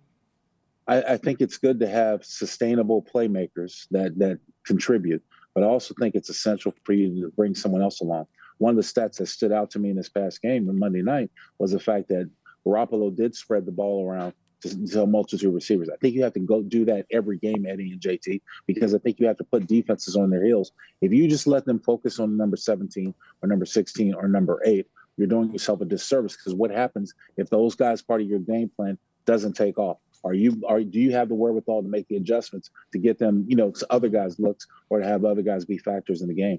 I, 0.89 1.03
I 1.03 1.17
think 1.17 1.41
it's 1.41 1.59
good 1.59 1.79
to 1.81 1.89
have 1.89 2.25
sustainable 2.25 3.03
playmakers 3.03 3.87
that, 3.93 4.19
that 4.19 4.41
contribute, 4.67 5.23
but 5.55 5.63
I 5.63 5.67
also 5.67 5.95
think 6.01 6.17
it's 6.17 6.29
essential 6.29 6.75
for 6.85 6.93
you 6.93 7.23
to 7.23 7.31
bring 7.37 7.55
someone 7.55 7.83
else 7.83 8.01
along. 8.01 8.27
One 8.59 8.71
of 8.71 8.77
the 8.77 8.83
stats 8.83 9.19
that 9.19 9.27
stood 9.27 9.53
out 9.53 9.71
to 9.73 9.79
me 9.79 9.91
in 9.91 9.97
this 9.97 10.09
past 10.09 10.43
game 10.43 10.69
on 10.69 10.79
Monday 10.79 11.03
night 11.03 11.31
was 11.59 11.71
the 11.71 11.81
fact 11.81 12.09
that 12.09 12.29
Garoppolo 12.67 13.15
did 13.15 13.35
spread 13.35 13.67
the 13.67 13.73
ball 13.73 14.09
around 14.09 14.35
to, 14.62 14.87
to 14.87 15.03
a 15.03 15.07
multitude 15.07 15.53
receivers. 15.53 15.88
I 15.88 15.96
think 15.96 16.14
you 16.14 16.22
have 16.22 16.33
to 16.35 16.40
go 16.40 16.62
do 16.62 16.85
that 16.87 17.07
every 17.11 17.38
game, 17.38 17.66
Eddie 17.68 17.92
and 17.92 18.01
JT, 18.01 18.40
because 18.66 18.94
I 18.94 18.98
think 18.98 19.18
you 19.20 19.27
have 19.27 19.37
to 19.38 19.44
put 19.44 19.66
defenses 19.66 20.16
on 20.16 20.31
their 20.31 20.44
heels. 20.44 20.72
If 21.01 21.12
you 21.12 21.29
just 21.29 21.46
let 21.46 21.64
them 21.64 21.79
focus 21.79 22.18
on 22.18 22.37
number 22.37 22.57
17 22.57 23.14
or 23.42 23.48
number 23.48 23.66
16 23.66 24.14
or 24.14 24.29
number 24.29 24.61
eight, 24.64 24.87
you're 25.16 25.27
doing 25.27 25.53
yourself 25.53 25.81
a 25.81 25.85
disservice 25.85 26.37
because 26.37 26.55
what 26.55 26.70
happens 26.70 27.14
if 27.37 27.51
those 27.51 27.75
guys 27.75 28.01
part 28.01 28.22
of 28.22 28.27
your 28.27 28.38
game 28.38 28.70
plan 28.75 28.96
doesn't 29.27 29.53
take 29.55 29.79
off? 29.79 29.98
Are 30.25 30.35
you 30.35 30.62
are 30.68 30.81
do 30.81 31.01
you 31.01 31.12
have 31.12 31.29
the 31.29 31.35
wherewithal 31.35 31.83
to 31.83 31.88
make 31.88 32.07
the 32.09 32.16
adjustments 32.16 32.70
to 32.92 32.98
get 32.98 33.18
them, 33.18 33.44
you 33.48 33.57
know, 33.57 33.72
to 33.72 33.87
other 33.90 34.09
guys' 34.09 34.38
looks 34.38 34.68
or 34.88 35.01
to 35.01 35.07
have 35.07 35.25
other 35.25 35.42
guys 35.42 35.64
be 35.64 35.79
factors 35.79 36.22
in 36.22 36.29
the 36.29 36.35
game? 36.35 36.59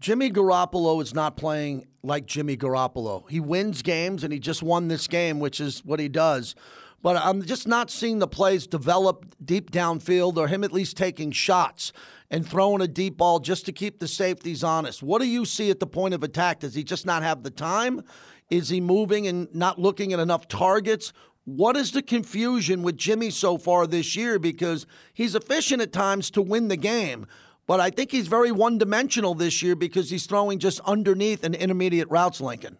Jimmy 0.00 0.30
Garoppolo 0.30 1.00
is 1.00 1.14
not 1.14 1.36
playing 1.36 1.86
like 2.02 2.26
Jimmy 2.26 2.56
Garoppolo. 2.56 3.30
He 3.30 3.38
wins 3.38 3.82
games 3.82 4.24
and 4.24 4.32
he 4.32 4.40
just 4.40 4.62
won 4.62 4.88
this 4.88 5.06
game, 5.06 5.38
which 5.38 5.60
is 5.60 5.84
what 5.84 6.00
he 6.00 6.08
does 6.08 6.56
but 7.04 7.18
I'm 7.18 7.42
just 7.42 7.68
not 7.68 7.90
seeing 7.90 8.18
the 8.18 8.26
plays 8.26 8.66
develop 8.66 9.26
deep 9.44 9.70
downfield 9.70 10.38
or 10.38 10.48
him 10.48 10.64
at 10.64 10.72
least 10.72 10.96
taking 10.96 11.32
shots 11.32 11.92
and 12.30 12.48
throwing 12.48 12.80
a 12.80 12.88
deep 12.88 13.18
ball 13.18 13.40
just 13.40 13.66
to 13.66 13.72
keep 13.72 14.00
the 14.00 14.08
safeties 14.08 14.64
honest. 14.64 15.02
What 15.02 15.20
do 15.20 15.28
you 15.28 15.44
see 15.44 15.70
at 15.70 15.80
the 15.80 15.86
point 15.86 16.14
of 16.14 16.22
attack? 16.22 16.60
Does 16.60 16.74
he 16.74 16.82
just 16.82 17.04
not 17.04 17.22
have 17.22 17.42
the 17.42 17.50
time? 17.50 18.02
Is 18.48 18.70
he 18.70 18.80
moving 18.80 19.26
and 19.26 19.54
not 19.54 19.78
looking 19.78 20.14
at 20.14 20.18
enough 20.18 20.48
targets? 20.48 21.12
What 21.44 21.76
is 21.76 21.92
the 21.92 22.00
confusion 22.00 22.82
with 22.82 22.96
Jimmy 22.96 23.28
so 23.28 23.58
far 23.58 23.86
this 23.86 24.16
year? 24.16 24.38
Because 24.38 24.86
he's 25.12 25.34
efficient 25.34 25.82
at 25.82 25.92
times 25.92 26.30
to 26.30 26.40
win 26.40 26.68
the 26.68 26.76
game, 26.78 27.26
but 27.66 27.80
I 27.80 27.90
think 27.90 28.12
he's 28.12 28.28
very 28.28 28.50
one 28.50 28.78
dimensional 28.78 29.34
this 29.34 29.62
year 29.62 29.76
because 29.76 30.08
he's 30.08 30.24
throwing 30.24 30.58
just 30.58 30.80
underneath 30.80 31.44
and 31.44 31.54
intermediate 31.54 32.10
routes, 32.10 32.40
Lincoln. 32.40 32.78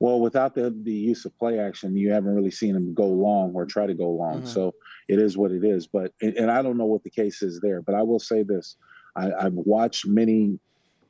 Well, 0.00 0.18
without 0.18 0.54
the, 0.54 0.74
the 0.82 0.92
use 0.92 1.26
of 1.26 1.38
play 1.38 1.58
action, 1.58 1.94
you 1.94 2.10
haven't 2.10 2.34
really 2.34 2.50
seen 2.50 2.74
him 2.74 2.94
go 2.94 3.06
long 3.06 3.52
or 3.54 3.66
try 3.66 3.86
to 3.86 3.92
go 3.92 4.08
long. 4.08 4.38
Mm-hmm. 4.38 4.46
So 4.46 4.74
it 5.08 5.18
is 5.18 5.36
what 5.36 5.52
it 5.52 5.62
is. 5.62 5.86
But 5.86 6.12
and 6.22 6.50
I 6.50 6.62
don't 6.62 6.78
know 6.78 6.86
what 6.86 7.04
the 7.04 7.10
case 7.10 7.42
is 7.42 7.60
there. 7.60 7.82
But 7.82 7.94
I 7.94 8.02
will 8.02 8.18
say 8.18 8.42
this: 8.42 8.76
I, 9.14 9.30
have 9.42 9.52
watched 9.52 10.06
many 10.06 10.58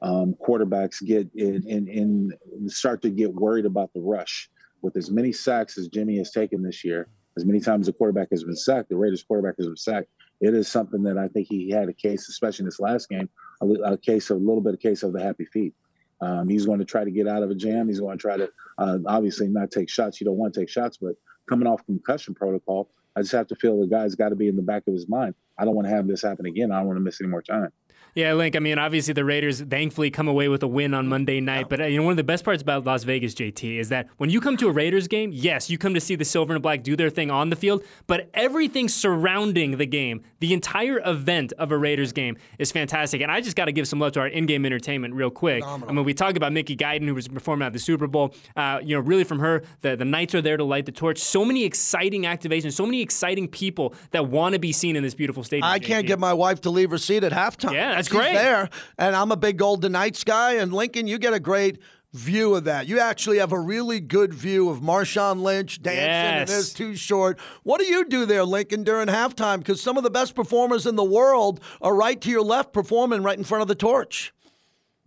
um, 0.02 0.34
quarterbacks 0.44 1.04
get 1.04 1.28
in, 1.34 1.66
in, 1.68 1.88
in 1.88 2.68
start 2.68 3.00
to 3.02 3.10
get 3.10 3.32
worried 3.32 3.64
about 3.64 3.92
the 3.94 4.00
rush. 4.00 4.50
With 4.82 4.96
as 4.96 5.10
many 5.10 5.30
sacks 5.30 5.78
as 5.78 5.88
Jimmy 5.88 6.16
has 6.18 6.32
taken 6.32 6.62
this 6.62 6.84
year, 6.84 7.08
as 7.36 7.44
many 7.44 7.60
times 7.60 7.86
the 7.86 7.92
quarterback 7.92 8.28
has 8.30 8.44
been 8.44 8.56
sacked, 8.56 8.88
the 8.88 8.96
Raiders 8.96 9.22
quarterback 9.22 9.56
has 9.58 9.66
been 9.66 9.76
sacked. 9.76 10.08
It 10.40 10.54
is 10.54 10.68
something 10.68 11.02
that 11.02 11.18
I 11.18 11.28
think 11.28 11.48
he 11.48 11.70
had 11.70 11.88
a 11.88 11.92
case, 11.92 12.28
especially 12.28 12.62
in 12.62 12.66
this 12.66 12.80
last 12.80 13.08
game, 13.08 13.28
a, 13.60 13.66
a 13.92 13.98
case 13.98 14.30
of 14.30 14.38
a 14.38 14.40
little 14.40 14.62
bit 14.62 14.74
of 14.74 14.80
case 14.80 15.02
of 15.02 15.12
the 15.12 15.22
happy 15.22 15.44
feet. 15.44 15.74
Um, 16.20 16.48
he's 16.48 16.66
going 16.66 16.78
to 16.78 16.84
try 16.84 17.04
to 17.04 17.10
get 17.10 17.26
out 17.26 17.42
of 17.42 17.50
a 17.50 17.54
jam. 17.54 17.88
He's 17.88 18.00
going 18.00 18.18
to 18.18 18.22
try 18.22 18.36
to 18.36 18.50
uh, 18.78 18.98
obviously 19.06 19.48
not 19.48 19.70
take 19.70 19.88
shots. 19.88 20.20
You 20.20 20.26
don't 20.26 20.36
want 20.36 20.54
to 20.54 20.60
take 20.60 20.68
shots, 20.68 20.98
but 20.98 21.14
coming 21.48 21.66
off 21.66 21.84
concussion 21.86 22.34
protocol, 22.34 22.90
I 23.16 23.22
just 23.22 23.32
have 23.32 23.48
to 23.48 23.56
feel 23.56 23.80
the 23.80 23.86
guy's 23.86 24.14
got 24.14 24.28
to 24.28 24.36
be 24.36 24.48
in 24.48 24.56
the 24.56 24.62
back 24.62 24.86
of 24.86 24.94
his 24.94 25.08
mind. 25.08 25.34
I 25.60 25.64
don't 25.64 25.74
want 25.74 25.86
to 25.86 25.94
have 25.94 26.06
this 26.06 26.22
happen 26.22 26.46
again. 26.46 26.72
I 26.72 26.78
don't 26.78 26.86
want 26.86 26.96
to 26.96 27.02
miss 27.02 27.20
any 27.20 27.28
more 27.28 27.42
time. 27.42 27.70
Yeah, 28.14 28.32
Link. 28.34 28.56
I 28.56 28.58
mean, 28.58 28.78
obviously 28.78 29.14
the 29.14 29.24
Raiders 29.24 29.60
thankfully 29.60 30.10
come 30.10 30.26
away 30.26 30.48
with 30.48 30.64
a 30.64 30.66
win 30.66 30.94
on 30.94 31.06
Monday 31.06 31.40
night. 31.40 31.68
But 31.68 31.80
uh, 31.80 31.84
you 31.84 31.98
know, 31.98 32.02
one 32.02 32.12
of 32.12 32.16
the 32.16 32.24
best 32.24 32.44
parts 32.44 32.60
about 32.60 32.84
Las 32.84 33.04
Vegas, 33.04 33.34
JT, 33.34 33.78
is 33.78 33.88
that 33.90 34.08
when 34.16 34.30
you 34.30 34.40
come 34.40 34.56
to 34.56 34.68
a 34.68 34.72
Raiders 34.72 35.06
game, 35.06 35.30
yes, 35.32 35.70
you 35.70 35.78
come 35.78 35.94
to 35.94 36.00
see 36.00 36.16
the 36.16 36.24
silver 36.24 36.52
and 36.52 36.62
black 36.62 36.82
do 36.82 36.96
their 36.96 37.10
thing 37.10 37.30
on 37.30 37.50
the 37.50 37.56
field, 37.56 37.84
but 38.08 38.28
everything 38.34 38.88
surrounding 38.88 39.76
the 39.76 39.86
game, 39.86 40.24
the 40.40 40.52
entire 40.52 41.00
event 41.08 41.52
of 41.52 41.70
a 41.70 41.78
Raiders 41.78 42.12
game, 42.12 42.36
is 42.58 42.72
fantastic. 42.72 43.20
And 43.20 43.30
I 43.30 43.40
just 43.40 43.56
got 43.56 43.66
to 43.66 43.72
give 43.72 43.86
some 43.86 44.00
love 44.00 44.12
to 44.12 44.20
our 44.20 44.28
in-game 44.28 44.66
entertainment 44.66 45.14
real 45.14 45.30
quick. 45.30 45.62
Phenomenal. 45.62 45.90
I 45.90 45.92
mean, 45.92 46.04
we 46.04 46.14
talk 46.14 46.36
about 46.36 46.52
Mickey 46.52 46.76
Guyton, 46.76 47.06
who 47.06 47.14
was 47.14 47.28
performing 47.28 47.66
at 47.66 47.72
the 47.72 47.78
Super 47.78 48.08
Bowl. 48.08 48.34
Uh, 48.56 48.80
you 48.82 48.96
know, 48.96 49.02
really 49.02 49.24
from 49.24 49.38
her, 49.38 49.62
the 49.82 49.94
the 49.94 50.04
Knights 50.04 50.34
are 50.34 50.42
there 50.42 50.56
to 50.56 50.64
light 50.64 50.86
the 50.86 50.92
torch. 50.92 51.18
So 51.18 51.44
many 51.44 51.64
exciting 51.64 52.22
activations, 52.22 52.72
so 52.72 52.86
many 52.86 53.02
exciting 53.02 53.46
people 53.46 53.94
that 54.10 54.28
want 54.28 54.54
to 54.54 54.58
be 54.58 54.72
seen 54.72 54.96
in 54.96 55.04
this 55.04 55.14
beautiful 55.14 55.44
stadium. 55.50 55.68
I 55.68 55.78
can't 55.80 56.06
get 56.06 56.18
my 56.18 56.32
wife 56.32 56.60
to 56.62 56.70
leave 56.70 56.90
her 56.90 56.98
seat 56.98 57.24
at 57.24 57.32
halftime. 57.32 57.72
Yeah, 57.72 57.94
that's 57.94 58.08
She's 58.08 58.16
great. 58.16 58.34
There 58.34 58.68
and 58.98 59.16
I'm 59.16 59.32
a 59.32 59.36
big 59.36 59.56
Golden 59.56 59.92
Knights 59.92 60.22
guy. 60.22 60.54
And 60.54 60.72
Lincoln, 60.72 61.06
you 61.08 61.18
get 61.18 61.34
a 61.34 61.40
great 61.40 61.78
view 62.12 62.54
of 62.54 62.64
that. 62.64 62.86
You 62.86 62.98
actually 63.00 63.38
have 63.38 63.52
a 63.52 63.58
really 63.58 64.00
good 64.00 64.32
view 64.32 64.68
of 64.68 64.80
Marshawn 64.80 65.42
Lynch 65.42 65.82
dancing 65.82 66.54
yes. 66.54 66.68
and 66.68 66.76
Too 66.76 66.96
Short. 66.96 67.38
What 67.62 67.80
do 67.80 67.86
you 67.86 68.04
do 68.04 68.26
there, 68.26 68.44
Lincoln, 68.44 68.84
during 68.84 69.08
halftime? 69.08 69.58
Because 69.58 69.80
some 69.80 69.96
of 69.96 70.02
the 70.02 70.10
best 70.10 70.34
performers 70.34 70.86
in 70.86 70.96
the 70.96 71.04
world 71.04 71.60
are 71.80 71.94
right 71.94 72.20
to 72.20 72.30
your 72.30 72.42
left 72.42 72.72
performing 72.72 73.22
right 73.22 73.38
in 73.38 73.44
front 73.44 73.62
of 73.62 73.68
the 73.68 73.74
torch. 73.74 74.32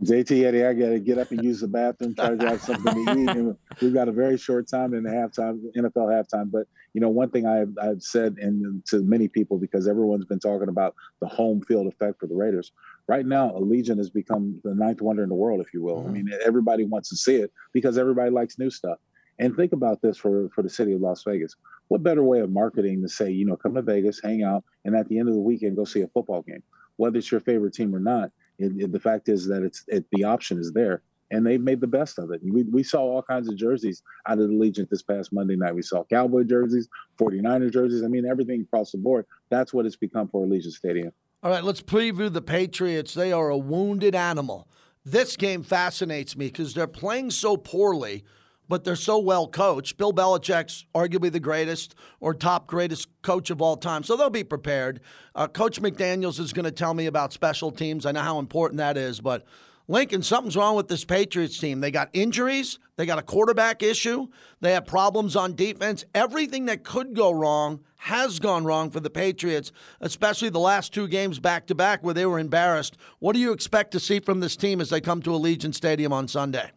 JT 0.02 0.44
Eddie, 0.44 0.66
I 0.66 0.74
got 0.74 0.90
to 0.90 1.00
get 1.00 1.18
up 1.18 1.32
and 1.32 1.44
use 1.44 1.62
the 1.62 1.68
bathroom, 1.68 2.16
try 2.16 2.30
to 2.30 2.36
grab 2.36 2.60
something 2.60 3.06
to 3.06 3.12
eat. 3.12 3.30
And 3.34 3.58
we've 3.82 3.94
got 3.94 4.08
a 4.08 4.12
very 4.12 4.38
short 4.38 4.68
time 4.68 4.94
in 4.94 5.04
the 5.04 5.10
halftime, 5.10 5.62
NFL 5.78 6.10
halftime. 6.10 6.52
But, 6.52 6.68
you 6.94 7.02
know, 7.02 7.10
one 7.10 7.30
thing 7.30 7.46
I've, 7.46 7.74
I've 7.82 8.02
said 8.02 8.38
and 8.38 8.86
to 8.88 9.02
many 9.02 9.28
people, 9.28 9.58
because 9.58 9.88
everyone's 9.88 10.26
been 10.26 10.40
talking 10.40 10.68
about 10.68 10.96
the 11.22 11.28
home 11.28 11.62
field 11.62 11.88
effect 11.88 12.20
for 12.20 12.28
the 12.28 12.36
Raiders. 12.36 12.72
Right 13.08 13.26
now, 13.26 13.50
Allegiant 13.52 13.98
has 13.98 14.10
become 14.10 14.60
the 14.64 14.74
ninth 14.74 15.02
wonder 15.02 15.24
in 15.24 15.30
the 15.30 15.36
world, 15.36 15.62
if 15.62 15.74
you 15.74 15.82
will. 15.82 15.98
Mm-hmm. 15.98 16.10
I 16.10 16.12
mean, 16.12 16.30
everybody 16.44 16.86
wants 16.86 17.10
to 17.10 17.16
see 17.16 17.36
it 17.36 17.52
because 17.72 17.98
everybody 17.98 18.32
likes 18.32 18.60
new 18.60 18.70
stuff. 18.70 18.98
And 19.40 19.56
think 19.56 19.74
about 19.74 20.02
this 20.02 20.18
for, 20.18 20.50
for 20.54 20.62
the 20.62 20.70
city 20.70 20.94
of 20.94 21.02
Las 21.02 21.24
Vegas. 21.24 21.56
What 21.88 22.04
better 22.04 22.24
way 22.24 22.40
of 22.40 22.52
marketing 22.52 23.02
to 23.02 23.10
say, 23.10 23.32
you 23.32 23.46
know, 23.46 23.56
come 23.56 23.74
to 23.76 23.82
Vegas, 23.82 24.22
hang 24.22 24.44
out, 24.44 24.64
and 24.86 24.96
at 24.96 25.08
the 25.08 25.18
end 25.18 25.28
of 25.28 25.34
the 25.34 25.42
weekend, 25.42 25.76
go 25.76 25.86
see 25.86 26.02
a 26.02 26.08
football 26.08 26.42
game, 26.42 26.64
whether 26.98 27.18
it's 27.18 27.32
your 27.32 27.42
favorite 27.42 27.74
team 27.74 27.96
or 27.96 28.00
not 28.00 28.32
it, 28.64 28.84
it, 28.84 28.92
the 28.92 29.00
fact 29.00 29.30
is 29.30 29.48
that 29.48 29.64
it's 29.64 29.84
it, 29.88 30.06
the 30.12 30.24
option 30.24 30.58
is 30.60 30.72
there, 30.74 31.02
and 31.32 31.46
they've 31.46 31.62
made 31.62 31.82
the 31.82 31.88
best 31.88 32.20
of 32.20 32.32
it. 32.32 32.42
We, 32.44 32.64
we 32.64 32.84
saw 32.84 33.02
all 33.02 33.22
kinds 33.22 33.50
of 33.50 33.56
jerseys 33.56 34.04
out 34.28 34.40
of 34.40 34.48
the 34.48 34.54
Allegiant 34.54 34.90
this 34.90 35.02
past 35.02 35.34
Monday 35.34 35.56
night. 35.56 35.76
We 35.76 35.82
saw 35.82 36.04
Cowboy 36.04 36.44
jerseys, 36.44 36.88
49er 37.20 37.72
jerseys. 37.72 38.04
I 38.04 38.08
mean, 38.08 38.26
everything 38.26 38.62
across 38.62 38.92
the 38.92 38.98
board. 38.98 39.26
That's 39.50 39.74
what 39.74 39.86
it's 39.86 39.96
become 39.96 40.28
for 40.28 40.46
Allegiant 40.46 40.74
Stadium. 40.74 41.12
All 41.42 41.52
right, 41.52 41.64
let's 41.64 41.82
preview 41.82 42.32
the 42.32 42.42
Patriots. 42.42 43.14
They 43.14 43.32
are 43.32 43.50
a 43.50 43.58
wounded 43.58 44.16
animal. 44.16 44.68
This 45.06 45.36
game 45.36 45.64
fascinates 45.64 46.38
me 46.38 46.48
because 46.48 46.74
they're 46.74 46.88
playing 46.88 47.32
so 47.32 47.58
poorly 47.58 48.24
but 48.68 48.84
they're 48.84 48.96
so 48.96 49.18
well 49.18 49.48
coached. 49.48 49.98
Bill 49.98 50.14
Belichick's 50.14 50.86
arguably 50.96 51.32
the 51.32 51.40
greatest 51.40 51.96
or 52.20 52.34
top 52.34 52.68
greatest 52.68 53.08
coach 53.22 53.50
of 53.50 53.62
all 53.62 53.78
time, 53.78 54.04
so 54.04 54.16
they'll 54.16 54.30
be 54.30 54.44
prepared. 54.44 55.00
Uh, 55.36 55.48
coach 55.48 55.82
McDaniels 55.82 56.40
is 56.40 56.54
going 56.54 56.66
to 56.66 56.72
tell 56.72 56.94
me 56.94 57.06
about 57.06 57.34
special 57.34 57.72
teams. 57.72 58.06
I 58.06 58.12
know 58.12 58.22
how 58.22 58.40
important 58.40 58.78
that 58.78 58.98
is, 58.98 59.20
but 59.20 59.46
Lincoln, 59.90 60.24
something's 60.24 60.56
wrong 60.56 60.78
with 60.78 60.88
this 60.88 61.04
Patriots 61.04 61.58
team. 61.58 61.82
They 61.82 61.92
got 61.92 62.10
injuries, 62.14 62.80
they 62.96 63.06
got 63.06 63.20
a 63.20 63.24
quarterback 63.24 63.84
issue, 63.84 64.28
they 64.62 64.72
have 64.72 64.86
problems 64.86 65.36
on 65.36 65.56
defense. 65.56 66.06
Everything 66.16 66.66
that 66.66 66.86
could 66.86 67.14
go 67.14 67.32
wrong 67.32 67.82
has 67.98 68.40
gone 68.40 68.64
wrong 68.64 68.92
for 68.92 69.02
the 69.02 69.10
Patriots, 69.10 69.74
especially 70.00 70.50
the 70.50 70.60
last 70.60 70.94
two 70.94 71.08
games 71.08 71.40
back 71.40 71.68
to 71.68 71.76
back 71.76 72.02
where 72.02 72.14
they 72.14 72.26
were 72.26 72.40
embarrassed. 72.40 72.96
What 73.20 73.34
do 73.34 73.40
you 73.40 73.52
expect 73.52 73.92
to 73.92 74.00
see 74.00 74.20
from 74.22 74.40
this 74.40 74.56
team 74.56 74.80
as 74.80 74.90
they 74.90 75.02
come 75.02 75.22
to 75.24 75.32
Allegiant 75.32 75.76
Stadium 75.76 76.14
on 76.14 76.30
Sunday? 76.30 76.72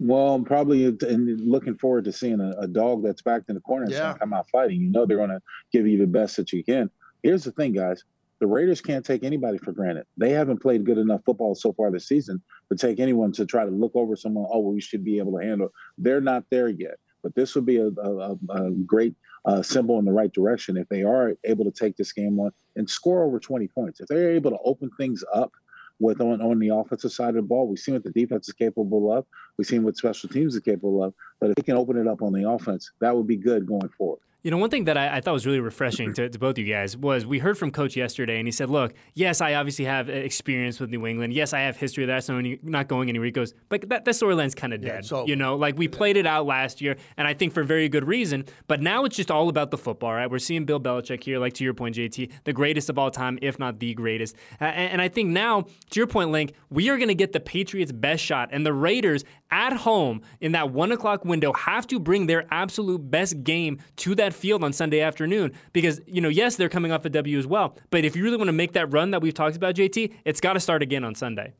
Well, 0.00 0.34
I'm 0.34 0.44
probably 0.44 0.90
looking 0.90 1.76
forward 1.76 2.04
to 2.04 2.12
seeing 2.12 2.40
a, 2.40 2.50
a 2.58 2.66
dog 2.66 3.04
that's 3.04 3.22
backed 3.22 3.48
in 3.48 3.54
the 3.54 3.60
corner 3.60 3.84
and 3.84 3.92
yeah. 3.92 4.14
come 4.18 4.32
out 4.32 4.50
fighting. 4.50 4.80
You 4.80 4.90
know 4.90 5.06
they're 5.06 5.16
going 5.16 5.30
to 5.30 5.42
give 5.72 5.86
you 5.86 5.98
the 5.98 6.06
best 6.06 6.36
that 6.36 6.52
you 6.52 6.64
can. 6.64 6.90
Here's 7.22 7.44
the 7.44 7.52
thing, 7.52 7.72
guys. 7.72 8.04
The 8.40 8.46
Raiders 8.48 8.80
can't 8.80 9.06
take 9.06 9.22
anybody 9.22 9.58
for 9.58 9.72
granted. 9.72 10.06
They 10.16 10.30
haven't 10.30 10.60
played 10.60 10.84
good 10.84 10.98
enough 10.98 11.22
football 11.24 11.54
so 11.54 11.72
far 11.72 11.90
this 11.90 12.08
season 12.08 12.42
to 12.70 12.76
take 12.76 12.98
anyone 12.98 13.32
to 13.32 13.46
try 13.46 13.64
to 13.64 13.70
look 13.70 13.92
over 13.94 14.16
someone. 14.16 14.46
Oh, 14.50 14.58
well, 14.58 14.72
we 14.74 14.80
should 14.80 15.04
be 15.04 15.18
able 15.18 15.38
to 15.38 15.46
handle. 15.46 15.68
They're 15.96 16.20
not 16.20 16.44
there 16.50 16.68
yet. 16.68 16.96
But 17.22 17.34
this 17.34 17.54
would 17.54 17.64
be 17.64 17.78
a, 17.78 17.86
a, 17.86 18.36
a 18.50 18.70
great 18.84 19.14
uh, 19.46 19.62
symbol 19.62 19.98
in 19.98 20.04
the 20.04 20.12
right 20.12 20.32
direction 20.32 20.76
if 20.76 20.88
they 20.88 21.02
are 21.02 21.32
able 21.44 21.64
to 21.64 21.70
take 21.70 21.96
this 21.96 22.12
game 22.12 22.38
on 22.38 22.50
and 22.76 22.88
score 22.88 23.24
over 23.24 23.38
20 23.38 23.68
points. 23.68 24.00
If 24.00 24.08
they're 24.08 24.32
able 24.32 24.50
to 24.50 24.58
open 24.64 24.90
things 24.98 25.24
up 25.32 25.52
with 26.00 26.20
on, 26.20 26.40
on 26.40 26.58
the 26.58 26.68
offensive 26.68 27.12
side 27.12 27.30
of 27.30 27.34
the 27.36 27.42
ball. 27.42 27.68
We've 27.68 27.78
seen 27.78 27.94
what 27.94 28.04
the 28.04 28.10
defense 28.10 28.48
is 28.48 28.54
capable 28.54 29.12
of. 29.12 29.26
We've 29.56 29.66
seen 29.66 29.84
what 29.84 29.96
special 29.96 30.28
teams 30.28 30.54
is 30.54 30.60
capable 30.60 31.02
of. 31.02 31.14
But 31.40 31.50
if 31.50 31.56
they 31.56 31.62
can 31.62 31.76
open 31.76 31.96
it 31.96 32.08
up 32.08 32.22
on 32.22 32.32
the 32.32 32.48
offense, 32.48 32.90
that 33.00 33.14
would 33.14 33.26
be 33.26 33.36
good 33.36 33.66
going 33.66 33.88
forward. 33.96 34.20
You 34.44 34.50
know, 34.50 34.58
one 34.58 34.68
thing 34.68 34.84
that 34.84 34.98
I, 34.98 35.16
I 35.16 35.20
thought 35.22 35.32
was 35.32 35.46
really 35.46 35.58
refreshing 35.58 36.12
to, 36.12 36.28
to, 36.28 36.38
both 36.38 36.58
you 36.58 36.66
guys 36.66 36.98
was 36.98 37.24
we 37.24 37.38
heard 37.38 37.56
from 37.56 37.70
Coach 37.70 37.96
yesterday, 37.96 38.38
and 38.38 38.46
he 38.46 38.52
said, 38.52 38.68
"Look, 38.68 38.92
yes, 39.14 39.40
I 39.40 39.54
obviously 39.54 39.86
have 39.86 40.10
experience 40.10 40.78
with 40.78 40.90
New 40.90 41.06
England. 41.06 41.32
Yes, 41.32 41.54
I 41.54 41.60
have 41.60 41.78
history 41.78 42.04
there, 42.04 42.20
so 42.20 42.36
I'm 42.36 42.58
not 42.62 42.86
going 42.86 43.08
anywhere." 43.08 43.24
He 43.24 43.32
goes, 43.32 43.54
"But 43.70 43.88
that, 43.88 44.04
that 44.04 44.10
storyline's 44.10 44.54
kind 44.54 44.74
of 44.74 44.82
dead. 44.82 44.96
Yeah, 44.96 45.00
so, 45.00 45.26
you 45.26 45.34
know, 45.34 45.56
like 45.56 45.78
we 45.78 45.88
played 45.88 46.18
it 46.18 46.26
out 46.26 46.44
last 46.44 46.82
year, 46.82 46.96
and 47.16 47.26
I 47.26 47.32
think 47.32 47.54
for 47.54 47.62
very 47.62 47.88
good 47.88 48.06
reason. 48.06 48.44
But 48.66 48.82
now 48.82 49.06
it's 49.06 49.16
just 49.16 49.30
all 49.30 49.48
about 49.48 49.70
the 49.70 49.78
football, 49.78 50.12
right? 50.12 50.30
We're 50.30 50.38
seeing 50.38 50.66
Bill 50.66 50.78
Belichick 50.78 51.24
here, 51.24 51.38
like 51.38 51.54
to 51.54 51.64
your 51.64 51.72
point, 51.72 51.96
JT, 51.96 52.30
the 52.44 52.52
greatest 52.52 52.90
of 52.90 52.98
all 52.98 53.10
time, 53.10 53.38
if 53.40 53.58
not 53.58 53.80
the 53.80 53.94
greatest. 53.94 54.36
Uh, 54.60 54.64
and, 54.64 54.92
and 54.92 55.00
I 55.00 55.08
think 55.08 55.30
now, 55.30 55.62
to 55.62 56.00
your 56.00 56.06
point, 56.06 56.32
Link, 56.32 56.52
we 56.68 56.90
are 56.90 56.98
going 56.98 57.08
to 57.08 57.14
get 57.14 57.32
the 57.32 57.40
Patriots' 57.40 57.92
best 57.92 58.22
shot, 58.22 58.50
and 58.52 58.66
the 58.66 58.74
Raiders 58.74 59.24
at 59.50 59.72
home 59.72 60.20
in 60.40 60.52
that 60.52 60.70
one 60.70 60.92
o'clock 60.92 61.24
window 61.24 61.52
have 61.54 61.86
to 61.86 61.98
bring 61.98 62.26
their 62.26 62.44
absolute 62.50 63.10
best 63.10 63.42
game 63.44 63.78
to 63.96 64.14
that 64.16 64.33
field 64.34 64.64
on 64.64 64.72
Sunday 64.72 65.00
afternoon." 65.00 65.52
because 65.72 66.00
you 66.06 66.20
know 66.20 66.28
yes 66.28 66.56
they're 66.56 66.68
coming 66.68 66.92
off 66.92 67.04
a 67.04 67.10
W 67.10 67.38
as 67.38 67.46
well, 67.46 67.76
but 67.90 68.04
if 68.04 68.16
you 68.16 68.22
really 68.22 68.36
want 68.36 68.48
to 68.48 68.52
make 68.52 68.72
that 68.72 68.92
run 68.92 69.10
that 69.10 69.22
we've 69.22 69.34
talked 69.34 69.56
about, 69.56 69.74
JT, 69.74 70.12
it's 70.24 70.40
got 70.40 70.54
to 70.54 70.60
start 70.60 70.82
again 70.82 71.04
on 71.04 71.14
Sunday. 71.14 71.52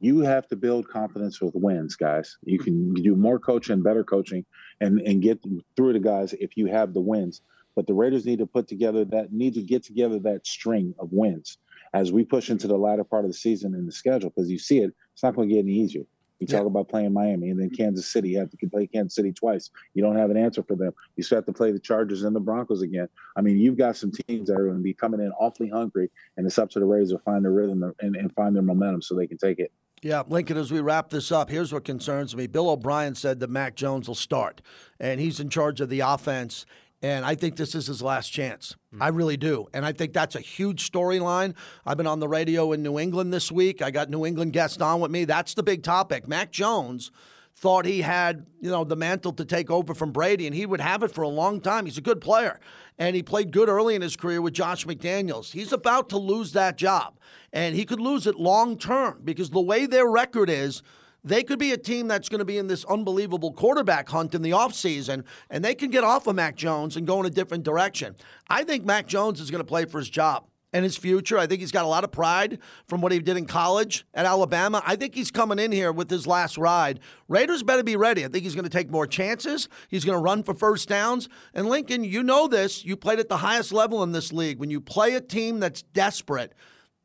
You 0.00 0.20
have 0.20 0.46
to 0.48 0.56
build 0.56 0.88
confidence 0.88 1.40
with 1.40 1.54
wins, 1.54 1.96
guys. 1.96 2.38
You 2.44 2.58
can 2.58 2.94
do 2.94 3.16
more 3.16 3.38
coaching, 3.38 3.82
better 3.82 4.04
coaching, 4.04 4.44
and 4.80 5.00
and 5.00 5.22
get 5.22 5.42
through 5.76 5.92
the 5.92 6.00
guys 6.00 6.32
if 6.34 6.56
you 6.56 6.66
have 6.66 6.94
the 6.94 7.00
wins. 7.00 7.42
But 7.74 7.86
the 7.86 7.94
Raiders 7.94 8.26
need 8.26 8.38
to 8.40 8.46
put 8.46 8.68
together 8.68 9.04
that 9.06 9.32
need 9.32 9.54
to 9.54 9.62
get 9.62 9.84
together 9.84 10.18
that 10.20 10.46
string 10.46 10.94
of 10.98 11.12
wins 11.12 11.58
as 11.94 12.12
we 12.12 12.24
push 12.24 12.50
into 12.50 12.66
the 12.66 12.76
latter 12.76 13.04
part 13.04 13.24
of 13.24 13.30
the 13.30 13.36
season 13.36 13.74
in 13.74 13.86
the 13.86 13.92
schedule 13.92 14.30
because 14.30 14.50
you 14.50 14.58
see 14.58 14.78
it, 14.80 14.92
it's 15.12 15.22
not 15.22 15.34
going 15.34 15.48
to 15.48 15.54
get 15.54 15.60
any 15.60 15.72
easier. 15.72 16.02
You 16.38 16.46
talk 16.46 16.66
about 16.66 16.88
playing 16.88 17.12
Miami 17.12 17.50
and 17.50 17.60
then 17.60 17.70
Kansas 17.70 18.06
City. 18.06 18.30
You 18.30 18.38
have 18.38 18.50
to 18.50 18.68
play 18.68 18.86
Kansas 18.86 19.14
City 19.14 19.32
twice. 19.32 19.70
You 19.94 20.02
don't 20.02 20.16
have 20.16 20.30
an 20.30 20.36
answer 20.36 20.62
for 20.62 20.76
them. 20.76 20.92
You 21.16 21.22
still 21.24 21.38
have 21.38 21.46
to 21.46 21.52
play 21.52 21.72
the 21.72 21.80
Chargers 21.80 22.22
and 22.22 22.34
the 22.34 22.40
Broncos 22.40 22.82
again. 22.82 23.08
I 23.36 23.40
mean, 23.40 23.58
you've 23.58 23.76
got 23.76 23.96
some 23.96 24.12
teams 24.12 24.48
that 24.48 24.54
are 24.54 24.64
going 24.64 24.76
to 24.76 24.82
be 24.82 24.94
coming 24.94 25.20
in 25.20 25.32
awfully 25.32 25.68
hungry, 25.68 26.10
and 26.36 26.46
it's 26.46 26.58
up 26.58 26.70
to 26.70 26.78
the 26.78 26.84
Raiders 26.84 27.10
to 27.10 27.18
find 27.18 27.44
their 27.44 27.52
rhythm 27.52 27.92
and, 28.00 28.16
and 28.16 28.32
find 28.34 28.54
their 28.54 28.62
momentum 28.62 29.02
so 29.02 29.14
they 29.14 29.26
can 29.26 29.38
take 29.38 29.58
it. 29.58 29.72
Yeah, 30.00 30.22
Lincoln, 30.28 30.56
as 30.56 30.70
we 30.70 30.80
wrap 30.80 31.10
this 31.10 31.32
up, 31.32 31.50
here's 31.50 31.72
what 31.72 31.84
concerns 31.84 32.36
me. 32.36 32.46
Bill 32.46 32.70
O'Brien 32.70 33.16
said 33.16 33.40
that 33.40 33.50
Mac 33.50 33.74
Jones 33.74 34.06
will 34.06 34.14
start, 34.14 34.62
and 35.00 35.20
he's 35.20 35.40
in 35.40 35.50
charge 35.50 35.80
of 35.80 35.88
the 35.88 36.00
offense. 36.00 36.66
And 37.00 37.24
I 37.24 37.36
think 37.36 37.56
this 37.56 37.74
is 37.74 37.86
his 37.86 38.02
last 38.02 38.30
chance. 38.30 38.74
Mm-hmm. 38.92 39.02
I 39.02 39.08
really 39.08 39.36
do. 39.36 39.66
And 39.72 39.86
I 39.86 39.92
think 39.92 40.12
that's 40.12 40.34
a 40.34 40.40
huge 40.40 40.90
storyline. 40.90 41.54
I've 41.86 41.96
been 41.96 42.08
on 42.08 42.18
the 42.18 42.28
radio 42.28 42.72
in 42.72 42.82
New 42.82 42.98
England 42.98 43.32
this 43.32 43.52
week. 43.52 43.82
I 43.82 43.90
got 43.90 44.10
New 44.10 44.26
England 44.26 44.52
guests 44.52 44.80
on 44.80 45.00
with 45.00 45.10
me. 45.10 45.24
That's 45.24 45.54
the 45.54 45.62
big 45.62 45.82
topic. 45.84 46.26
Mac 46.26 46.50
Jones 46.50 47.12
thought 47.54 47.84
he 47.84 48.02
had, 48.02 48.46
you 48.60 48.70
know, 48.70 48.84
the 48.84 48.96
mantle 48.96 49.32
to 49.32 49.44
take 49.44 49.70
over 49.70 49.92
from 49.92 50.12
Brady, 50.12 50.46
and 50.46 50.54
he 50.54 50.64
would 50.64 50.80
have 50.80 51.02
it 51.02 51.10
for 51.10 51.22
a 51.22 51.28
long 51.28 51.60
time. 51.60 51.86
He's 51.86 51.98
a 51.98 52.02
good 52.02 52.20
player. 52.20 52.60
And 52.98 53.14
he 53.16 53.22
played 53.22 53.52
good 53.52 53.68
early 53.68 53.94
in 53.94 54.02
his 54.02 54.16
career 54.16 54.40
with 54.40 54.54
Josh 54.54 54.84
McDaniels. 54.86 55.52
He's 55.52 55.72
about 55.72 56.08
to 56.10 56.18
lose 56.18 56.52
that 56.52 56.76
job. 56.76 57.18
And 57.52 57.74
he 57.74 57.84
could 57.84 58.00
lose 58.00 58.26
it 58.26 58.36
long 58.36 58.76
term 58.76 59.20
because 59.24 59.50
the 59.50 59.60
way 59.60 59.86
their 59.86 60.08
record 60.08 60.50
is, 60.50 60.82
they 61.24 61.42
could 61.42 61.58
be 61.58 61.72
a 61.72 61.76
team 61.76 62.08
that's 62.08 62.28
going 62.28 62.38
to 62.38 62.44
be 62.44 62.58
in 62.58 62.66
this 62.66 62.84
unbelievable 62.84 63.52
quarterback 63.52 64.08
hunt 64.08 64.34
in 64.34 64.42
the 64.42 64.50
offseason, 64.50 65.24
and 65.50 65.64
they 65.64 65.74
can 65.74 65.90
get 65.90 66.04
off 66.04 66.26
of 66.26 66.36
Mac 66.36 66.56
Jones 66.56 66.96
and 66.96 67.06
go 67.06 67.20
in 67.20 67.26
a 67.26 67.30
different 67.30 67.64
direction. 67.64 68.16
I 68.48 68.64
think 68.64 68.84
Mac 68.84 69.06
Jones 69.06 69.40
is 69.40 69.50
going 69.50 69.62
to 69.62 69.68
play 69.68 69.84
for 69.84 69.98
his 69.98 70.08
job 70.08 70.46
and 70.72 70.84
his 70.84 70.96
future. 70.96 71.38
I 71.38 71.46
think 71.46 71.60
he's 71.60 71.72
got 71.72 71.84
a 71.84 71.88
lot 71.88 72.04
of 72.04 72.12
pride 72.12 72.58
from 72.86 73.00
what 73.00 73.10
he 73.12 73.18
did 73.18 73.36
in 73.36 73.46
college 73.46 74.06
at 74.14 74.26
Alabama. 74.26 74.82
I 74.86 74.96
think 74.96 75.14
he's 75.14 75.30
coming 75.30 75.58
in 75.58 75.72
here 75.72 75.92
with 75.92 76.10
his 76.10 76.26
last 76.26 76.58
ride. 76.58 77.00
Raiders 77.26 77.62
better 77.62 77.82
be 77.82 77.96
ready. 77.96 78.24
I 78.24 78.28
think 78.28 78.44
he's 78.44 78.54
going 78.54 78.64
to 78.64 78.70
take 78.70 78.90
more 78.90 79.06
chances. 79.06 79.68
He's 79.88 80.04
going 80.04 80.16
to 80.16 80.22
run 80.22 80.42
for 80.42 80.54
first 80.54 80.88
downs. 80.88 81.28
And 81.54 81.68
Lincoln, 81.68 82.04
you 82.04 82.22
know 82.22 82.48
this. 82.48 82.84
You 82.84 82.96
played 82.96 83.18
at 83.18 83.28
the 83.28 83.38
highest 83.38 83.72
level 83.72 84.02
in 84.02 84.12
this 84.12 84.32
league. 84.32 84.58
When 84.58 84.70
you 84.70 84.80
play 84.80 85.14
a 85.14 85.20
team 85.20 85.58
that's 85.58 85.82
desperate, 85.82 86.52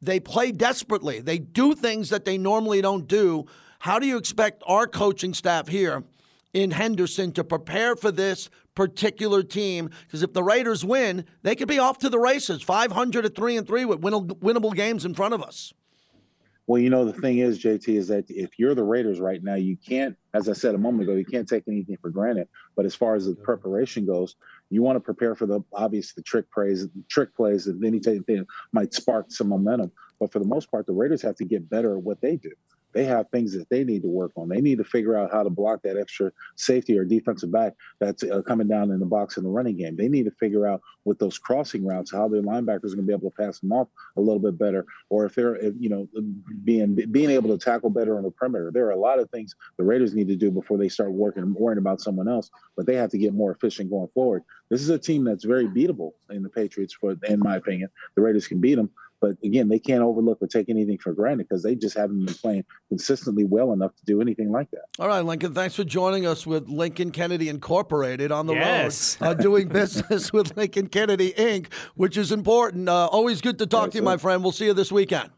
they 0.01 0.19
play 0.19 0.51
desperately. 0.51 1.21
They 1.21 1.39
do 1.39 1.73
things 1.73 2.09
that 2.09 2.25
they 2.25 2.37
normally 2.37 2.81
don't 2.81 3.07
do 3.07 3.45
how 3.83 3.99
do 3.99 4.07
you 4.07 4.15
expect 4.15 4.63
our 4.65 4.87
coaching 4.87 5.33
staff 5.33 5.67
here 5.67 6.05
in 6.53 6.71
Henderson 6.71 7.33
to 7.33 7.43
prepare 7.43 7.97
for 7.97 8.13
this 8.13 8.49
particular 8.75 9.43
team? 9.43 9.89
Because 10.05 10.23
if 10.23 10.31
the 10.31 10.41
Raiders 10.41 10.85
win, 10.85 11.25
they 11.41 11.53
could 11.53 11.67
be 11.67 11.79
off 11.79 11.97
to 11.97 12.07
the 12.07 12.17
races, 12.17 12.61
500 12.61 13.25
at 13.25 13.35
3 13.35 13.57
and 13.57 13.67
3 13.67 13.83
with 13.83 13.99
winnable 13.99 14.73
games 14.73 15.03
in 15.03 15.13
front 15.13 15.33
of 15.33 15.43
us. 15.43 15.73
Well, 16.65 16.81
you 16.81 16.89
know, 16.89 17.03
the 17.03 17.11
thing 17.11 17.39
is, 17.39 17.61
JT, 17.61 17.89
is 17.89 18.07
that 18.07 18.23
if 18.29 18.57
you're 18.57 18.73
the 18.73 18.85
Raiders 18.85 19.19
right 19.19 19.43
now, 19.43 19.55
you 19.55 19.75
can't, 19.75 20.15
as 20.33 20.47
I 20.47 20.53
said 20.53 20.75
a 20.75 20.77
moment 20.77 21.03
ago, 21.03 21.17
you 21.17 21.25
can't 21.25 21.45
take 21.45 21.65
anything 21.67 21.97
for 22.01 22.09
granted. 22.09 22.47
But 22.77 22.85
as 22.85 22.95
far 22.95 23.15
as 23.15 23.25
the 23.25 23.35
preparation 23.35 24.05
goes, 24.05 24.37
you 24.69 24.81
want 24.81 24.95
to 24.95 25.01
prepare 25.01 25.35
for 25.35 25.45
the 25.45 25.59
obvious, 25.73 26.13
the 26.13 26.21
trick 26.21 26.49
plays, 26.53 26.87
trick 27.09 27.35
plays, 27.35 27.67
and 27.67 27.83
anything 27.83 28.23
that 28.27 28.45
might 28.71 28.93
spark 28.93 29.25
some 29.29 29.49
momentum. 29.49 29.91
But 30.21 30.31
for 30.31 30.39
the 30.39 30.47
most 30.47 30.71
part, 30.71 30.85
the 30.85 30.93
Raiders 30.93 31.21
have 31.23 31.35
to 31.35 31.43
get 31.43 31.69
better 31.69 31.97
at 31.97 32.01
what 32.01 32.21
they 32.21 32.37
do 32.37 32.51
they 32.93 33.05
have 33.05 33.29
things 33.29 33.53
that 33.53 33.69
they 33.69 33.83
need 33.83 34.03
to 34.03 34.07
work 34.07 34.31
on. 34.35 34.49
They 34.49 34.61
need 34.61 34.77
to 34.77 34.83
figure 34.83 35.17
out 35.17 35.31
how 35.31 35.43
to 35.43 35.49
block 35.49 35.81
that 35.83 35.97
extra 35.97 36.31
safety 36.55 36.97
or 36.97 37.05
defensive 37.05 37.51
back 37.51 37.73
that's 37.99 38.23
uh, 38.23 38.41
coming 38.43 38.67
down 38.67 38.91
in 38.91 38.99
the 38.99 39.05
box 39.05 39.37
in 39.37 39.43
the 39.43 39.49
running 39.49 39.77
game. 39.77 39.95
They 39.95 40.09
need 40.09 40.25
to 40.25 40.31
figure 40.31 40.67
out 40.67 40.81
with 41.05 41.19
those 41.19 41.37
crossing 41.37 41.85
routes 41.85 42.11
how 42.11 42.27
their 42.27 42.41
linebackers 42.41 42.91
are 42.91 42.95
going 42.95 43.07
to 43.07 43.07
be 43.07 43.13
able 43.13 43.29
to 43.29 43.35
pass 43.35 43.59
them 43.59 43.71
off 43.71 43.87
a 44.17 44.21
little 44.21 44.39
bit 44.39 44.57
better, 44.57 44.85
or 45.09 45.25
if 45.25 45.35
they're 45.35 45.55
if, 45.55 45.73
you 45.79 45.89
know 45.89 46.07
being 46.63 46.95
being 47.11 47.29
able 47.29 47.49
to 47.49 47.63
tackle 47.63 47.89
better 47.89 48.17
on 48.17 48.23
the 48.23 48.31
perimeter. 48.31 48.71
There 48.71 48.85
are 48.87 48.91
a 48.91 48.99
lot 48.99 49.19
of 49.19 49.29
things 49.29 49.55
the 49.77 49.83
Raiders 49.83 50.13
need 50.13 50.27
to 50.29 50.35
do 50.35 50.51
before 50.51 50.77
they 50.77 50.89
start 50.89 51.11
working 51.11 51.53
worrying 51.53 51.79
about 51.79 52.01
someone 52.01 52.27
else, 52.27 52.49
but 52.75 52.85
they 52.85 52.95
have 52.95 53.09
to 53.11 53.17
get 53.17 53.33
more 53.33 53.51
efficient 53.51 53.89
going 53.89 54.09
forward. 54.13 54.43
This 54.69 54.81
is 54.81 54.89
a 54.89 54.97
team 54.97 55.23
that's 55.23 55.43
very 55.43 55.67
beatable 55.67 56.13
in 56.29 56.41
the 56.41 56.49
Patriots, 56.49 56.93
for 56.93 57.15
in 57.23 57.39
my 57.39 57.57
opinion. 57.57 57.89
The 58.15 58.21
Raiders 58.21 58.47
can 58.47 58.59
beat 58.59 58.75
them, 58.75 58.89
But 59.23 59.37
again, 59.41 59.69
they 59.69 59.79
can't 59.79 60.01
overlook 60.01 60.39
or 60.41 60.47
take 60.47 60.67
anything 60.67 60.97
for 60.97 61.13
granted 61.13 61.47
because 61.47 61.63
they 61.63 61.75
just 61.75 61.95
haven't 61.95 62.25
been 62.25 62.35
playing 62.35 62.65
consistently 62.89 63.45
well 63.45 63.71
enough 63.71 63.95
to 63.95 64.03
do 64.03 64.19
anything 64.19 64.51
like 64.51 64.69
that. 64.71 64.81
All 64.99 65.07
right, 65.07 65.21
Lincoln, 65.21 65.53
thanks 65.53 65.75
for 65.75 65.85
joining 65.85 66.27
us 66.27 66.45
with 66.45 66.67
Lincoln 66.67 67.09
Kennedy 67.09 67.47
Incorporated 67.47 68.33
on 68.33 68.47
the 68.47 68.53
yes. 68.55 69.21
road, 69.21 69.27
uh, 69.27 69.33
doing 69.35 69.67
business 69.69 70.33
with 70.33 70.57
Lincoln 70.57 70.89
Kennedy 70.89 71.31
Inc., 71.37 71.71
which 71.95 72.17
is 72.17 72.33
important. 72.33 72.89
Uh, 72.89 73.05
always 73.05 73.39
good 73.39 73.59
to 73.59 73.65
talk 73.65 73.91
to 73.91 73.97
you, 73.97 74.03
my 74.03 74.17
friend. 74.17 74.43
We'll 74.43 74.51
see 74.51 74.65
you 74.65 74.73
this 74.73 74.91
weekend. 74.91 75.29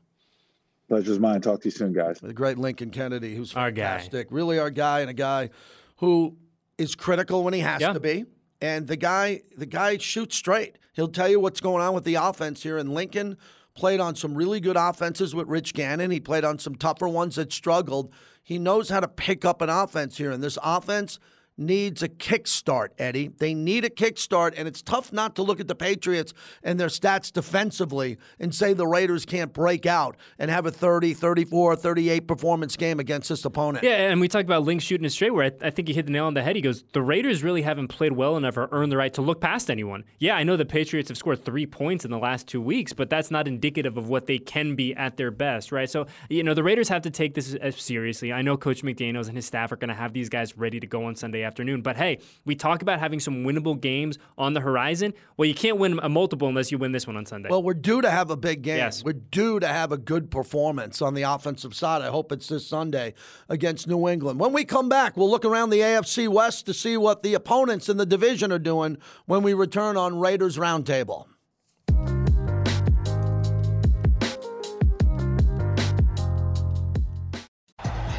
Pleasure's 0.89 1.19
mine. 1.19 1.41
Talk 1.41 1.61
to 1.61 1.67
you 1.67 1.71
soon, 1.71 1.93
guys. 1.93 2.19
The 2.19 2.33
great 2.33 2.57
Lincoln 2.57 2.89
Kennedy, 2.89 3.35
who's 3.35 3.53
our 3.53 3.67
fantastic. 3.67 4.31
guy. 4.31 4.35
Really 4.35 4.57
our 4.57 4.71
guy 4.71 5.01
and 5.01 5.11
a 5.11 5.13
guy 5.13 5.51
who 5.97 6.37
is 6.79 6.95
critical 6.95 7.43
when 7.43 7.53
he 7.53 7.59
has 7.59 7.81
yeah. 7.81 7.93
to 7.93 7.99
be. 7.99 8.25
And 8.61 8.87
the 8.87 8.97
guy, 8.97 9.41
the 9.55 9.67
guy 9.67 9.99
shoots 9.99 10.35
straight. 10.35 10.79
He'll 10.93 11.07
tell 11.07 11.29
you 11.29 11.39
what's 11.39 11.61
going 11.61 11.83
on 11.83 11.93
with 11.93 12.03
the 12.03 12.15
offense 12.15 12.63
here. 12.63 12.79
in 12.79 12.91
Lincoln 12.95 13.37
played 13.75 13.99
on 13.99 14.15
some 14.15 14.35
really 14.35 14.59
good 14.59 14.77
offenses 14.77 15.35
with 15.35 15.47
Rich 15.47 15.73
Gannon. 15.73 16.11
He 16.11 16.19
played 16.19 16.45
on 16.45 16.59
some 16.59 16.75
tougher 16.75 17.07
ones 17.07 17.35
that 17.35 17.51
struggled. 17.51 18.11
He 18.41 18.57
knows 18.57 18.89
how 18.89 19.01
to 19.01 19.07
pick 19.07 19.43
up 19.43 19.61
an 19.61 19.69
offense 19.69 20.17
here. 20.17 20.31
And 20.31 20.41
this 20.41 20.57
offense 20.63 21.19
needs 21.57 22.03
a 22.03 22.09
kickstart, 22.09 22.89
Eddie. 22.97 23.29
They 23.37 23.53
need 23.53 23.85
a 23.85 23.89
kickstart, 23.89 24.53
and 24.57 24.67
it's 24.67 24.81
tough 24.81 25.13
not 25.13 25.35
to 25.35 25.43
look 25.43 25.59
at 25.59 25.67
the 25.67 25.75
Patriots 25.75 26.33
and 26.63 26.79
their 26.79 26.87
stats 26.87 27.31
defensively 27.31 28.17
and 28.39 28.53
say 28.53 28.73
the 28.73 28.87
Raiders 28.87 29.25
can't 29.25 29.53
break 29.53 29.85
out 29.85 30.17
and 30.37 30.51
have 30.51 30.65
a 30.65 30.71
30, 30.71 31.13
34, 31.13 31.75
38 31.75 32.27
performance 32.27 32.75
game 32.75 32.99
against 32.99 33.29
this 33.29 33.45
opponent. 33.45 33.83
Yeah, 33.83 34.09
and 34.09 34.19
we 34.19 34.27
talked 34.27 34.45
about 34.45 34.63
Link 34.63 34.81
shooting 34.81 35.05
it 35.05 35.11
straight, 35.11 35.33
where 35.33 35.45
I, 35.45 35.67
I 35.67 35.69
think 35.69 35.87
he 35.87 35.93
hit 35.93 36.05
the 36.05 36.11
nail 36.11 36.25
on 36.25 36.33
the 36.33 36.43
head. 36.43 36.55
He 36.55 36.61
goes, 36.61 36.83
The 36.93 37.01
Raiders 37.01 37.43
really 37.43 37.61
haven't 37.61 37.87
played 37.87 38.13
well 38.13 38.37
enough 38.37 38.57
or 38.57 38.67
earned 38.71 38.91
the 38.91 38.97
right 38.97 39.13
to 39.13 39.21
look 39.21 39.39
past 39.39 39.69
anyone. 39.69 40.03
Yeah, 40.19 40.35
I 40.35 40.43
know 40.43 40.57
the 40.57 40.65
Patriots 40.65 41.09
have 41.09 41.17
scored 41.17 41.43
three 41.43 41.65
points 41.65 42.05
in 42.05 42.11
the 42.11 42.19
last 42.19 42.47
two 42.47 42.61
weeks, 42.61 42.93
but 42.93 43.09
that's 43.09 43.31
not 43.31 43.47
indicative 43.47 43.97
of 43.97 44.09
what 44.09 44.25
they 44.25 44.37
can 44.37 44.75
be 44.75 44.93
at 44.95 45.17
their 45.17 45.31
best, 45.31 45.71
right? 45.71 45.89
So, 45.89 46.07
you 46.29 46.43
know, 46.43 46.53
the 46.53 46.63
Raiders 46.63 46.89
have 46.89 47.03
to 47.03 47.09
take 47.09 47.33
this 47.33 47.55
seriously. 47.77 48.33
I 48.33 48.41
know 48.41 48.57
Coach 48.57 48.83
McDaniels 48.83 49.27
and 49.27 49.35
his 49.35 49.45
staff 49.45 49.71
are 49.71 49.77
going 49.77 49.89
to 49.89 49.95
have 49.95 50.13
these 50.13 50.29
guys 50.29 50.57
ready 50.57 50.79
to 50.79 50.87
go 50.87 51.05
on 51.05 51.15
Sunday 51.15 51.44
afternoon. 51.45 51.81
But 51.81 51.95
hey, 51.95 52.19
we 52.43 52.55
talk 52.55 52.81
about 52.81 52.99
having 52.99 53.19
some 53.19 53.43
winnable 53.43 53.79
games 53.79 54.17
on 54.37 54.53
the 54.53 54.61
horizon. 54.61 55.13
Well, 55.37 55.47
you 55.47 55.55
can't 55.55 55.77
win 55.77 55.99
a 56.01 56.09
multiple 56.09 56.47
unless 56.47 56.71
you 56.71 56.77
win 56.77 56.91
this 56.91 57.07
one 57.07 57.15
on 57.15 57.25
Sunday. 57.25 57.49
Well, 57.49 57.63
we're 57.63 57.73
due 57.73 58.01
to 58.01 58.09
have 58.09 58.29
a 58.29 58.37
big 58.37 58.61
game. 58.61 58.77
Yes. 58.77 59.03
We're 59.03 59.13
due 59.13 59.59
to 59.59 59.67
have 59.67 59.91
a 59.91 59.97
good 59.97 60.29
performance 60.29 61.01
on 61.01 61.13
the 61.13 61.23
offensive 61.23 61.73
side. 61.73 62.01
I 62.01 62.07
hope 62.07 62.31
it's 62.31 62.47
this 62.47 62.67
Sunday 62.67 63.13
against 63.47 63.87
New 63.87 64.07
England. 64.09 64.39
When 64.39 64.51
we 64.51 64.65
come 64.65 64.89
back, 64.89 65.15
we'll 65.15 65.29
look 65.29 65.45
around 65.45 65.69
the 65.69 65.79
AFC 65.79 66.27
West 66.27 66.65
to 66.65 66.73
see 66.73 66.97
what 66.97 67.23
the 67.23 67.33
opponents 67.33 67.87
in 67.87 67.97
the 67.97 68.05
division 68.05 68.51
are 68.51 68.59
doing 68.59 68.97
when 69.25 69.43
we 69.43 69.53
return 69.53 69.97
on 69.97 70.19
Raiders 70.19 70.57
Roundtable. 70.57 71.27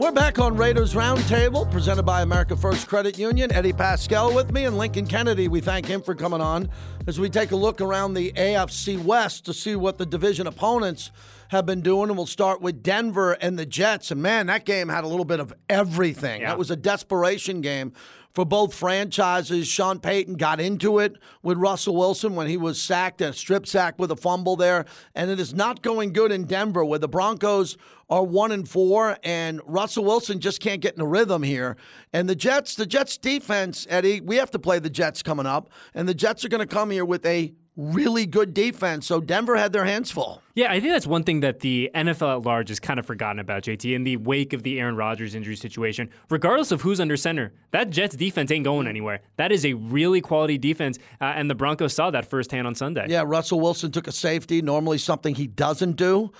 We're 0.00 0.12
back 0.12 0.38
on 0.38 0.56
Raiders 0.56 0.94
Roundtable, 0.94 1.70
presented 1.70 2.04
by 2.04 2.22
America 2.22 2.56
First 2.56 2.88
Credit 2.88 3.18
Union. 3.18 3.52
Eddie 3.52 3.74
Paskal 3.74 4.34
with 4.34 4.50
me 4.50 4.64
and 4.64 4.78
Lincoln 4.78 5.06
Kennedy. 5.06 5.46
We 5.46 5.60
thank 5.60 5.84
him 5.84 6.00
for 6.00 6.14
coming 6.14 6.40
on 6.40 6.70
as 7.06 7.20
we 7.20 7.28
take 7.28 7.50
a 7.50 7.56
look 7.56 7.82
around 7.82 8.14
the 8.14 8.32
AFC 8.32 8.96
West 9.04 9.44
to 9.44 9.52
see 9.52 9.76
what 9.76 9.98
the 9.98 10.06
division 10.06 10.46
opponents 10.46 11.10
have 11.48 11.66
been 11.66 11.82
doing. 11.82 12.08
And 12.08 12.16
we'll 12.16 12.24
start 12.24 12.62
with 12.62 12.82
Denver 12.82 13.32
and 13.32 13.58
the 13.58 13.66
Jets. 13.66 14.10
And 14.10 14.22
man, 14.22 14.46
that 14.46 14.64
game 14.64 14.88
had 14.88 15.04
a 15.04 15.06
little 15.06 15.26
bit 15.26 15.38
of 15.38 15.52
everything. 15.68 16.40
Yeah. 16.40 16.48
That 16.48 16.58
was 16.58 16.70
a 16.70 16.76
desperation 16.76 17.60
game 17.60 17.92
for 18.34 18.44
both 18.44 18.74
franchises. 18.74 19.66
Sean 19.66 19.98
Payton 19.98 20.34
got 20.34 20.60
into 20.60 20.98
it 20.98 21.16
with 21.42 21.58
Russell 21.58 21.96
Wilson 21.96 22.34
when 22.34 22.46
he 22.46 22.56
was 22.56 22.80
sacked 22.80 23.20
and 23.20 23.34
strip 23.34 23.66
sack 23.66 23.98
with 23.98 24.10
a 24.10 24.16
fumble 24.16 24.56
there. 24.56 24.86
And 25.14 25.30
it 25.30 25.40
is 25.40 25.54
not 25.54 25.82
going 25.82 26.12
good 26.12 26.32
in 26.32 26.44
Denver 26.44 26.84
where 26.84 26.98
the 26.98 27.08
Broncos 27.08 27.76
are 28.08 28.24
one 28.24 28.50
and 28.50 28.68
four, 28.68 29.16
and 29.22 29.60
Russell 29.64 30.04
Wilson 30.04 30.40
just 30.40 30.60
can't 30.60 30.80
get 30.80 30.94
in 30.94 31.00
a 31.00 31.06
rhythm 31.06 31.44
here. 31.44 31.76
And 32.12 32.28
the 32.28 32.34
Jets, 32.34 32.74
the 32.74 32.84
Jets 32.84 33.16
defense, 33.16 33.86
Eddie, 33.88 34.20
we 34.20 34.36
have 34.36 34.50
to 34.50 34.58
play 34.58 34.80
the 34.80 34.90
Jets 34.90 35.22
coming 35.22 35.46
up, 35.46 35.70
and 35.94 36.08
the 36.08 36.14
Jets 36.14 36.44
are 36.44 36.48
going 36.48 36.66
to 36.66 36.66
come 36.66 36.90
here 36.90 37.04
with 37.04 37.24
a 37.24 37.54
really 37.80 38.26
good 38.26 38.52
defense. 38.54 39.06
So 39.06 39.20
Denver 39.20 39.56
had 39.56 39.72
their 39.72 39.84
hands 39.84 40.10
full. 40.10 40.42
Yeah, 40.54 40.70
I 40.70 40.80
think 40.80 40.92
that's 40.92 41.06
one 41.06 41.24
thing 41.24 41.40
that 41.40 41.60
the 41.60 41.90
NFL 41.94 42.36
at 42.38 42.42
large 42.42 42.68
has 42.68 42.78
kind 42.78 43.00
of 43.00 43.06
forgotten 43.06 43.38
about, 43.38 43.62
JT, 43.62 43.94
in 43.94 44.04
the 44.04 44.16
wake 44.18 44.52
of 44.52 44.62
the 44.62 44.78
Aaron 44.78 44.96
Rodgers 44.96 45.34
injury 45.34 45.56
situation. 45.56 46.10
Regardless 46.28 46.70
of 46.72 46.82
who's 46.82 47.00
under 47.00 47.16
center, 47.16 47.52
that 47.70 47.90
Jets 47.90 48.16
defense 48.16 48.50
ain't 48.50 48.64
going 48.64 48.86
anywhere. 48.86 49.20
That 49.36 49.52
is 49.52 49.64
a 49.64 49.74
really 49.74 50.20
quality 50.20 50.58
defense, 50.58 50.98
uh, 51.20 51.32
and 51.36 51.48
the 51.48 51.54
Broncos 51.54 51.94
saw 51.94 52.10
that 52.10 52.28
firsthand 52.28 52.66
on 52.66 52.74
Sunday. 52.74 53.06
Yeah, 53.08 53.22
Russell 53.24 53.60
Wilson 53.60 53.92
took 53.92 54.06
a 54.06 54.12
safety, 54.12 54.60
normally 54.60 54.98
something 54.98 55.34
he 55.34 55.46
doesn't 55.46 55.96
do. 55.96 56.32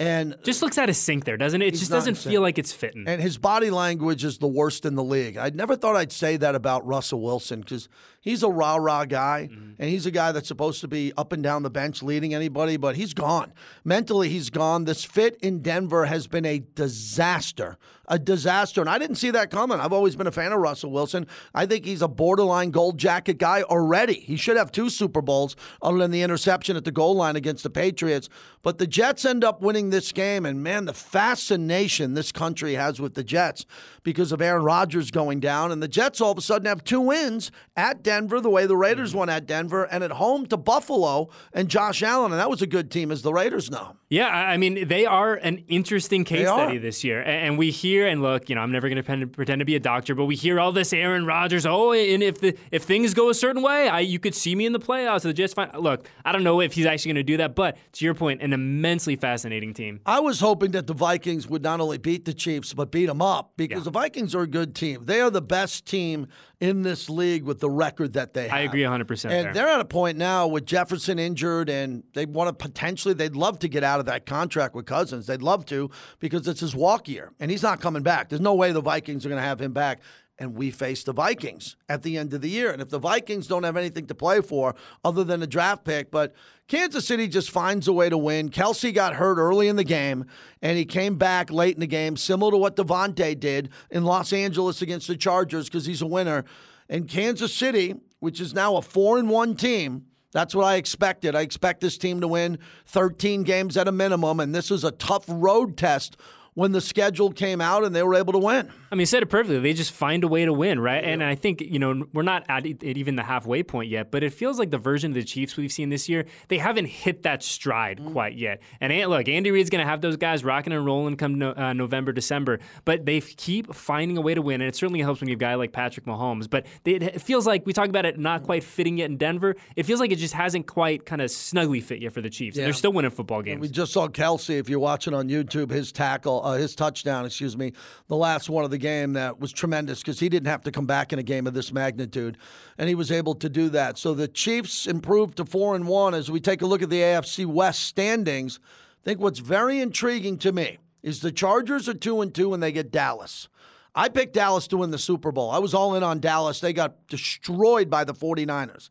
And 0.00 0.34
Just 0.42 0.62
looks 0.62 0.78
out 0.78 0.88
of 0.88 0.96
sync 0.96 1.26
there, 1.26 1.36
doesn't 1.36 1.60
it? 1.60 1.66
It 1.66 1.74
just 1.74 1.90
doesn't 1.90 2.14
feel 2.14 2.40
like 2.40 2.58
it's 2.58 2.72
fitting. 2.72 3.04
And 3.06 3.20
his 3.20 3.36
body 3.36 3.68
language 3.68 4.24
is 4.24 4.38
the 4.38 4.48
worst 4.48 4.86
in 4.86 4.94
the 4.94 5.04
league. 5.04 5.36
I 5.36 5.50
never 5.50 5.76
thought 5.76 5.94
I'd 5.94 6.10
say 6.10 6.38
that 6.38 6.54
about 6.54 6.86
Russell 6.86 7.20
Wilson 7.20 7.60
because 7.60 7.86
he's 8.18 8.42
a 8.42 8.48
rah 8.48 8.76
rah 8.76 9.04
guy, 9.04 9.50
mm-hmm. 9.52 9.72
and 9.78 9.90
he's 9.90 10.06
a 10.06 10.10
guy 10.10 10.32
that's 10.32 10.48
supposed 10.48 10.80
to 10.80 10.88
be 10.88 11.12
up 11.18 11.32
and 11.32 11.42
down 11.42 11.64
the 11.64 11.70
bench 11.70 12.02
leading 12.02 12.32
anybody, 12.32 12.78
but 12.78 12.96
he's 12.96 13.12
gone. 13.12 13.52
Mentally, 13.84 14.30
he's 14.30 14.48
gone. 14.48 14.86
This 14.86 15.04
fit 15.04 15.36
in 15.42 15.60
Denver 15.60 16.06
has 16.06 16.26
been 16.26 16.46
a 16.46 16.60
disaster. 16.60 17.76
A 18.10 18.18
disaster. 18.18 18.80
And 18.80 18.90
I 18.90 18.98
didn't 18.98 19.16
see 19.16 19.30
that 19.30 19.50
coming. 19.52 19.78
I've 19.78 19.92
always 19.92 20.16
been 20.16 20.26
a 20.26 20.32
fan 20.32 20.50
of 20.50 20.58
Russell 20.58 20.90
Wilson. 20.90 21.28
I 21.54 21.64
think 21.64 21.84
he's 21.84 22.02
a 22.02 22.08
borderline 22.08 22.72
gold 22.72 22.98
jacket 22.98 23.38
guy 23.38 23.62
already. 23.62 24.14
He 24.14 24.36
should 24.36 24.56
have 24.56 24.72
two 24.72 24.90
Super 24.90 25.22
Bowls 25.22 25.54
other 25.80 25.98
than 25.98 26.10
the 26.10 26.22
interception 26.22 26.76
at 26.76 26.84
the 26.84 26.90
goal 26.90 27.14
line 27.14 27.36
against 27.36 27.62
the 27.62 27.70
Patriots. 27.70 28.28
But 28.62 28.78
the 28.78 28.86
Jets 28.88 29.24
end 29.24 29.44
up 29.44 29.62
winning 29.62 29.90
this 29.90 30.10
game, 30.10 30.44
and 30.44 30.62
man, 30.62 30.86
the 30.86 30.92
fascination 30.92 32.14
this 32.14 32.32
country 32.32 32.74
has 32.74 33.00
with 33.00 33.14
the 33.14 33.24
Jets 33.24 33.64
because 34.02 34.32
of 34.32 34.40
Aaron 34.40 34.62
Rodgers 34.64 35.10
going 35.10 35.40
down. 35.40 35.72
And 35.72 35.82
the 35.82 35.88
Jets 35.88 36.20
all 36.20 36.32
of 36.32 36.38
a 36.38 36.40
sudden 36.40 36.66
have 36.66 36.84
two 36.84 37.00
wins 37.00 37.50
at 37.76 38.02
Denver, 38.02 38.40
the 38.40 38.50
way 38.50 38.66
the 38.66 38.76
Raiders 38.76 39.14
won 39.14 39.28
at 39.28 39.46
Denver, 39.46 39.84
and 39.84 40.02
at 40.04 40.12
home 40.12 40.46
to 40.46 40.56
Buffalo 40.56 41.28
and 41.52 41.68
Josh 41.68 42.02
Allen. 42.02 42.32
And 42.32 42.40
that 42.40 42.50
was 42.50 42.62
a 42.62 42.66
good 42.66 42.90
team, 42.90 43.10
as 43.10 43.22
the 43.22 43.32
Raiders 43.32 43.70
know. 43.70 43.96
Yeah, 44.08 44.26
I 44.28 44.56
mean, 44.56 44.88
they 44.88 45.06
are 45.06 45.34
an 45.34 45.64
interesting 45.68 46.24
case 46.24 46.48
study 46.48 46.78
this 46.78 47.04
year. 47.04 47.22
And 47.22 47.56
we 47.56 47.70
hear, 47.70 48.08
and 48.08 48.22
look, 48.22 48.48
you 48.48 48.56
know, 48.56 48.60
I'm 48.60 48.72
never 48.72 48.88
going 48.88 49.02
to 49.02 49.26
pretend 49.28 49.60
to 49.60 49.64
be 49.64 49.76
a 49.76 49.80
doctor, 49.80 50.16
but 50.16 50.24
we 50.24 50.34
hear 50.34 50.58
all 50.58 50.72
this 50.72 50.92
Aaron 50.92 51.26
Rodgers. 51.26 51.64
Oh, 51.64 51.92
and 51.92 52.20
if 52.22 52.40
the 52.40 52.56
if 52.72 52.82
things 52.82 53.14
go 53.14 53.30
a 53.30 53.34
certain 53.34 53.62
way, 53.62 53.88
I 53.88 54.00
you 54.00 54.18
could 54.18 54.34
see 54.34 54.56
me 54.56 54.66
in 54.66 54.72
the 54.72 54.80
playoffs. 54.80 55.22
The 55.22 55.32
Jets 55.32 55.54
fine. 55.54 55.70
Look, 55.78 56.08
I 56.24 56.32
don't 56.32 56.42
know 56.42 56.60
if 56.60 56.72
he's 56.72 56.86
actually 56.86 57.10
going 57.10 57.26
to 57.26 57.32
do 57.32 57.36
that, 57.36 57.54
but 57.54 57.76
to 57.92 58.04
your 58.04 58.14
point, 58.14 58.42
an 58.42 58.52
immensely 58.52 59.14
fascinating 59.14 59.74
team. 59.74 60.00
I 60.04 60.18
was 60.18 60.40
hoping 60.40 60.72
that 60.72 60.88
the 60.88 60.94
Vikings 60.94 61.46
would 61.46 61.62
not 61.62 61.80
only 61.80 61.98
beat 61.98 62.24
the 62.24 62.34
Chiefs, 62.34 62.74
but 62.74 62.90
beat 62.90 63.06
them 63.06 63.22
up 63.22 63.52
because 63.56 63.84
Yeah. 63.84 63.89
The 63.90 63.98
Vikings 63.98 64.34
are 64.34 64.42
a 64.42 64.46
good 64.46 64.74
team. 64.74 65.04
They 65.04 65.20
are 65.20 65.30
the 65.30 65.42
best 65.42 65.86
team 65.86 66.28
in 66.60 66.82
this 66.82 67.10
league 67.10 67.42
with 67.44 67.60
the 67.60 67.70
record 67.70 68.12
that 68.12 68.34
they 68.34 68.48
have. 68.48 68.56
I 68.58 68.60
agree 68.60 68.82
100% 68.82 69.24
And 69.24 69.46
there. 69.46 69.52
they're 69.52 69.68
at 69.68 69.80
a 69.80 69.84
point 69.84 70.16
now 70.18 70.46
with 70.46 70.64
Jefferson 70.66 71.18
injured, 71.18 71.68
and 71.68 72.02
they 72.14 72.26
want 72.26 72.48
to 72.48 72.52
potentially, 72.64 73.14
they'd 73.14 73.34
love 73.36 73.58
to 73.60 73.68
get 73.68 73.82
out 73.82 73.98
of 74.00 74.06
that 74.06 74.26
contract 74.26 74.74
with 74.74 74.86
Cousins. 74.86 75.26
They'd 75.26 75.42
love 75.42 75.64
to 75.66 75.90
because 76.18 76.46
it's 76.46 76.60
his 76.60 76.74
walk 76.74 77.08
year, 77.08 77.32
and 77.40 77.50
he's 77.50 77.62
not 77.62 77.80
coming 77.80 78.02
back. 78.02 78.28
There's 78.28 78.40
no 78.40 78.54
way 78.54 78.72
the 78.72 78.80
Vikings 78.82 79.26
are 79.26 79.28
going 79.28 79.40
to 79.40 79.46
have 79.46 79.60
him 79.60 79.72
back. 79.72 80.00
And 80.40 80.56
we 80.56 80.70
face 80.70 81.04
the 81.04 81.12
Vikings 81.12 81.76
at 81.86 82.02
the 82.02 82.16
end 82.16 82.32
of 82.32 82.40
the 82.40 82.48
year. 82.48 82.72
And 82.72 82.80
if 82.80 82.88
the 82.88 82.98
Vikings 82.98 83.46
don't 83.46 83.62
have 83.62 83.76
anything 83.76 84.06
to 84.06 84.14
play 84.14 84.40
for 84.40 84.74
other 85.04 85.22
than 85.22 85.42
a 85.42 85.46
draft 85.46 85.84
pick, 85.84 86.10
but 86.10 86.34
Kansas 86.66 87.06
City 87.06 87.28
just 87.28 87.50
finds 87.50 87.86
a 87.86 87.92
way 87.92 88.08
to 88.08 88.16
win. 88.16 88.48
Kelce 88.48 88.94
got 88.94 89.16
hurt 89.16 89.36
early 89.36 89.68
in 89.68 89.76
the 89.76 89.84
game, 89.84 90.24
and 90.62 90.78
he 90.78 90.86
came 90.86 91.16
back 91.16 91.50
late 91.50 91.74
in 91.74 91.80
the 91.80 91.86
game, 91.86 92.16
similar 92.16 92.52
to 92.52 92.56
what 92.56 92.74
Davante 92.74 93.38
did 93.38 93.68
in 93.90 94.04
Los 94.04 94.32
Angeles 94.32 94.80
against 94.80 95.08
the 95.08 95.16
Chargers 95.16 95.66
because 95.66 95.84
he's 95.84 96.00
a 96.00 96.06
winner. 96.06 96.44
And 96.88 97.06
Kansas 97.06 97.54
City, 97.54 97.96
which 98.20 98.40
is 98.40 98.54
now 98.54 98.76
a 98.76 98.82
four 98.82 99.18
and 99.18 99.28
one 99.28 99.56
team, 99.56 100.06
that's 100.32 100.54
what 100.54 100.64
I 100.64 100.76
expected. 100.76 101.34
I 101.34 101.40
expect 101.40 101.80
this 101.80 101.98
team 101.98 102.20
to 102.20 102.28
win 102.28 102.58
13 102.86 103.42
games 103.42 103.76
at 103.76 103.88
a 103.88 103.92
minimum, 103.92 104.40
and 104.40 104.54
this 104.54 104.70
is 104.70 104.84
a 104.84 104.92
tough 104.92 105.24
road 105.28 105.76
test 105.76 106.16
when 106.60 106.72
the 106.72 106.80
schedule 106.82 107.32
came 107.32 107.58
out 107.58 107.84
and 107.84 107.96
they 107.96 108.02
were 108.02 108.14
able 108.14 108.34
to 108.34 108.38
win. 108.38 108.70
I 108.92 108.94
mean, 108.94 109.06
said 109.06 109.22
it 109.22 109.30
perfectly. 109.30 109.60
They 109.60 109.72
just 109.72 109.92
find 109.92 110.22
a 110.24 110.28
way 110.28 110.44
to 110.44 110.52
win, 110.52 110.78
right? 110.78 111.02
Yeah. 111.02 111.10
And 111.10 111.24
I 111.24 111.34
think, 111.34 111.62
you 111.62 111.78
know, 111.78 112.04
we're 112.12 112.22
not 112.22 112.44
at 112.50 112.66
even 112.66 113.16
the 113.16 113.22
halfway 113.22 113.62
point 113.62 113.88
yet, 113.88 114.10
but 114.10 114.22
it 114.22 114.34
feels 114.34 114.58
like 114.58 114.70
the 114.70 114.76
version 114.76 115.12
of 115.12 115.14
the 115.14 115.24
Chiefs 115.24 115.56
we've 115.56 115.72
seen 115.72 115.88
this 115.88 116.06
year, 116.06 116.26
they 116.48 116.58
haven't 116.58 116.84
hit 116.84 117.22
that 117.22 117.42
stride 117.42 117.98
mm. 117.98 118.12
quite 118.12 118.36
yet. 118.36 118.60
And 118.78 118.92
look, 119.08 119.26
Andy 119.26 119.50
Reid's 119.50 119.70
going 119.70 119.82
to 119.82 119.88
have 119.88 120.02
those 120.02 120.18
guys 120.18 120.44
rocking 120.44 120.74
and 120.74 120.84
rolling 120.84 121.16
come 121.16 121.38
no, 121.38 121.54
uh, 121.56 121.72
November, 121.72 122.12
December, 122.12 122.60
but 122.84 123.06
they 123.06 123.22
keep 123.22 123.74
finding 123.74 124.18
a 124.18 124.20
way 124.20 124.34
to 124.34 124.42
win. 124.42 124.60
And 124.60 124.68
it 124.68 124.76
certainly 124.76 125.00
helps 125.00 125.22
when 125.22 125.28
you 125.28 125.36
have 125.36 125.40
a 125.40 125.40
guy 125.40 125.54
like 125.54 125.72
Patrick 125.72 126.04
Mahomes. 126.04 126.50
But 126.50 126.66
it 126.84 127.22
feels 127.22 127.46
like 127.46 127.64
we 127.64 127.72
talk 127.72 127.88
about 127.88 128.04
it 128.04 128.18
not 128.18 128.42
quite 128.42 128.64
fitting 128.64 128.98
yet 128.98 129.08
in 129.08 129.16
Denver. 129.16 129.56
It 129.76 129.84
feels 129.84 129.98
like 129.98 130.12
it 130.12 130.16
just 130.16 130.34
hasn't 130.34 130.66
quite 130.66 131.06
kind 131.06 131.22
of 131.22 131.30
snugly 131.30 131.80
fit 131.80 132.02
yet 132.02 132.12
for 132.12 132.20
the 132.20 132.28
Chiefs. 132.28 132.58
Yeah. 132.58 132.64
They're 132.64 132.74
still 132.74 132.92
winning 132.92 133.12
football 133.12 133.40
games. 133.40 133.54
And 133.54 133.62
we 133.62 133.68
just 133.68 133.94
saw 133.94 134.08
Kelce, 134.08 134.58
if 134.58 134.68
you're 134.68 134.78
watching 134.78 135.14
on 135.14 135.30
YouTube, 135.30 135.70
his 135.70 135.90
tackle, 135.90 136.49
uh, 136.50 136.58
his 136.58 136.74
touchdown, 136.74 137.24
excuse 137.26 137.56
me, 137.56 137.72
the 138.08 138.16
last 138.16 138.50
one 138.50 138.64
of 138.64 138.70
the 138.70 138.78
game 138.78 139.14
that 139.14 139.40
was 139.40 139.52
tremendous 139.52 140.00
because 140.00 140.20
he 140.20 140.28
didn't 140.28 140.48
have 140.48 140.62
to 140.62 140.70
come 140.70 140.86
back 140.86 141.12
in 141.12 141.18
a 141.18 141.22
game 141.22 141.46
of 141.46 141.54
this 141.54 141.72
magnitude, 141.72 142.36
and 142.78 142.88
he 142.88 142.94
was 142.94 143.10
able 143.10 143.34
to 143.34 143.48
do 143.48 143.68
that. 143.70 143.98
So 143.98 144.14
the 144.14 144.28
Chiefs 144.28 144.86
improved 144.86 145.36
to 145.38 145.44
four 145.44 145.74
and 145.74 145.86
one. 145.86 146.14
As 146.14 146.30
we 146.30 146.40
take 146.40 146.62
a 146.62 146.66
look 146.66 146.82
at 146.82 146.90
the 146.90 147.00
AFC 147.00 147.46
West 147.46 147.84
standings, 147.84 148.58
I 148.62 149.04
think 149.04 149.20
what's 149.20 149.38
very 149.38 149.80
intriguing 149.80 150.38
to 150.38 150.52
me 150.52 150.78
is 151.02 151.20
the 151.20 151.32
Chargers 151.32 151.88
are 151.88 151.94
two 151.94 152.20
and 152.20 152.34
two 152.34 152.52
and 152.52 152.62
they 152.62 152.72
get 152.72 152.90
Dallas. 152.90 153.48
I 153.94 154.08
picked 154.08 154.34
Dallas 154.34 154.68
to 154.68 154.76
win 154.76 154.90
the 154.90 154.98
Super 154.98 155.32
Bowl. 155.32 155.50
I 155.50 155.58
was 155.58 155.74
all 155.74 155.94
in 155.94 156.02
on 156.02 156.20
Dallas. 156.20 156.60
They 156.60 156.72
got 156.72 157.06
destroyed 157.08 157.90
by 157.90 158.04
the 158.04 158.14
49ers. 158.14 158.90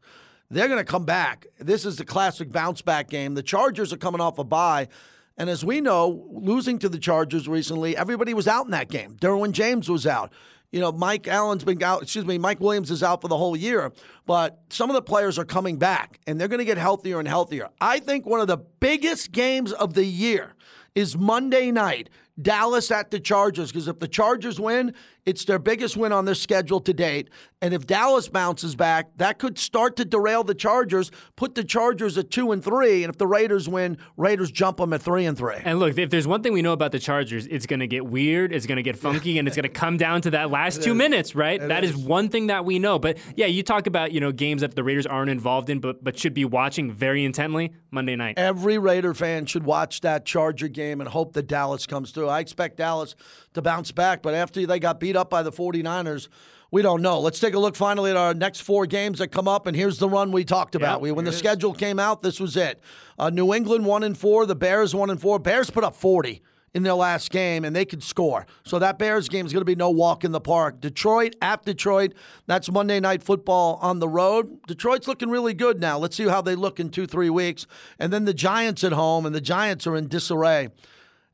They're 0.51 0.67
going 0.67 0.79
to 0.79 0.91
come 0.91 1.05
back. 1.05 1.45
This 1.59 1.85
is 1.85 1.97
the 1.97 2.05
classic 2.05 2.51
bounce 2.51 2.81
back 2.81 3.09
game. 3.09 3.35
The 3.35 3.43
Chargers 3.43 3.93
are 3.93 3.97
coming 3.97 4.19
off 4.19 4.39
a 4.39 4.43
bye. 4.43 4.87
And 5.39 5.49
as 5.49 5.63
we 5.63 5.79
know, 5.79 6.27
losing 6.29 6.77
to 6.79 6.89
the 6.89 6.99
Chargers 6.99 7.47
recently, 7.47 7.95
everybody 7.95 8.33
was 8.33 8.45
out 8.45 8.65
in 8.65 8.71
that 8.71 8.89
game. 8.89 9.15
Derwin 9.15 9.53
James 9.53 9.89
was 9.89 10.05
out. 10.05 10.33
You 10.71 10.81
know, 10.81 10.91
Mike 10.91 11.27
Allen's 11.27 11.63
been 11.63 11.81
out, 11.81 12.03
excuse 12.03 12.25
me, 12.25 12.37
Mike 12.37 12.59
Williams 12.59 12.91
is 12.91 13.01
out 13.01 13.21
for 13.21 13.29
the 13.29 13.37
whole 13.37 13.55
year, 13.55 13.91
but 14.27 14.59
some 14.69 14.89
of 14.89 14.95
the 14.95 15.01
players 15.01 15.39
are 15.39 15.45
coming 15.45 15.77
back 15.77 16.19
and 16.27 16.39
they're 16.39 16.49
going 16.49 16.59
to 16.59 16.65
get 16.65 16.77
healthier 16.77 17.17
and 17.17 17.27
healthier. 17.27 17.69
I 17.81 17.99
think 17.99 18.27
one 18.27 18.41
of 18.41 18.47
the 18.47 18.57
biggest 18.57 19.31
games 19.31 19.71
of 19.71 19.95
the 19.95 20.03
year 20.05 20.53
is 20.93 21.17
Monday 21.17 21.71
night, 21.71 22.09
Dallas 22.39 22.91
at 22.91 23.09
the 23.09 23.19
Chargers, 23.19 23.71
because 23.71 23.87
if 23.87 23.99
the 23.99 24.07
Chargers 24.07 24.59
win, 24.59 24.93
it's 25.29 25.45
their 25.45 25.59
biggest 25.59 25.95
win 25.95 26.11
on 26.11 26.25
their 26.25 26.33
schedule 26.33 26.79
to 26.79 26.91
date. 26.91 27.29
And 27.61 27.73
if 27.73 27.85
Dallas 27.85 28.27
bounces 28.27 28.75
back, 28.75 29.11
that 29.17 29.37
could 29.37 29.59
start 29.59 29.95
to 29.97 30.05
derail 30.05 30.43
the 30.43 30.55
Chargers, 30.55 31.11
put 31.35 31.53
the 31.53 31.63
Chargers 31.63 32.17
at 32.17 32.31
two 32.31 32.51
and 32.51 32.63
three. 32.63 33.03
And 33.03 33.11
if 33.11 33.19
the 33.19 33.27
Raiders 33.27 33.69
win, 33.69 33.97
Raiders 34.17 34.49
jump 34.49 34.77
them 34.77 34.91
at 34.93 35.03
three 35.03 35.25
and 35.25 35.37
three. 35.37 35.57
And 35.63 35.77
look, 35.77 35.95
if 35.97 36.09
there's 36.09 36.25
one 36.25 36.41
thing 36.41 36.53
we 36.53 36.63
know 36.63 36.73
about 36.73 36.91
the 36.91 36.99
Chargers, 36.99 37.45
it's 37.45 37.67
going 37.67 37.81
to 37.81 37.87
get 37.87 38.07
weird, 38.07 38.51
it's 38.51 38.65
going 38.65 38.77
to 38.77 38.83
get 38.83 38.97
funky, 38.97 39.37
and 39.37 39.47
it's 39.47 39.55
going 39.55 39.63
to 39.63 39.69
come 39.69 39.97
down 39.97 40.21
to 40.21 40.31
that 40.31 40.49
last 40.49 40.81
two 40.81 40.95
minutes, 40.95 41.35
right? 41.35 41.59
That 41.59 41.83
is. 41.83 41.91
is. 41.91 41.97
one 41.97 42.29
thing 42.29 42.47
that 42.47 42.65
we 42.65 42.79
know. 42.79 42.97
But 42.97 43.19
yeah, 43.35 43.45
you 43.45 43.61
talk 43.61 43.85
about 43.85 44.11
you 44.11 44.19
know 44.19 44.31
games 44.31 44.61
that 44.61 44.75
the 44.75 44.83
Raiders 44.83 45.05
aren't 45.05 45.29
involved 45.29 45.69
in, 45.69 45.79
but 45.79 46.03
but 46.03 46.17
should 46.17 46.33
be 46.33 46.45
watching 46.45 46.91
very 46.91 47.23
intently 47.23 47.73
Monday 47.91 48.15
night. 48.15 48.39
Every 48.39 48.79
Raider 48.79 49.13
fan 49.13 49.45
should 49.45 49.63
watch 49.63 50.01
that 50.01 50.25
Charger 50.25 50.69
game 50.69 51.01
and 51.01 51.09
hope 51.09 51.33
that 51.33 51.47
Dallas 51.47 51.85
comes 51.85 52.11
through. 52.11 52.29
I 52.29 52.39
expect 52.39 52.77
Dallas 52.77 53.15
to 53.53 53.61
bounce 53.61 53.91
back, 53.91 54.21
but 54.21 54.33
after 54.33 54.65
they 54.65 54.79
got 54.79 54.99
beat 54.99 55.15
up 55.19 55.29
by 55.29 55.43
the 55.43 55.51
49ers 55.51 56.29
we 56.71 56.81
don't 56.81 57.01
know. 57.01 57.19
Let's 57.19 57.39
take 57.39 57.55
a 57.55 57.59
look 57.59 57.75
finally 57.75 58.11
at 58.11 58.17
our 58.17 58.33
next 58.33 58.61
four 58.61 58.85
games 58.85 59.19
that 59.19 59.29
come 59.29 59.47
up, 59.47 59.65
and 59.65 59.75
here's 59.75 59.97
the 59.97 60.07
run 60.07 60.31
we 60.31 60.43
talked 60.43 60.75
about. 60.75 60.97
Yep, 60.97 61.01
we, 61.01 61.11
when 61.11 61.25
the 61.25 61.31
is. 61.31 61.37
schedule 61.37 61.73
came 61.73 61.99
out, 61.99 62.21
this 62.21 62.39
was 62.39 62.55
it. 62.55 62.79
Uh, 63.17 63.29
New 63.29 63.53
England 63.53 63.85
one 63.85 64.03
and 64.03 64.17
four, 64.17 64.45
the 64.45 64.55
Bears 64.55 64.93
one 64.93 65.09
and 65.09 65.19
four. 65.19 65.39
Bears 65.39 65.69
put 65.69 65.83
up 65.83 65.95
40 65.95 66.41
in 66.75 66.83
their 66.83 66.93
last 66.93 67.31
game, 67.31 67.65
and 67.65 67.75
they 67.75 67.85
could 67.85 68.03
score. 68.03 68.45
So 68.63 68.77
that 68.77 68.99
Bears 68.99 69.27
game 69.29 69.47
is 69.47 69.51
going 69.51 69.61
to 69.61 69.65
be 69.65 69.75
no 69.75 69.89
walk 69.89 70.23
in 70.23 70.31
the 70.31 70.39
park. 70.39 70.79
Detroit 70.79 71.35
at 71.41 71.65
Detroit. 71.65 72.13
That's 72.45 72.71
Monday 72.71 72.99
Night 72.99 73.23
Football 73.23 73.79
on 73.81 73.97
the 73.97 74.07
road. 74.07 74.61
Detroit's 74.67 75.07
looking 75.07 75.29
really 75.29 75.55
good 75.55 75.81
now. 75.81 75.97
Let's 75.97 76.15
see 76.15 76.27
how 76.27 76.41
they 76.41 76.53
look 76.53 76.79
in 76.79 76.89
two, 76.89 77.07
three 77.07 77.31
weeks. 77.31 77.65
And 77.97 78.13
then 78.13 78.25
the 78.25 78.33
Giants 78.33 78.83
at 78.83 78.91
home, 78.91 79.25
and 79.25 79.33
the 79.33 79.41
Giants 79.41 79.87
are 79.87 79.95
in 79.95 80.07
disarray 80.07 80.69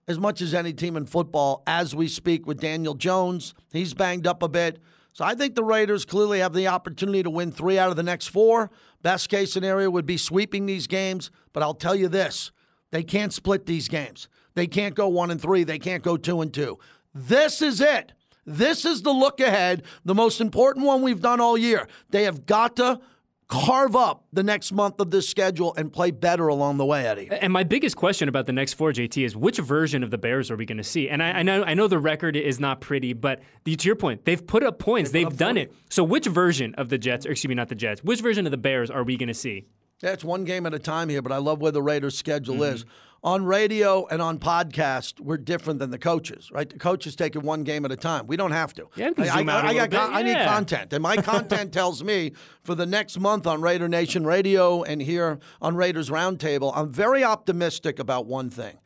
as 0.07 0.19
much 0.19 0.41
as 0.41 0.53
any 0.53 0.73
team 0.73 0.97
in 0.97 1.05
football 1.05 1.63
as 1.65 1.95
we 1.95 2.07
speak 2.07 2.45
with 2.45 2.59
Daniel 2.59 2.93
Jones. 2.93 3.53
He's 3.71 3.93
banged 3.93 4.27
up 4.27 4.43
a 4.43 4.47
bit. 4.47 4.79
So 5.13 5.23
I 5.23 5.33
think 5.33 5.55
the 5.55 5.63
Raiders 5.63 6.05
clearly 6.05 6.39
have 6.39 6.53
the 6.53 6.67
opportunity 6.67 7.23
to 7.23 7.29
win 7.29 7.51
three 7.51 7.79
out 7.79 7.89
of 7.89 7.95
the 7.95 8.03
next 8.03 8.27
four. 8.27 8.69
Best 9.01 9.29
case 9.29 9.53
scenario 9.53 9.89
would 9.89 10.05
be 10.05 10.17
sweeping 10.17 10.65
these 10.65 10.87
games, 10.87 11.31
but 11.53 11.63
I'll 11.63 11.73
tell 11.73 11.95
you 11.95 12.07
this 12.07 12.51
they 12.91 13.03
can't 13.03 13.33
split 13.33 13.65
these 13.65 13.87
games. 13.87 14.27
They 14.55 14.67
can't 14.67 14.95
go 14.95 15.07
one 15.07 15.31
and 15.31 15.41
three, 15.41 15.63
they 15.63 15.79
can't 15.79 16.03
go 16.03 16.17
two 16.17 16.41
and 16.41 16.53
two. 16.53 16.79
This 17.13 17.61
is 17.61 17.81
it. 17.81 18.13
This 18.45 18.85
is 18.85 19.01
the 19.01 19.11
look 19.11 19.39
ahead, 19.39 19.83
the 20.03 20.13
most 20.13 20.39
important 20.39 20.85
one 20.85 21.01
we've 21.01 21.21
done 21.21 21.39
all 21.39 21.57
year. 21.57 21.87
They 22.09 22.23
have 22.23 22.45
got 22.45 22.75
to 22.75 22.99
carve 23.47 23.95
up 23.95 24.25
the 24.33 24.43
next 24.43 24.71
month 24.71 24.99
of 24.99 25.11
this 25.11 25.29
schedule 25.29 25.73
and 25.75 25.91
play 25.91 26.11
better 26.11 26.47
along 26.47 26.77
the 26.77 26.85
way, 26.85 27.05
Eddie. 27.05 27.29
And 27.29 27.53
my 27.53 27.63
biggest 27.63 27.95
question 27.95 28.27
about 28.27 28.47
the 28.47 28.53
next 28.53 28.73
four, 28.73 28.91
JT, 28.91 29.23
is 29.23 29.35
which 29.35 29.57
version 29.57 30.03
of 30.03 30.11
the 30.11 30.17
Bears 30.17 30.49
are 30.49 30.55
we 30.55 30.65
going 30.65 30.77
to 30.77 30.83
see? 30.83 31.09
And 31.09 31.21
I, 31.21 31.31
I, 31.31 31.43
know 31.43 31.63
I 31.63 31.73
know 31.73 31.87
the 31.87 31.99
record 31.99 32.35
is 32.35 32.59
not 32.59 32.81
pretty, 32.81 33.13
but 33.13 33.41
the, 33.63 33.75
to 33.75 33.85
your 33.85 33.95
point, 33.95 34.25
they've 34.25 34.45
put 34.45 34.63
up 34.63 34.79
points, 34.79 35.11
they've, 35.11 35.29
they've 35.29 35.37
done 35.37 35.55
40. 35.55 35.61
it. 35.61 35.73
So 35.89 36.03
which 36.03 36.25
version 36.25 36.73
of 36.75 36.89
the 36.89 36.97
Jets, 36.97 37.25
or 37.25 37.31
excuse 37.31 37.49
me, 37.49 37.55
not 37.55 37.69
the 37.69 37.75
Jets, 37.75 38.03
which 38.03 38.21
version 38.21 38.45
of 38.47 38.51
the 38.51 38.57
Bears 38.57 38.89
are 38.89 39.03
we 39.03 39.17
going 39.17 39.27
to 39.27 39.33
see? 39.33 39.65
Yeah, 40.01 40.11
it's 40.11 40.23
one 40.23 40.43
game 40.43 40.65
at 40.65 40.73
a 40.73 40.79
time 40.79 41.09
here, 41.09 41.21
but 41.21 41.31
I 41.31 41.37
love 41.37 41.61
where 41.61 41.71
the 41.71 41.81
Raiders' 41.81 42.17
schedule 42.17 42.55
mm-hmm. 42.55 42.75
is 42.75 42.85
on 43.25 43.43
radio 43.43 44.05
and 44.05 44.21
on 44.21 44.37
podcast, 44.37 45.19
we're 45.19 45.35
different 45.35 45.79
than 45.79 45.89
the 45.89 45.97
coaches, 45.97 46.51
right? 46.51 46.69
The 46.69 46.77
coaches 46.77 47.15
take 47.15 47.35
it 47.35 47.41
one 47.41 47.63
game 47.63 47.83
at 47.83 47.91
a 47.91 47.97
time. 47.97 48.27
We 48.27 48.37
don't 48.37 48.51
have 48.51 48.71
to. 48.75 48.87
Yeah, 48.95 49.09
I, 49.17 49.23
I, 49.23 49.41
I, 49.41 49.67
I, 49.81 49.87
got, 49.87 50.13
I 50.13 50.21
need 50.21 50.37
content, 50.37 50.93
and 50.93 51.01
my 51.01 51.17
content 51.17 51.73
tells 51.73 52.03
me 52.03 52.33
for 52.63 52.75
the 52.75 52.85
next 52.85 53.19
month 53.19 53.47
on 53.47 53.61
Raider 53.61 53.87
Nation 53.89 54.25
Radio 54.25 54.83
and 54.83 55.01
here 55.01 55.39
on 55.59 55.75
Raiders 55.75 56.11
Roundtable, 56.11 56.71
I'm 56.75 56.91
very 56.91 57.23
optimistic 57.23 57.97
about 57.97 58.27
one 58.27 58.51
thing. 58.51 58.77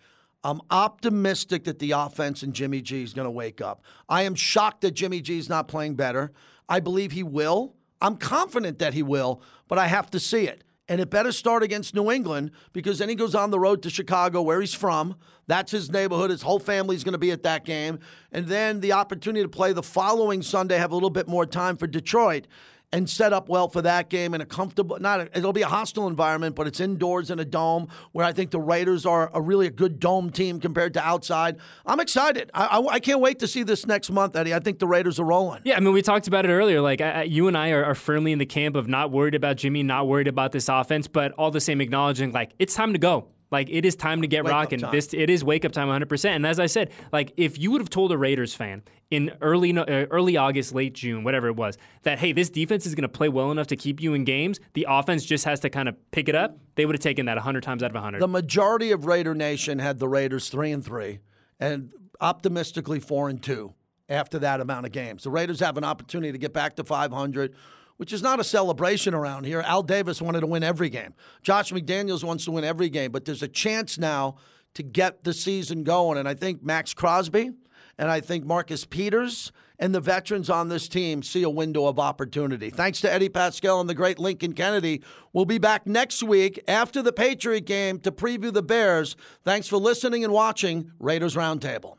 I'm 0.41 0.61
optimistic 0.71 1.65
that 1.65 1.79
the 1.79 1.91
offense 1.91 2.41
and 2.41 2.53
Jimmy 2.53 2.81
G 2.81 3.03
is 3.03 3.13
going 3.13 3.25
to 3.25 3.31
wake 3.31 3.59
up. 3.59 3.83
I 4.07 4.23
am 4.23 4.35
shocked 4.35 4.81
that 4.81 4.91
Jimmy 4.91 5.19
G 5.19 5.37
is 5.37 5.49
not 5.49 5.67
playing 5.67 5.95
better. 5.95 6.31
I 6.69 6.79
believe 6.79 7.11
he 7.11 7.23
will. 7.23 7.75
I'm 8.01 8.15
confident 8.15 8.79
that 8.79 8.93
he 8.93 9.03
will, 9.03 9.41
but 9.67 9.77
I 9.77 9.87
have 9.87 10.09
to 10.11 10.19
see 10.19 10.47
it. 10.47 10.63
And 10.89 10.99
it 10.99 11.11
better 11.11 11.31
start 11.31 11.61
against 11.61 11.93
New 11.93 12.11
England 12.11 12.51
because 12.73 12.97
then 12.97 13.09
he 13.09 13.15
goes 13.15 13.35
on 13.35 13.51
the 13.51 13.59
road 13.59 13.83
to 13.83 13.91
Chicago, 13.91 14.41
where 14.41 14.59
he's 14.59 14.73
from. 14.73 15.15
That's 15.45 15.71
his 15.71 15.91
neighborhood. 15.91 16.31
His 16.31 16.41
whole 16.41 16.59
family's 16.59 17.03
going 17.03 17.13
to 17.13 17.19
be 17.19 17.31
at 17.31 17.43
that 17.43 17.63
game. 17.63 17.99
And 18.31 18.47
then 18.47 18.79
the 18.79 18.93
opportunity 18.93 19.43
to 19.43 19.49
play 19.49 19.71
the 19.71 19.83
following 19.83 20.41
Sunday, 20.41 20.77
have 20.77 20.91
a 20.91 20.95
little 20.95 21.11
bit 21.11 21.27
more 21.27 21.45
time 21.45 21.77
for 21.77 21.85
Detroit 21.85 22.47
and 22.91 23.09
set 23.09 23.33
up 23.33 23.49
well 23.49 23.67
for 23.67 23.81
that 23.81 24.09
game 24.09 24.33
in 24.33 24.41
a 24.41 24.45
comfortable 24.45 24.97
not 24.99 25.21
a, 25.21 25.37
it'll 25.37 25.53
be 25.53 25.61
a 25.61 25.67
hostile 25.67 26.07
environment 26.07 26.55
but 26.55 26.67
it's 26.67 26.79
indoors 26.79 27.29
in 27.29 27.39
a 27.39 27.45
dome 27.45 27.87
where 28.11 28.25
i 28.25 28.33
think 28.33 28.51
the 28.51 28.59
raiders 28.59 29.05
are 29.05 29.29
a 29.33 29.41
really 29.41 29.67
a 29.67 29.71
good 29.71 29.99
dome 29.99 30.29
team 30.29 30.59
compared 30.59 30.93
to 30.93 31.01
outside. 31.01 31.57
I'm 31.85 31.99
excited. 31.99 32.49
I, 32.53 32.65
I, 32.65 32.93
I 32.95 32.99
can't 32.99 33.19
wait 33.19 33.39
to 33.39 33.47
see 33.47 33.63
this 33.63 33.85
next 33.85 34.09
month 34.11 34.35
eddie. 34.35 34.53
I 34.53 34.59
think 34.59 34.79
the 34.79 34.87
raiders 34.87 35.19
are 35.19 35.25
rolling. 35.25 35.61
Yeah 35.63 35.77
i 35.77 35.79
mean 35.79 35.93
we 35.93 36.01
talked 36.01 36.27
about 36.27 36.45
it 36.45 36.49
earlier. 36.49 36.81
Like 36.81 37.01
I, 37.01 37.23
you 37.23 37.47
and 37.47 37.57
i 37.57 37.71
are, 37.71 37.83
are, 37.83 37.95
firmly 37.95 38.31
in 38.31 38.39
the 38.39 38.45
camp 38.45 38.75
of 38.75 38.87
not 38.87 39.11
worried 39.11 39.35
about 39.35 39.57
jimmy 39.57 39.83
not 39.83 40.07
worried 40.07 40.27
about 40.27 40.51
this 40.51 40.69
offense 40.69 41.07
but 41.07 41.31
all 41.33 41.51
the 41.51 41.59
same 41.59 41.81
acknowledging 41.81 42.31
like 42.31 42.53
it's 42.59 42.73
time 42.73 42.93
to 42.93 42.99
go 42.99 43.27
like 43.51 43.69
it 43.69 43.85
is 43.85 43.95
time 43.95 44.21
to 44.21 44.27
get 44.27 44.43
wake 44.43 44.51
rocking. 44.51 44.83
This 44.91 45.13
it 45.13 45.29
is 45.29 45.43
wake 45.43 45.65
up 45.65 45.71
time 45.71 45.87
100%. 45.87 46.29
And 46.29 46.45
as 46.45 46.59
I 46.59 46.67
said, 46.67 46.91
like 47.11 47.33
if 47.37 47.57
you 47.57 47.71
would 47.71 47.81
have 47.81 47.89
told 47.89 48.11
a 48.11 48.17
Raiders 48.17 48.53
fan 48.53 48.83
in 49.09 49.31
early 49.41 49.75
uh, 49.75 49.85
early 49.85 50.37
August, 50.37 50.73
late 50.73 50.93
June, 50.93 51.23
whatever 51.23 51.47
it 51.47 51.55
was, 51.55 51.77
that 52.03 52.19
hey, 52.19 52.31
this 52.31 52.49
defense 52.49 52.85
is 52.85 52.95
going 52.95 53.03
to 53.03 53.09
play 53.09 53.29
well 53.29 53.51
enough 53.51 53.67
to 53.67 53.75
keep 53.75 54.01
you 54.01 54.13
in 54.13 54.23
games. 54.23 54.59
The 54.73 54.85
offense 54.89 55.25
just 55.25 55.45
has 55.45 55.59
to 55.61 55.69
kind 55.69 55.89
of 55.89 55.95
pick 56.11 56.29
it 56.29 56.35
up. 56.35 56.57
They 56.75 56.85
would 56.85 56.95
have 56.95 57.01
taken 57.01 57.25
that 57.25 57.35
100 57.35 57.63
times 57.63 57.83
out 57.83 57.91
of 57.91 57.95
100. 57.95 58.21
The 58.21 58.27
majority 58.27 58.91
of 58.91 59.05
Raider 59.05 59.33
Nation 59.33 59.79
had 59.79 59.99
the 59.99 60.07
Raiders 60.07 60.49
3 60.49 60.71
and 60.71 60.85
3 60.85 61.19
and 61.59 61.91
optimistically 62.21 62.99
4 62.99 63.29
and 63.29 63.41
2 63.41 63.73
after 64.07 64.39
that 64.39 64.61
amount 64.61 64.85
of 64.85 64.91
games. 64.91 65.23
The 65.23 65.29
Raiders 65.29 65.59
have 65.59 65.77
an 65.77 65.83
opportunity 65.83 66.31
to 66.31 66.37
get 66.37 66.53
back 66.53 66.75
to 66.77 66.83
500 66.83 67.55
which 67.99 68.13
is 68.13 68.21
not 68.21 68.39
a 68.39 68.45
celebration 68.45 69.13
around 69.13 69.45
here. 69.45 69.59
Al 69.59 69.83
Davis 69.83 70.21
wanted 70.21 70.39
to 70.39 70.47
win 70.47 70.63
every 70.63 70.89
game. 70.89 71.13
Josh 71.41 71.73
McDaniels 71.73 72.23
wants 72.23 72.45
to 72.45 72.51
win 72.51 72.63
every 72.63 72.87
game, 72.87 73.11
but 73.11 73.25
there's 73.25 73.43
a 73.43 73.47
chance 73.47 73.97
now 73.97 74.37
to 74.75 74.83
get 74.83 75.25
the 75.25 75.33
season 75.33 75.83
going. 75.83 76.17
And 76.17 76.25
I 76.25 76.33
think 76.33 76.63
Maxx 76.63 76.93
Crosby 76.93 77.51
and 77.97 78.09
I 78.09 78.21
think 78.21 78.45
Marcus 78.45 78.85
Peters 78.85 79.51
and 79.79 79.93
the 79.93 79.99
veterans 79.99 80.49
on 80.49 80.69
this 80.69 80.87
team 80.87 81.21
see 81.21 81.43
a 81.43 81.49
window 81.49 81.87
of 81.87 81.99
opportunity. 81.99 82.69
Thanks 82.69 83.01
to 83.01 83.11
Eddie 83.11 83.27
Paskal 83.27 83.81
and 83.81 83.89
the 83.89 83.93
great 83.93 84.17
Lincoln 84.17 84.53
Kennedy. 84.53 85.03
We'll 85.33 85.43
be 85.43 85.57
back 85.57 85.85
next 85.85 86.23
week 86.23 86.57
after 86.69 87.01
the 87.01 87.11
Patriot 87.11 87.65
game 87.65 87.99
to 87.99 88.13
preview 88.13 88.53
the 88.53 88.63
Bears. 88.63 89.17
Thanks 89.43 89.67
for 89.67 89.75
listening 89.75 90.23
and 90.23 90.31
watching 90.31 90.93
Raiders 90.99 91.35
Roundtable. 91.35 91.98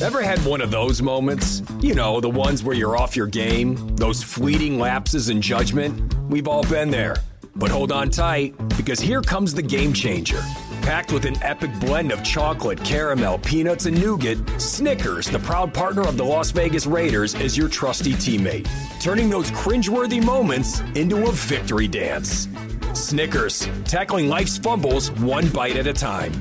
Ever 0.00 0.22
had 0.22 0.38
one 0.44 0.60
of 0.60 0.70
those 0.70 1.02
moments? 1.02 1.60
You 1.80 1.92
know, 1.92 2.20
the 2.20 2.30
ones 2.30 2.62
where 2.62 2.76
you're 2.76 2.96
off 2.96 3.16
your 3.16 3.26
game, 3.26 3.96
those 3.96 4.22
fleeting 4.22 4.78
lapses 4.78 5.28
in 5.28 5.42
judgment? 5.42 6.14
We've 6.30 6.46
all 6.46 6.62
been 6.62 6.88
there. 6.88 7.16
But 7.56 7.72
hold 7.72 7.90
on 7.90 8.08
tight, 8.10 8.56
because 8.76 9.00
here 9.00 9.20
comes 9.20 9.52
the 9.52 9.62
game 9.62 9.92
changer. 9.92 10.40
Packed 10.82 11.10
with 11.12 11.24
an 11.24 11.34
epic 11.42 11.72
blend 11.80 12.12
of 12.12 12.22
chocolate, 12.22 12.82
caramel, 12.84 13.40
peanuts, 13.40 13.86
and 13.86 14.00
nougat, 14.00 14.38
Snickers, 14.60 15.28
the 15.28 15.40
proud 15.40 15.74
partner 15.74 16.02
of 16.02 16.16
the 16.16 16.24
Las 16.24 16.52
Vegas 16.52 16.86
Raiders, 16.86 17.34
is 17.34 17.58
your 17.58 17.68
trusty 17.68 18.12
teammate, 18.12 18.68
turning 19.00 19.28
those 19.28 19.50
cringeworthy 19.50 20.24
moments 20.24 20.78
into 20.94 21.26
a 21.26 21.32
victory 21.32 21.88
dance. 21.88 22.46
Snickers, 22.92 23.68
tackling 23.84 24.28
life's 24.28 24.58
fumbles 24.58 25.10
one 25.10 25.48
bite 25.48 25.76
at 25.76 25.88
a 25.88 25.92
time. 25.92 26.32